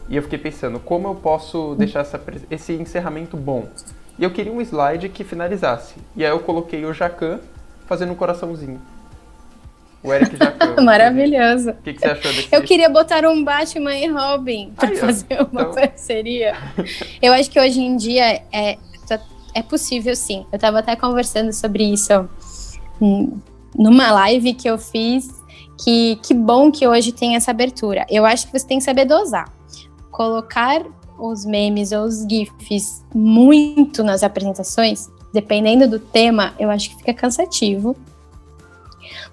E 0.09 0.17
eu 0.17 0.21
fiquei 0.21 0.37
pensando 0.37 0.81
como 0.81 1.07
eu 1.07 1.15
posso 1.15 1.75
deixar 1.75 2.01
essa, 2.01 2.21
esse 2.49 2.73
encerramento 2.73 3.37
bom. 3.37 3.69
E 4.19 4.23
eu 4.25 4.31
queria 4.31 4.51
um 4.51 4.59
slide 4.59 5.07
que 5.07 5.23
finalizasse. 5.23 5.95
E 6.13 6.25
aí 6.25 6.29
eu 6.29 6.41
coloquei 6.41 6.83
o 6.83 6.93
Jacan 6.93 7.39
fazendo 7.87 8.11
um 8.11 8.15
coraçãozinho. 8.15 8.81
O 10.03 10.11
Eric 10.11 10.35
Jacan. 10.35 10.75
Maravilhoso. 10.83 11.69
O 11.69 11.75
que, 11.75 11.93
que, 11.93 12.01
você 12.01 12.07
achou 12.07 12.33
desse? 12.33 12.49
Eu 12.53 12.61
queria 12.63 12.89
botar 12.89 13.25
um 13.25 13.41
Batman 13.45 13.95
e 13.95 14.07
Robin 14.07 14.73
para 14.75 14.93
fazer 14.97 15.47
uma 15.49 15.61
então... 15.61 15.73
parceria. 15.73 16.57
Eu 17.21 17.31
acho 17.31 17.49
que 17.49 17.61
hoje 17.61 17.79
em 17.79 17.95
dia 17.95 18.43
é, 18.51 18.77
tá, 19.07 19.21
é 19.55 19.63
possível 19.63 20.13
sim. 20.17 20.45
Eu 20.51 20.57
estava 20.57 20.79
até 20.79 20.97
conversando 20.97 21.53
sobre 21.53 21.85
isso 21.85 22.29
numa 23.73 24.11
live 24.11 24.53
que 24.53 24.69
eu 24.69 24.77
fiz 24.77 25.40
que, 25.83 26.17
que 26.17 26.33
bom 26.33 26.71
que 26.71 26.87
hoje 26.87 27.11
tem 27.11 27.35
essa 27.35 27.51
abertura. 27.51 28.05
Eu 28.09 28.25
acho 28.25 28.45
que 28.45 28.57
você 28.57 28.65
tem 28.65 28.77
que 28.77 28.83
saber 28.83 29.05
dosar. 29.05 29.51
Colocar 30.11 30.83
os 31.17 31.43
memes 31.45 31.91
ou 31.91 32.05
os 32.05 32.25
GIFs 32.27 33.03
muito 33.13 34.03
nas 34.03 34.23
apresentações, 34.23 35.09
dependendo 35.33 35.87
do 35.87 35.99
tema, 35.99 36.53
eu 36.59 36.69
acho 36.69 36.91
que 36.91 36.97
fica 36.97 37.13
cansativo. 37.13 37.95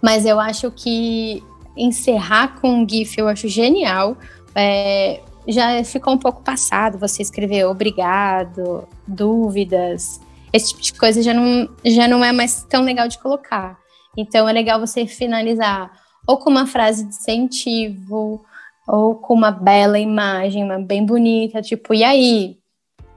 Mas 0.00 0.24
eu 0.24 0.40
acho 0.40 0.70
que 0.70 1.42
encerrar 1.76 2.60
com 2.60 2.82
um 2.82 2.88
GIF 2.88 3.18
eu 3.18 3.28
acho 3.28 3.46
genial. 3.46 4.16
É, 4.54 5.20
já 5.46 5.82
ficou 5.84 6.14
um 6.14 6.18
pouco 6.18 6.42
passado 6.42 6.98
você 6.98 7.22
escrever 7.22 7.66
obrigado, 7.66 8.88
dúvidas. 9.06 10.20
esse 10.52 10.68
tipo 10.68 10.80
de 10.80 10.94
coisa 10.94 11.22
já 11.22 11.34
não, 11.34 11.68
já 11.84 12.08
não 12.08 12.24
é 12.24 12.32
mais 12.32 12.64
tão 12.64 12.82
legal 12.82 13.06
de 13.06 13.18
colocar. 13.18 13.78
Então 14.16 14.48
é 14.48 14.52
legal 14.52 14.80
você 14.80 15.06
finalizar 15.06 16.07
ou 16.28 16.36
com 16.36 16.50
uma 16.50 16.66
frase 16.66 17.04
de 17.04 17.14
incentivo, 17.14 18.44
ou 18.86 19.14
com 19.14 19.32
uma 19.32 19.50
bela 19.50 19.98
imagem, 19.98 20.62
uma 20.62 20.78
bem 20.78 21.04
bonita, 21.04 21.62
tipo, 21.62 21.94
e 21.94 22.04
aí? 22.04 22.58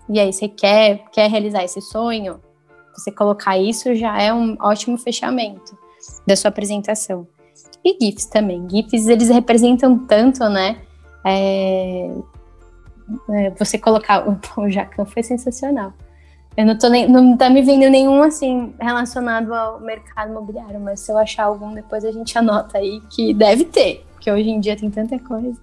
E 0.08 0.18
aí, 0.18 0.32
você 0.32 0.48
quer, 0.48 1.04
quer 1.12 1.30
realizar 1.30 1.62
esse 1.62 1.82
sonho? 1.82 2.40
Você 2.96 3.12
colocar 3.12 3.58
isso 3.58 3.94
já 3.96 4.18
é 4.22 4.34
um 4.34 4.56
ótimo 4.62 4.98
fechamento 4.98 5.78
da 6.26 6.38
sua 6.38 6.50
apresentação. 6.50 7.28
E 7.84 7.98
GIFs 8.02 8.28
também. 8.28 8.66
GIFs, 8.70 9.08
eles 9.08 9.28
representam 9.28 10.00
tanto, 10.06 10.48
né? 10.48 10.82
É, 11.26 12.12
é, 13.30 13.50
você 13.52 13.78
colocar. 13.78 14.28
O, 14.28 14.40
o 14.62 14.70
Jacan 14.70 15.06
foi 15.06 15.24
sensacional. 15.24 15.94
Eu 16.56 16.66
não 16.66 16.78
tô 16.78 16.90
nem, 16.90 17.08
não 17.08 17.38
tá 17.38 17.50
me 17.50 17.62
vendo 17.62 17.90
nenhum 17.90 18.22
assim 18.22 18.74
relacionado 18.80 19.54
ao 19.54 19.80
mercado 19.80 20.32
imobiliário, 20.32 20.80
mas 20.80 21.00
se 21.00 21.12
eu 21.12 21.18
achar 21.18 21.46
algum, 21.46 21.74
depois 21.74 22.04
a 22.04 22.12
gente 22.12 22.38
anota 22.38 22.78
aí 22.78 23.02
que 23.10 23.34
deve 23.34 23.66
ter, 23.66 24.06
porque 24.14 24.30
hoje 24.30 24.50
em 24.50 24.60
dia 24.60 24.76
tem 24.76 24.90
tanta 24.90 25.18
coisa. 25.20 25.58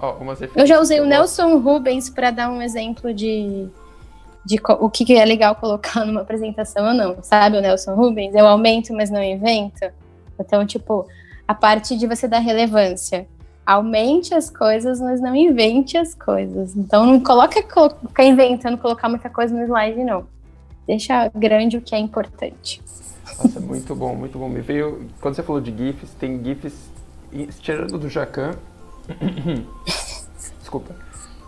Oh, 0.00 0.14
eu 0.54 0.66
já 0.66 0.78
usei 0.80 1.00
o 1.00 1.06
Nelson 1.06 1.58
Rubens 1.58 2.10
para 2.10 2.30
dar 2.30 2.50
um 2.50 2.60
exemplo 2.60 3.14
de, 3.14 3.68
de 4.44 4.60
o 4.80 4.90
que 4.90 5.16
é 5.16 5.24
legal 5.24 5.54
colocar 5.54 6.04
numa 6.04 6.20
apresentação 6.20 6.88
ou 6.88 6.94
não. 6.94 7.22
Sabe 7.22 7.56
o 7.56 7.62
Nelson 7.62 7.94
Rubens? 7.94 8.34
Eu 8.34 8.46
aumento, 8.46 8.92
mas 8.92 9.10
não 9.10 9.22
invento. 9.22 9.86
Então, 10.38 10.66
tipo, 10.66 11.06
a 11.48 11.54
parte 11.54 11.96
de 11.96 12.06
você 12.06 12.28
dar 12.28 12.40
relevância 12.40 13.26
aumente 13.64 14.34
as 14.34 14.50
coisas, 14.50 15.00
mas 15.00 15.20
não 15.20 15.34
invente 15.34 15.96
as 15.96 16.14
coisas. 16.14 16.76
Então 16.76 17.06
não 17.06 17.20
coloca 17.20 17.62
ficar 17.62 18.24
inventando 18.24 18.76
colocar 18.76 19.08
muita 19.08 19.30
coisa 19.30 19.54
no 19.54 19.64
slide, 19.64 20.04
não. 20.04 20.26
Deixa 20.86 21.28
grande 21.34 21.76
o 21.76 21.80
que 21.80 21.94
é 21.94 21.98
importante. 21.98 22.82
Nossa, 23.38 23.58
muito 23.60 23.94
bom, 23.94 24.14
muito 24.14 24.38
bom. 24.38 24.48
Me 24.48 24.60
veio. 24.60 25.08
Quando 25.20 25.34
você 25.34 25.42
falou 25.42 25.60
de 25.60 25.74
GIFs, 25.76 26.10
tem 26.14 26.42
GIFs 26.44 26.74
tirando 27.60 27.98
do 27.98 28.08
Jacan. 28.08 28.52
Desculpa. 30.60 30.94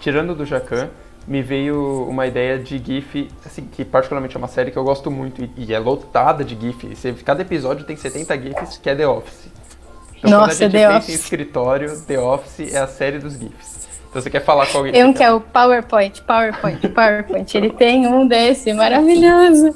Tirando 0.01 0.35
do 0.35 0.45
Jacan, 0.45 0.91
me 1.27 1.43
veio 1.43 2.07
uma 2.09 2.27
ideia 2.27 2.59
de 2.59 2.79
GIF, 2.79 3.29
assim, 3.45 3.67
que 3.67 3.85
particularmente 3.85 4.37
é 4.37 4.39
uma 4.39 4.49
série 4.49 4.71
que 4.71 4.77
eu 4.77 4.85
gosto 4.85 5.11
muito 5.11 5.43
e, 5.43 5.51
e 5.57 5.75
é 5.75 5.79
lotada 5.79 6.45
de 6.45 6.59
GIF. 6.59 7.15
Cada 7.25 7.43
episódio 7.43 7.85
tem 7.85 7.97
70 7.97 8.41
GIFs, 8.41 8.79
que 8.79 8.89
é 8.89 8.95
The 8.95 9.07
Office. 9.07 9.49
Então, 10.19 10.31
Nossa, 10.31 10.47
quando 10.47 10.51
a 10.51 10.55
gente 10.55 10.73
The 10.73 10.79
pensa 10.79 10.99
Office. 10.99 11.09
em 11.09 11.15
escritório, 11.15 12.01
The 12.03 12.19
Office 12.21 12.73
é 12.75 12.79
a 12.79 12.87
série 12.87 13.19
dos 13.19 13.35
GIFs. 13.39 13.76
Então 14.17 14.23
você 14.23 14.31
quer 14.31 14.41
falar 14.41 14.67
com 14.67 14.79
alguém. 14.79 14.93
Tem 14.95 15.05
um 15.05 15.13
que 15.13 15.23
é 15.23 15.31
o 15.31 15.43
PowerPoint, 15.43 16.23
PowerPoint, 16.23 16.89
PowerPoint. 16.89 17.55
Ele 17.55 17.69
tem 17.69 18.07
um 18.07 18.27
desse, 18.27 18.73
maravilhoso. 18.73 19.75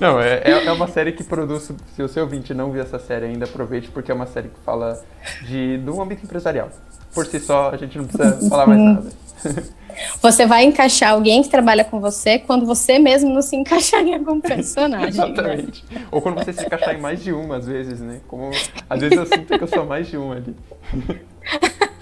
Não, 0.00 0.20
é, 0.20 0.42
é 0.44 0.66
é 0.66 0.72
uma 0.72 0.88
série 0.88 1.12
que 1.12 1.22
produz. 1.22 1.70
Se 1.94 2.02
o 2.02 2.08
seu 2.08 2.24
ouvinte 2.24 2.52
não 2.52 2.72
viu 2.72 2.82
essa 2.82 2.98
série 2.98 3.26
ainda, 3.26 3.44
aproveite, 3.44 3.88
porque 3.88 4.10
é 4.10 4.14
uma 4.14 4.26
série 4.26 4.48
que 4.48 4.58
fala 4.64 5.00
de, 5.42 5.78
do 5.78 6.02
âmbito 6.02 6.24
empresarial. 6.24 6.68
Por 7.14 7.26
si 7.26 7.38
só, 7.38 7.70
a 7.70 7.76
gente 7.76 7.96
não 7.96 8.06
precisa 8.08 8.50
falar 8.50 8.66
mais 8.66 8.80
nada. 8.80 9.08
Você 10.20 10.46
vai 10.46 10.64
encaixar 10.64 11.12
alguém 11.12 11.40
que 11.40 11.48
trabalha 11.48 11.82
com 11.82 11.98
você 11.98 12.38
quando 12.38 12.66
você 12.66 12.98
mesmo 12.98 13.32
não 13.32 13.40
se 13.40 13.56
encaixar 13.56 14.02
em 14.02 14.14
algum 14.14 14.42
personagem. 14.42 15.06
né? 15.06 15.08
Exatamente. 15.08 15.82
Ou 16.10 16.20
quando 16.20 16.34
você 16.34 16.52
se 16.52 16.66
encaixar 16.66 16.94
em 16.94 17.00
mais 17.00 17.24
de 17.24 17.32
uma, 17.32 17.56
às 17.56 17.66
vezes, 17.66 18.00
né? 18.00 18.20
Como 18.28 18.50
às 18.90 19.00
vezes 19.00 19.16
eu 19.16 19.24
sinto 19.24 19.56
que 19.56 19.64
eu 19.64 19.66
sou 19.66 19.86
mais 19.86 20.06
de 20.06 20.18
uma 20.18 20.34
ali. 20.34 20.54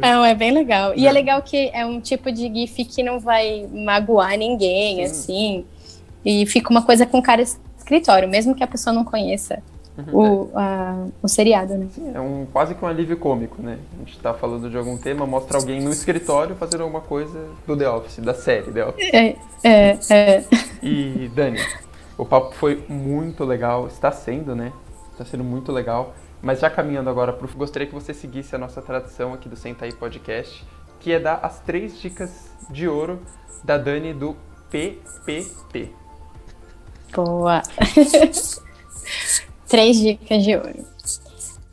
Não, 0.00 0.24
é 0.24 0.34
bem 0.34 0.52
legal. 0.52 0.92
E 0.94 1.06
é 1.06 1.12
legal 1.12 1.42
que 1.42 1.70
é 1.72 1.84
um 1.84 2.00
tipo 2.00 2.30
de 2.32 2.52
GIF 2.52 2.84
que 2.84 3.02
não 3.02 3.18
vai 3.20 3.66
magoar 3.72 4.36
ninguém, 4.36 5.04
assim. 5.04 5.64
E 6.24 6.44
fica 6.46 6.70
uma 6.70 6.82
coisa 6.82 7.06
com 7.06 7.20
cara 7.22 7.42
de 7.44 7.50
escritório, 7.78 8.28
mesmo 8.28 8.54
que 8.54 8.62
a 8.62 8.66
pessoa 8.66 8.92
não 8.94 9.04
conheça 9.04 9.62
o, 10.12 10.48
a- 10.54 11.06
o 11.22 11.28
seriado, 11.28 11.74
né? 11.74 11.86
É 12.14 12.20
um, 12.20 12.46
quase 12.52 12.74
que 12.74 12.84
um 12.84 12.88
alívio 12.88 13.16
cômico, 13.16 13.60
né? 13.62 13.78
A 13.94 13.98
gente 14.04 14.18
tá 14.18 14.32
falando 14.32 14.70
de 14.70 14.76
algum 14.76 14.96
tema, 14.96 15.26
mostra 15.26 15.58
alguém 15.58 15.80
no 15.80 15.90
escritório 15.90 16.54
fazendo 16.56 16.82
alguma 16.82 17.00
coisa 17.00 17.48
do 17.66 17.76
The 17.76 17.88
Office, 17.90 18.18
da 18.18 18.32
série 18.34 18.70
The 18.72 18.86
Office. 18.86 19.10
É, 19.12 19.36
é, 19.64 19.98
é. 20.10 20.44
E, 20.82 21.30
Dani, 21.34 21.58
o 22.16 22.24
papo 22.24 22.54
foi 22.54 22.82
muito 22.88 23.44
legal, 23.44 23.88
está 23.88 24.10
sendo, 24.12 24.54
né? 24.54 24.72
Está 25.12 25.24
sendo 25.24 25.44
muito 25.44 25.70
legal. 25.72 26.14
Mas 26.42 26.60
já 26.60 26.70
caminhando 26.70 27.10
agora 27.10 27.32
pro 27.32 27.48
gostaria 27.56 27.86
que 27.86 27.94
você 27.94 28.14
seguisse 28.14 28.54
a 28.54 28.58
nossa 28.58 28.80
tradição 28.80 29.34
aqui 29.34 29.48
do 29.48 29.56
Senta 29.56 29.84
aí 29.84 29.92
Podcast, 29.92 30.64
que 30.98 31.12
é 31.12 31.18
dar 31.18 31.40
as 31.42 31.60
três 31.60 32.00
dicas 32.00 32.50
de 32.70 32.88
ouro 32.88 33.20
da 33.62 33.76
Dani 33.76 34.14
do 34.14 34.36
PPP. 34.70 35.90
Boa. 37.14 37.62
Três 39.68 39.98
dicas 39.98 40.42
de 40.42 40.56
ouro. 40.56 40.84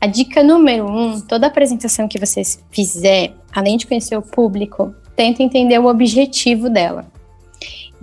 A 0.00 0.06
dica 0.06 0.42
número 0.42 0.86
um: 0.86 1.20
toda 1.20 1.46
apresentação 1.46 2.06
que 2.06 2.18
você 2.18 2.42
fizer, 2.70 3.34
além 3.52 3.76
de 3.76 3.86
conhecer 3.86 4.16
o 4.16 4.22
público, 4.22 4.94
tenta 5.16 5.42
entender 5.42 5.78
o 5.78 5.86
objetivo 5.86 6.68
dela. 6.68 7.06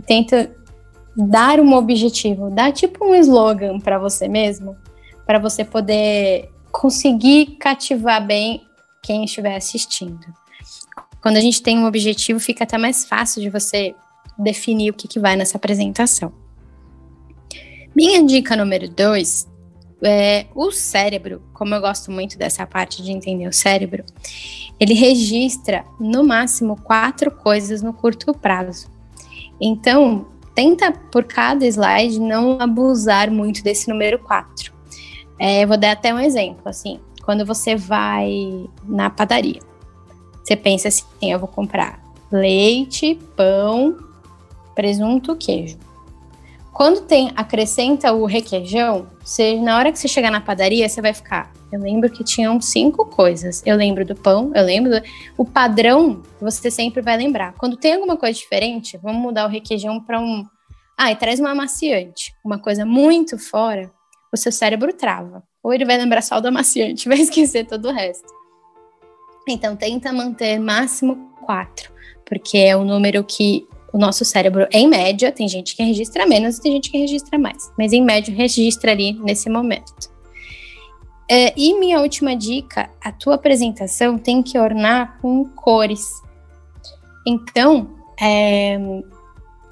Tenta 0.06 0.52
dar 1.16 1.60
um 1.60 1.74
objetivo, 1.74 2.50
dar 2.50 2.74
tipo 2.74 3.06
um 3.06 3.16
slogan 3.16 3.80
para 3.80 3.98
você 3.98 4.28
mesmo, 4.28 4.76
para 5.26 5.40
você 5.40 5.64
poder 5.64 6.50
conseguir 6.80 7.58
cativar 7.58 8.26
bem 8.26 8.62
quem 9.02 9.24
estiver 9.24 9.56
assistindo. 9.56 10.26
Quando 11.22 11.38
a 11.38 11.42
gente 11.42 11.62
tem 11.62 11.80
um 11.80 11.86
objetivo, 11.86 12.40
fica 12.40 12.66
até 12.66 12.78
mais 12.78 13.06
fácil 13.06 13.42
de 13.42 13.50
você 13.50 13.96
definir 14.38 14.92
o 14.92 14.94
que, 14.94 15.08
que 15.08 15.20
vai 15.20 15.36
nessa 15.36 15.58
apresentação. 15.58 16.34
Minha 17.96 18.22
dica 18.24 18.58
número 18.58 18.90
dois 18.90 19.48
é 20.04 20.48
o 20.54 20.70
cérebro, 20.70 21.42
como 21.54 21.74
eu 21.74 21.80
gosto 21.80 22.12
muito 22.12 22.38
dessa 22.38 22.68
parte 22.68 23.02
de 23.02 23.12
entender 23.12 23.48
o 23.48 23.54
cérebro, 23.54 24.04
ele 24.78 24.94
registra 24.94 25.86
no 25.98 26.24
máximo 26.26 26.76
quatro 26.76 27.32
coisas 27.32 27.82
no 27.82 27.94
curto 27.94 28.34
prazo. 28.34 28.88
Então, 29.62 30.28
tenta 30.54 30.92
por 30.92 31.24
cada 31.24 31.66
slide 31.66 32.20
não 32.20 32.60
abusar 32.60 33.32
muito 33.32 33.64
desse 33.64 33.90
número 33.90 34.20
quatro. 34.20 34.75
É, 35.40 35.64
eu 35.64 35.68
vou 35.68 35.78
dar 35.78 35.92
até 35.92 36.14
um 36.14 36.20
exemplo, 36.20 36.64
assim, 36.66 37.00
quando 37.24 37.46
você 37.46 37.76
vai 37.76 38.66
na 38.84 39.10
padaria, 39.10 39.60
você 40.44 40.56
pensa 40.56 40.88
assim, 40.88 41.06
eu 41.22 41.40
vou 41.40 41.48
comprar 41.48 42.04
leite, 42.32 43.20
pão, 43.36 43.98
presunto, 44.74 45.36
queijo. 45.36 45.78
Quando 46.76 47.02
tem 47.02 47.32
acrescenta 47.38 48.12
o 48.12 48.26
requeijão, 48.26 49.08
você, 49.24 49.58
na 49.58 49.78
hora 49.78 49.94
que 49.94 49.98
você 49.98 50.10
chegar 50.10 50.30
na 50.30 50.42
padaria, 50.42 50.88
você 50.90 51.02
vai 51.02 51.14
ficar. 51.14 51.54
Eu 51.72 51.80
lembro 51.80 52.10
que 52.10 52.22
tinham 52.22 52.60
cinco 52.60 53.06
coisas. 53.06 53.64
Eu 53.66 53.78
lembro 53.78 54.06
do 54.06 54.14
pão, 54.14 54.52
eu 54.54 54.64
lembro 54.64 54.92
do, 54.92 55.02
o 55.38 55.46
padrão. 55.46 56.22
Você 56.42 56.70
sempre 56.70 57.02
vai 57.02 57.16
lembrar. 57.16 57.54
Quando 57.54 57.78
tem 57.78 57.94
alguma 57.94 58.18
coisa 58.18 58.38
diferente, 58.38 58.98
vamos 59.02 59.22
mudar 59.22 59.46
o 59.46 59.50
requeijão 59.50 60.02
para 60.02 60.20
um. 60.20 60.46
Ah, 60.98 61.14
e 61.14 61.16
traz 61.16 61.40
uma 61.40 61.52
amaciante, 61.52 62.34
uma 62.44 62.60
coisa 62.60 62.86
muito 62.86 63.40
fora. 63.40 63.90
O 64.36 64.38
seu 64.38 64.52
cérebro 64.52 64.92
trava. 64.92 65.42
Ou 65.64 65.74
ele 65.74 65.86
vai 65.86 65.96
lembrar 65.96 66.22
só 66.22 66.42
do 66.42 66.50
amaciante, 66.50 67.08
vai 67.08 67.18
esquecer 67.24 67.66
todo 67.66 67.88
o 67.88 67.94
resto. 67.94 68.28
Então 69.48 69.78
tenta 69.78 70.12
manter 70.12 70.60
máximo 70.60 71.32
quatro, 71.46 71.90
porque 72.26 72.58
é 72.58 72.76
o 72.76 72.84
número 72.84 73.24
que 73.24 73.66
o 73.94 73.98
nosso 73.98 74.26
cérebro, 74.26 74.68
em 74.74 74.90
média, 74.90 75.32
tem 75.32 75.48
gente 75.48 75.74
que 75.74 75.82
registra 75.82 76.26
menos 76.26 76.58
e 76.58 76.62
tem 76.62 76.74
gente 76.74 76.92
que 76.92 76.98
registra 76.98 77.40
mais, 77.40 77.72
mas 77.78 77.94
em 77.94 78.04
média 78.04 78.36
registra 78.36 78.92
ali 78.92 79.14
nesse 79.14 79.50
momento. 79.50 80.14
É, 81.32 81.54
e 81.56 81.80
minha 81.80 82.02
última 82.02 82.36
dica: 82.36 82.90
a 83.02 83.14
tua 83.14 83.36
apresentação 83.36 84.18
tem 84.18 84.44
que 84.44 84.60
ornar 84.60 85.18
com 85.22 85.46
cores. 85.46 86.06
Então, 87.26 87.96
é, 88.20 88.78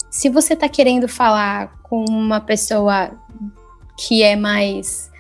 se 0.10 0.30
você 0.30 0.54
está 0.54 0.70
querendo 0.70 1.10
falar 1.10 1.82
com 1.84 2.06
uma 2.06 2.40
pessoa 2.40 3.12
que 3.98 4.24
é 4.24 4.36
mais, 4.36 5.12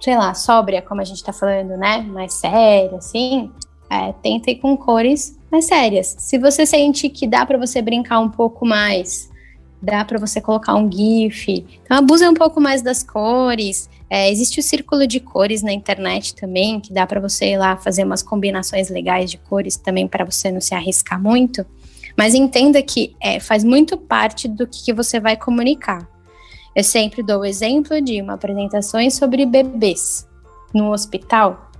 sei 0.00 0.16
lá, 0.16 0.34
sóbria, 0.34 0.82
como 0.82 1.00
a 1.00 1.04
gente 1.04 1.16
está 1.16 1.32
falando, 1.32 1.76
né? 1.76 2.02
Mais 2.02 2.34
séria, 2.34 2.96
assim, 2.96 3.50
é, 3.90 4.12
tenta 4.22 4.50
ir 4.50 4.56
com 4.56 4.76
cores 4.76 5.38
mais 5.50 5.66
sérias. 5.66 6.16
Se 6.18 6.38
você 6.38 6.64
sente 6.64 7.08
que 7.08 7.26
dá 7.26 7.44
para 7.44 7.58
você 7.58 7.82
brincar 7.82 8.20
um 8.20 8.30
pouco 8.30 8.64
mais, 8.64 9.30
dá 9.82 10.04
para 10.04 10.18
você 10.18 10.40
colocar 10.40 10.74
um 10.76 10.90
GIF, 10.90 11.66
então 11.82 11.98
abusa 11.98 12.30
um 12.30 12.34
pouco 12.34 12.60
mais 12.60 12.80
das 12.80 13.02
cores. 13.02 13.90
É, 14.08 14.30
existe 14.30 14.60
o 14.60 14.62
círculo 14.62 15.06
de 15.06 15.20
cores 15.20 15.62
na 15.62 15.72
internet 15.72 16.34
também, 16.34 16.80
que 16.80 16.92
dá 16.92 17.06
para 17.06 17.20
você 17.20 17.52
ir 17.52 17.58
lá 17.58 17.76
fazer 17.76 18.04
umas 18.04 18.22
combinações 18.22 18.88
legais 18.88 19.30
de 19.30 19.38
cores 19.38 19.76
também 19.76 20.06
para 20.06 20.24
você 20.24 20.50
não 20.50 20.60
se 20.60 20.74
arriscar 20.74 21.20
muito. 21.20 21.66
Mas 22.16 22.34
entenda 22.34 22.82
que 22.82 23.16
é, 23.20 23.40
faz 23.40 23.64
muito 23.64 23.96
parte 23.96 24.46
do 24.46 24.66
que, 24.66 24.84
que 24.84 24.92
você 24.92 25.18
vai 25.18 25.36
comunicar. 25.36 26.06
Eu 26.74 26.84
sempre 26.84 27.22
dou 27.22 27.40
o 27.40 27.44
exemplo 27.44 28.00
de 28.00 28.20
uma 28.20 28.34
apresentação 28.34 29.08
sobre 29.10 29.44
bebês 29.44 30.26
no 30.72 30.90
hospital 30.92 31.72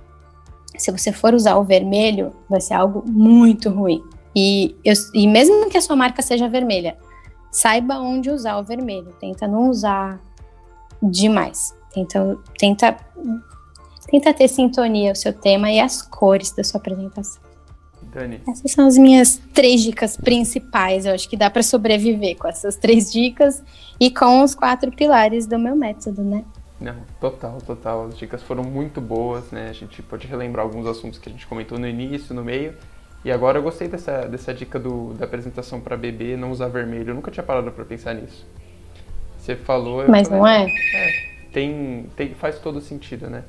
se 0.77 0.91
você 0.91 1.11
for 1.11 1.33
usar 1.33 1.55
o 1.55 1.63
vermelho, 1.63 2.33
vai 2.49 2.59
ser 2.59 2.73
algo 2.73 3.03
muito 3.07 3.69
ruim. 3.69 4.03
E, 4.35 4.75
eu, 4.83 4.93
e 5.13 5.27
mesmo 5.27 5.69
que 5.69 5.77
a 5.77 5.81
sua 5.81 5.95
marca 5.95 6.21
seja 6.21 6.49
vermelha, 6.49 6.97
saiba 7.51 7.99
onde 7.99 8.31
usar 8.31 8.57
o 8.57 8.63
vermelho. 8.63 9.13
Tenta 9.19 9.47
não 9.47 9.69
usar 9.69 10.19
demais. 11.01 11.75
Tenta, 11.93 12.37
tenta, 12.57 12.97
tenta 14.07 14.33
ter 14.33 14.47
sintonia 14.47 15.11
o 15.11 15.15
seu 15.15 15.31
tema 15.31 15.71
e 15.71 15.79
as 15.79 16.01
cores 16.01 16.51
da 16.51 16.63
sua 16.63 16.79
apresentação. 16.79 17.41
Dani. 18.13 18.41
Essas 18.47 18.71
são 18.71 18.87
as 18.87 18.97
minhas 18.97 19.41
três 19.53 19.81
dicas 19.81 20.15
principais. 20.15 21.05
Eu 21.05 21.13
acho 21.13 21.27
que 21.27 21.35
dá 21.35 21.49
para 21.49 21.63
sobreviver 21.63 22.37
com 22.37 22.47
essas 22.47 22.75
três 22.75 23.11
dicas 23.11 23.63
e 23.99 24.11
com 24.11 24.43
os 24.43 24.53
quatro 24.53 24.91
pilares 24.91 25.47
do 25.47 25.57
meu 25.57 25.75
método, 25.75 26.23
né? 26.23 26.43
Não, 26.79 26.95
total, 27.19 27.59
total. 27.65 28.07
As 28.07 28.17
dicas 28.17 28.43
foram 28.43 28.63
muito 28.63 28.99
boas, 28.99 29.51
né? 29.51 29.69
A 29.69 29.73
gente 29.73 30.01
pode 30.01 30.27
relembrar 30.27 30.65
alguns 30.65 30.85
assuntos 30.85 31.17
que 31.17 31.29
a 31.29 31.31
gente 31.31 31.47
comentou 31.47 31.79
no 31.79 31.87
início, 31.87 32.35
no 32.35 32.43
meio. 32.43 32.73
E 33.23 33.31
agora 33.31 33.57
eu 33.57 33.63
gostei 33.63 33.87
dessa, 33.87 34.27
dessa 34.27 34.53
dica 34.53 34.77
do, 34.77 35.13
da 35.13 35.25
apresentação 35.25 35.79
para 35.79 35.95
bebê, 35.95 36.35
não 36.35 36.51
usar 36.51 36.67
vermelho. 36.67 37.11
Eu 37.11 37.15
nunca 37.15 37.31
tinha 37.31 37.43
parado 37.43 37.71
para 37.71 37.85
pensar 37.85 38.13
nisso. 38.13 38.45
Você 39.37 39.55
falou. 39.55 40.05
Mas 40.07 40.27
falei, 40.27 40.41
não 40.41 40.47
é? 40.47 40.65
É, 40.93 41.11
tem, 41.53 42.09
tem, 42.17 42.33
faz 42.33 42.59
todo 42.59 42.81
sentido, 42.81 43.29
né? 43.29 43.43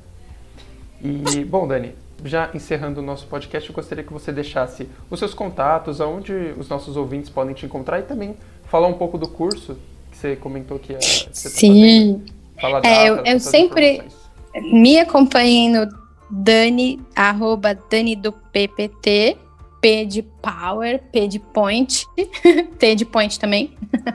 E, 1.02 1.44
bom, 1.44 1.66
Dani, 1.66 1.92
já 2.22 2.50
encerrando 2.54 3.00
o 3.00 3.02
nosso 3.02 3.26
podcast, 3.26 3.68
eu 3.68 3.74
gostaria 3.74 4.04
que 4.04 4.12
você 4.12 4.30
deixasse 4.32 4.88
os 5.10 5.18
seus 5.18 5.34
contatos, 5.34 6.00
aonde 6.00 6.32
os 6.58 6.68
nossos 6.68 6.96
ouvintes 6.96 7.30
podem 7.30 7.54
te 7.54 7.66
encontrar 7.66 8.00
e 8.00 8.02
também 8.02 8.36
falar 8.66 8.88
um 8.88 8.94
pouco 8.94 9.18
do 9.18 9.28
curso 9.28 9.76
que 10.10 10.16
você 10.16 10.36
comentou 10.36 10.78
que 10.78 10.94
você 10.94 11.48
tá 11.48 11.56
Sim. 11.56 12.24
Tá 12.60 12.80
é, 12.84 13.08
eu, 13.08 13.16
eu 13.24 13.40
sempre 13.40 14.02
me 14.56 14.98
acompanhei 14.98 15.68
no 15.68 15.88
Dani, 16.30 17.00
arroba 17.14 17.78
Dani 17.90 18.14
do 18.16 18.32
PPT, 18.32 19.36
P 19.80 20.06
de 20.06 20.22
Power, 20.22 21.02
P 21.12 21.28
de 21.28 21.38
Point, 21.38 22.06
T 22.78 22.94
de 22.94 23.04
Point 23.04 23.38
também. 23.38 23.76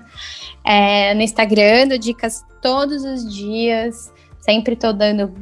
É, 0.62 1.16
no 1.16 1.22
Instagram, 1.22 1.98
dicas 1.98 2.46
todos 2.62 3.04
os 3.04 3.34
dias, 3.34 4.14
sempre 4.42 4.76
tô 4.76 4.94
dando 4.94 5.34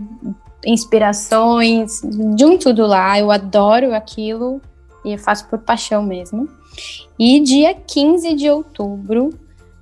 inspirações, 0.66 2.02
de 2.36 2.46
um 2.46 2.58
tudo 2.58 2.86
lá. 2.86 3.20
Eu 3.20 3.32
adoro 3.32 3.94
aquilo 3.94 4.62
e 5.04 5.18
faço 5.18 5.48
por 5.48 5.60
paixão 5.60 6.04
mesmo. 6.04 6.50
E 7.18 7.40
dia 7.40 7.74
15 7.74 8.36
de 8.36 8.50
outubro, 8.50 9.30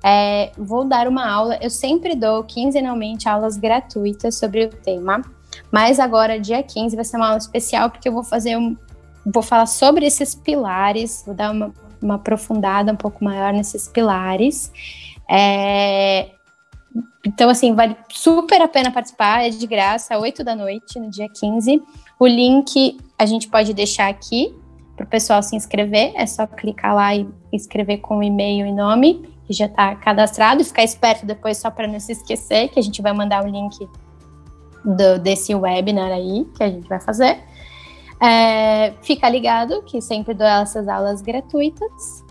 é, 0.03 0.51
vou 0.57 0.85
dar 0.85 1.07
uma 1.07 1.27
aula. 1.27 1.57
Eu 1.61 1.69
sempre 1.69 2.15
dou 2.15 2.43
quinzenalmente 2.43 3.27
aulas 3.27 3.57
gratuitas 3.57 4.35
sobre 4.35 4.65
o 4.65 4.69
tema, 4.69 5.21
mas 5.71 5.99
agora, 5.99 6.39
dia 6.39 6.61
15, 6.61 6.95
vai 6.95 7.05
ser 7.05 7.17
uma 7.17 7.27
aula 7.27 7.37
especial 7.37 7.89
porque 7.89 8.07
eu 8.07 8.13
vou 8.13 8.23
fazer 8.23 8.57
um. 8.57 8.77
Vou 9.25 9.41
falar 9.41 9.65
sobre 9.65 10.05
esses 10.05 10.35
pilares, 10.35 11.23
vou 11.25 11.33
dar 11.33 11.51
uma, 11.51 11.73
uma 11.99 12.15
aprofundada 12.15 12.91
um 12.91 12.95
pouco 12.95 13.23
maior 13.23 13.51
nesses 13.51 13.87
pilares. 13.87 14.71
É, 15.27 16.29
então, 17.25 17.49
assim, 17.49 17.73
vale 17.73 17.95
super 18.09 18.61
a 18.61 18.67
pena 18.67 18.91
participar, 18.91 19.45
é 19.45 19.49
de 19.49 19.67
graça, 19.67 20.17
8 20.17 20.43
da 20.43 20.55
noite, 20.55 20.99
no 20.99 21.09
dia 21.09 21.27
15. 21.27 21.81
O 22.19 22.27
link 22.27 22.97
a 23.17 23.25
gente 23.25 23.47
pode 23.49 23.73
deixar 23.73 24.07
aqui 24.07 24.55
para 24.95 25.05
o 25.05 25.07
pessoal 25.07 25.43
se 25.43 25.55
inscrever, 25.55 26.13
é 26.15 26.25
só 26.25 26.47
clicar 26.47 26.95
lá 26.95 27.13
e 27.13 27.27
escrever 27.51 27.97
com 27.97 28.23
e-mail 28.23 28.65
e 28.65 28.71
nome, 28.71 29.27
que 29.45 29.53
já 29.53 29.65
está 29.65 29.95
cadastrado, 29.95 30.61
e 30.61 30.63
ficar 30.63 30.83
esperto 30.83 31.25
depois 31.25 31.57
só 31.57 31.69
para 31.69 31.87
não 31.87 31.99
se 31.99 32.13
esquecer, 32.13 32.69
que 32.69 32.79
a 32.79 32.83
gente 32.83 33.01
vai 33.01 33.11
mandar 33.11 33.43
o 33.43 33.47
link 33.47 33.77
do, 34.85 35.19
desse 35.19 35.53
webinar 35.53 36.11
aí, 36.11 36.45
que 36.55 36.63
a 36.63 36.69
gente 36.69 36.87
vai 36.87 37.01
fazer. 37.01 37.39
É, 38.21 38.93
fica 39.01 39.27
ligado 39.27 39.81
que 39.83 40.01
sempre 40.01 40.33
dou 40.33 40.47
essas 40.47 40.87
aulas 40.87 41.21
gratuitas. 41.21 42.23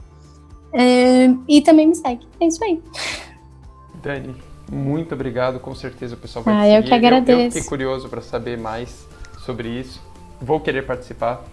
É, 0.73 1.27
e 1.47 1.61
também 1.61 1.87
me 1.87 1.95
segue. 1.95 2.27
É 2.41 2.47
isso 2.47 2.65
aí. 2.65 2.83
Dani, 4.03 4.35
muito 4.71 5.15
obrigado. 5.15 5.61
Com 5.61 5.75
certeza 5.75 6.15
o 6.15 6.19
pessoal 6.19 6.45
vai 6.45 6.55
ah, 6.55 6.63
seguir. 6.63 6.77
Eu 6.77 6.83
que 6.83 6.95
agradeço. 6.95 7.31
Eu, 7.31 7.45
eu 7.45 7.51
fiquei 7.51 7.69
curioso 7.69 8.09
para 8.09 8.21
saber 8.21 8.59
mais 8.59 9.07
sobre 9.45 9.69
isso. 9.69 10.01
Vou 10.41 10.61
querer 10.61 10.83
participar. 10.83 11.45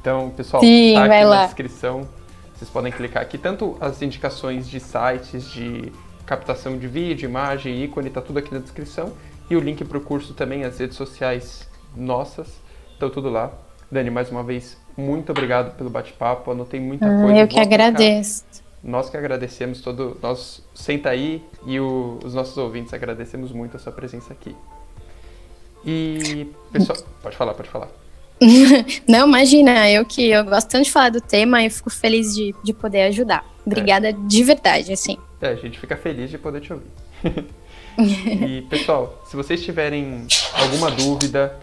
Então, 0.00 0.30
pessoal, 0.30 0.62
Sim, 0.62 0.94
tá 0.94 1.00
aqui 1.00 1.08
vai 1.08 1.22
na 1.22 1.28
lá. 1.28 1.44
descrição. 1.44 2.08
Vocês 2.54 2.70
podem 2.70 2.92
clicar 2.92 3.22
aqui. 3.22 3.38
Tanto 3.38 3.76
as 3.80 4.02
indicações 4.02 4.68
de 4.68 4.80
sites, 4.80 5.50
de 5.50 5.92
captação 6.26 6.78
de 6.78 6.86
vídeo, 6.86 7.28
imagem, 7.28 7.82
ícone, 7.82 8.10
tá 8.10 8.20
tudo 8.20 8.38
aqui 8.38 8.52
na 8.52 8.60
descrição. 8.60 9.12
E 9.48 9.56
o 9.56 9.60
link 9.60 9.84
para 9.84 9.98
o 9.98 10.00
curso 10.00 10.32
também, 10.32 10.64
as 10.64 10.78
redes 10.78 10.96
sociais 10.96 11.68
nossas, 11.96 12.60
estão 12.92 13.10
tudo 13.10 13.28
lá. 13.28 13.50
Dani, 13.90 14.10
mais 14.10 14.30
uma 14.30 14.44
vez, 14.44 14.76
muito 14.96 15.32
obrigado 15.32 15.76
pelo 15.76 15.90
bate-papo. 15.90 16.50
Anotei 16.52 16.78
muita 16.78 17.06
ah, 17.06 17.22
coisa. 17.22 17.40
Eu 17.40 17.48
que 17.48 17.58
agradeço. 17.58 18.44
Nós 18.82 19.10
que 19.10 19.16
agradecemos 19.16 19.80
todo. 19.80 20.16
Nós, 20.22 20.62
Senta 20.74 21.10
aí 21.10 21.42
e 21.66 21.78
o, 21.78 22.18
os 22.24 22.34
nossos 22.34 22.56
ouvintes 22.56 22.94
agradecemos 22.94 23.52
muito 23.52 23.76
a 23.76 23.80
sua 23.80 23.92
presença 23.92 24.32
aqui. 24.32 24.56
E, 25.84 26.46
pessoal, 26.72 26.98
pode 27.22 27.36
falar, 27.36 27.54
pode 27.54 27.68
falar. 27.68 27.88
Não, 29.06 29.28
imagina, 29.28 29.90
eu 29.90 30.04
que 30.04 30.30
eu 30.30 30.44
gosto 30.44 30.68
tanto 30.68 30.84
de 30.84 30.90
falar 30.90 31.10
do 31.10 31.20
tema 31.20 31.62
e 31.62 31.70
fico 31.70 31.90
feliz 31.90 32.34
de, 32.34 32.54
de 32.62 32.72
poder 32.72 33.02
ajudar. 33.02 33.44
Obrigada 33.64 34.10
é. 34.10 34.12
de 34.12 34.42
verdade, 34.42 34.92
assim. 34.92 35.18
É, 35.40 35.48
a 35.48 35.54
gente 35.54 35.78
fica 35.78 35.96
feliz 35.96 36.30
de 36.30 36.38
poder 36.38 36.60
te 36.60 36.72
ouvir. 36.72 36.86
e, 37.98 38.62
pessoal, 38.62 39.22
se 39.26 39.36
vocês 39.36 39.62
tiverem 39.62 40.26
alguma 40.54 40.90
dúvida, 40.90 41.58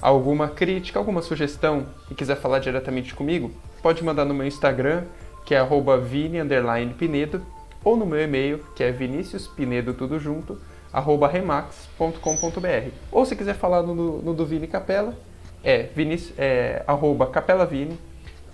alguma 0.00 0.48
crítica, 0.48 0.98
alguma 0.98 1.22
sugestão 1.22 1.86
e 2.10 2.14
quiser 2.14 2.36
falar 2.36 2.58
diretamente 2.58 3.14
comigo, 3.14 3.50
pode 3.82 4.04
mandar 4.04 4.24
no 4.24 4.34
meu 4.34 4.46
Instagram, 4.46 5.04
que 5.44 5.54
é 5.54 5.60
vini_pinedo, 6.02 7.42
ou 7.82 7.96
no 7.96 8.06
meu 8.06 8.20
e-mail, 8.20 8.60
que 8.74 8.82
é 8.82 8.92
viniciuspinedo 8.92 9.94
tudo 9.94 10.18
junto, 10.18 10.60
arroba 10.92 11.28
remax.com.br. 11.28 12.90
Ou 13.10 13.24
se 13.24 13.36
quiser 13.36 13.54
falar 13.54 13.82
no, 13.82 14.20
no 14.22 14.34
do 14.34 14.44
Vini 14.44 14.66
Capela, 14.66 15.16
é, 15.62 15.84
Vinic, 15.94 16.34
é 16.36 16.82
arroba 16.86 17.26
capelavini, 17.26 17.98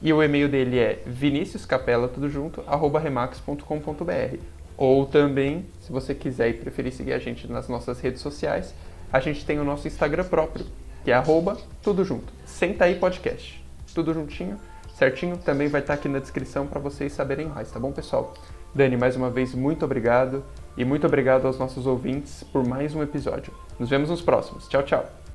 e 0.03 0.13
o 0.13 0.23
e-mail 0.23 0.49
dele 0.49 0.79
é 0.79 1.03
viniciuscapela 1.07 2.09
tudo 2.09 2.29
junto, 2.29 2.63
arroba 2.67 3.01
remax.com.br. 3.01 4.37
Ou 4.77 5.07
também, 5.07 5.67
se 5.81 5.91
você 5.91 6.15
quiser 6.15 6.51
e 6.51 6.53
preferir 6.53 6.93
seguir 6.93 7.15
a 7.15 7.19
gente 7.19 7.51
nas 7.51 7.69
nossas 7.69 7.99
redes 8.01 8.21
sociais, 8.21 8.75
a 9.11 9.21
gente 9.21 9.45
tem 9.45 9.59
o 9.59 9.65
nosso 9.65 9.89
Instagram 9.89 10.25
próprio, 10.25 10.67
que 11.03 11.11
é 11.11 11.15
arroba 11.15 11.57
tudo 11.83 12.05
junto, 12.05 12.33
senta 12.45 12.85
aí 12.85 12.97
podcast. 12.97 13.65
Tudo 13.95 14.13
juntinho, 14.13 14.59
certinho, 14.97 15.37
também 15.37 15.69
vai 15.69 15.81
estar 15.81 15.95
aqui 15.95 16.09
na 16.09 16.19
descrição 16.19 16.67
para 16.67 16.81
vocês 16.81 17.13
saberem 17.13 17.47
mais, 17.47 17.71
tá 17.71 17.79
bom, 17.79 17.93
pessoal? 17.93 18.35
Dani, 18.75 18.97
mais 18.97 19.17
uma 19.17 19.31
vez, 19.31 19.55
muito 19.55 19.85
obrigado. 19.85 20.45
E 20.77 20.85
muito 20.85 21.07
obrigado 21.07 21.47
aos 21.47 21.59
nossos 21.59 21.87
ouvintes 21.87 22.45
por 22.53 22.67
mais 22.67 22.95
um 22.95 23.03
episódio. 23.03 23.53
Nos 23.79 23.89
vemos 23.89 24.11
nos 24.11 24.21
próximos. 24.21 24.69
Tchau, 24.69 24.83
tchau. 24.83 25.26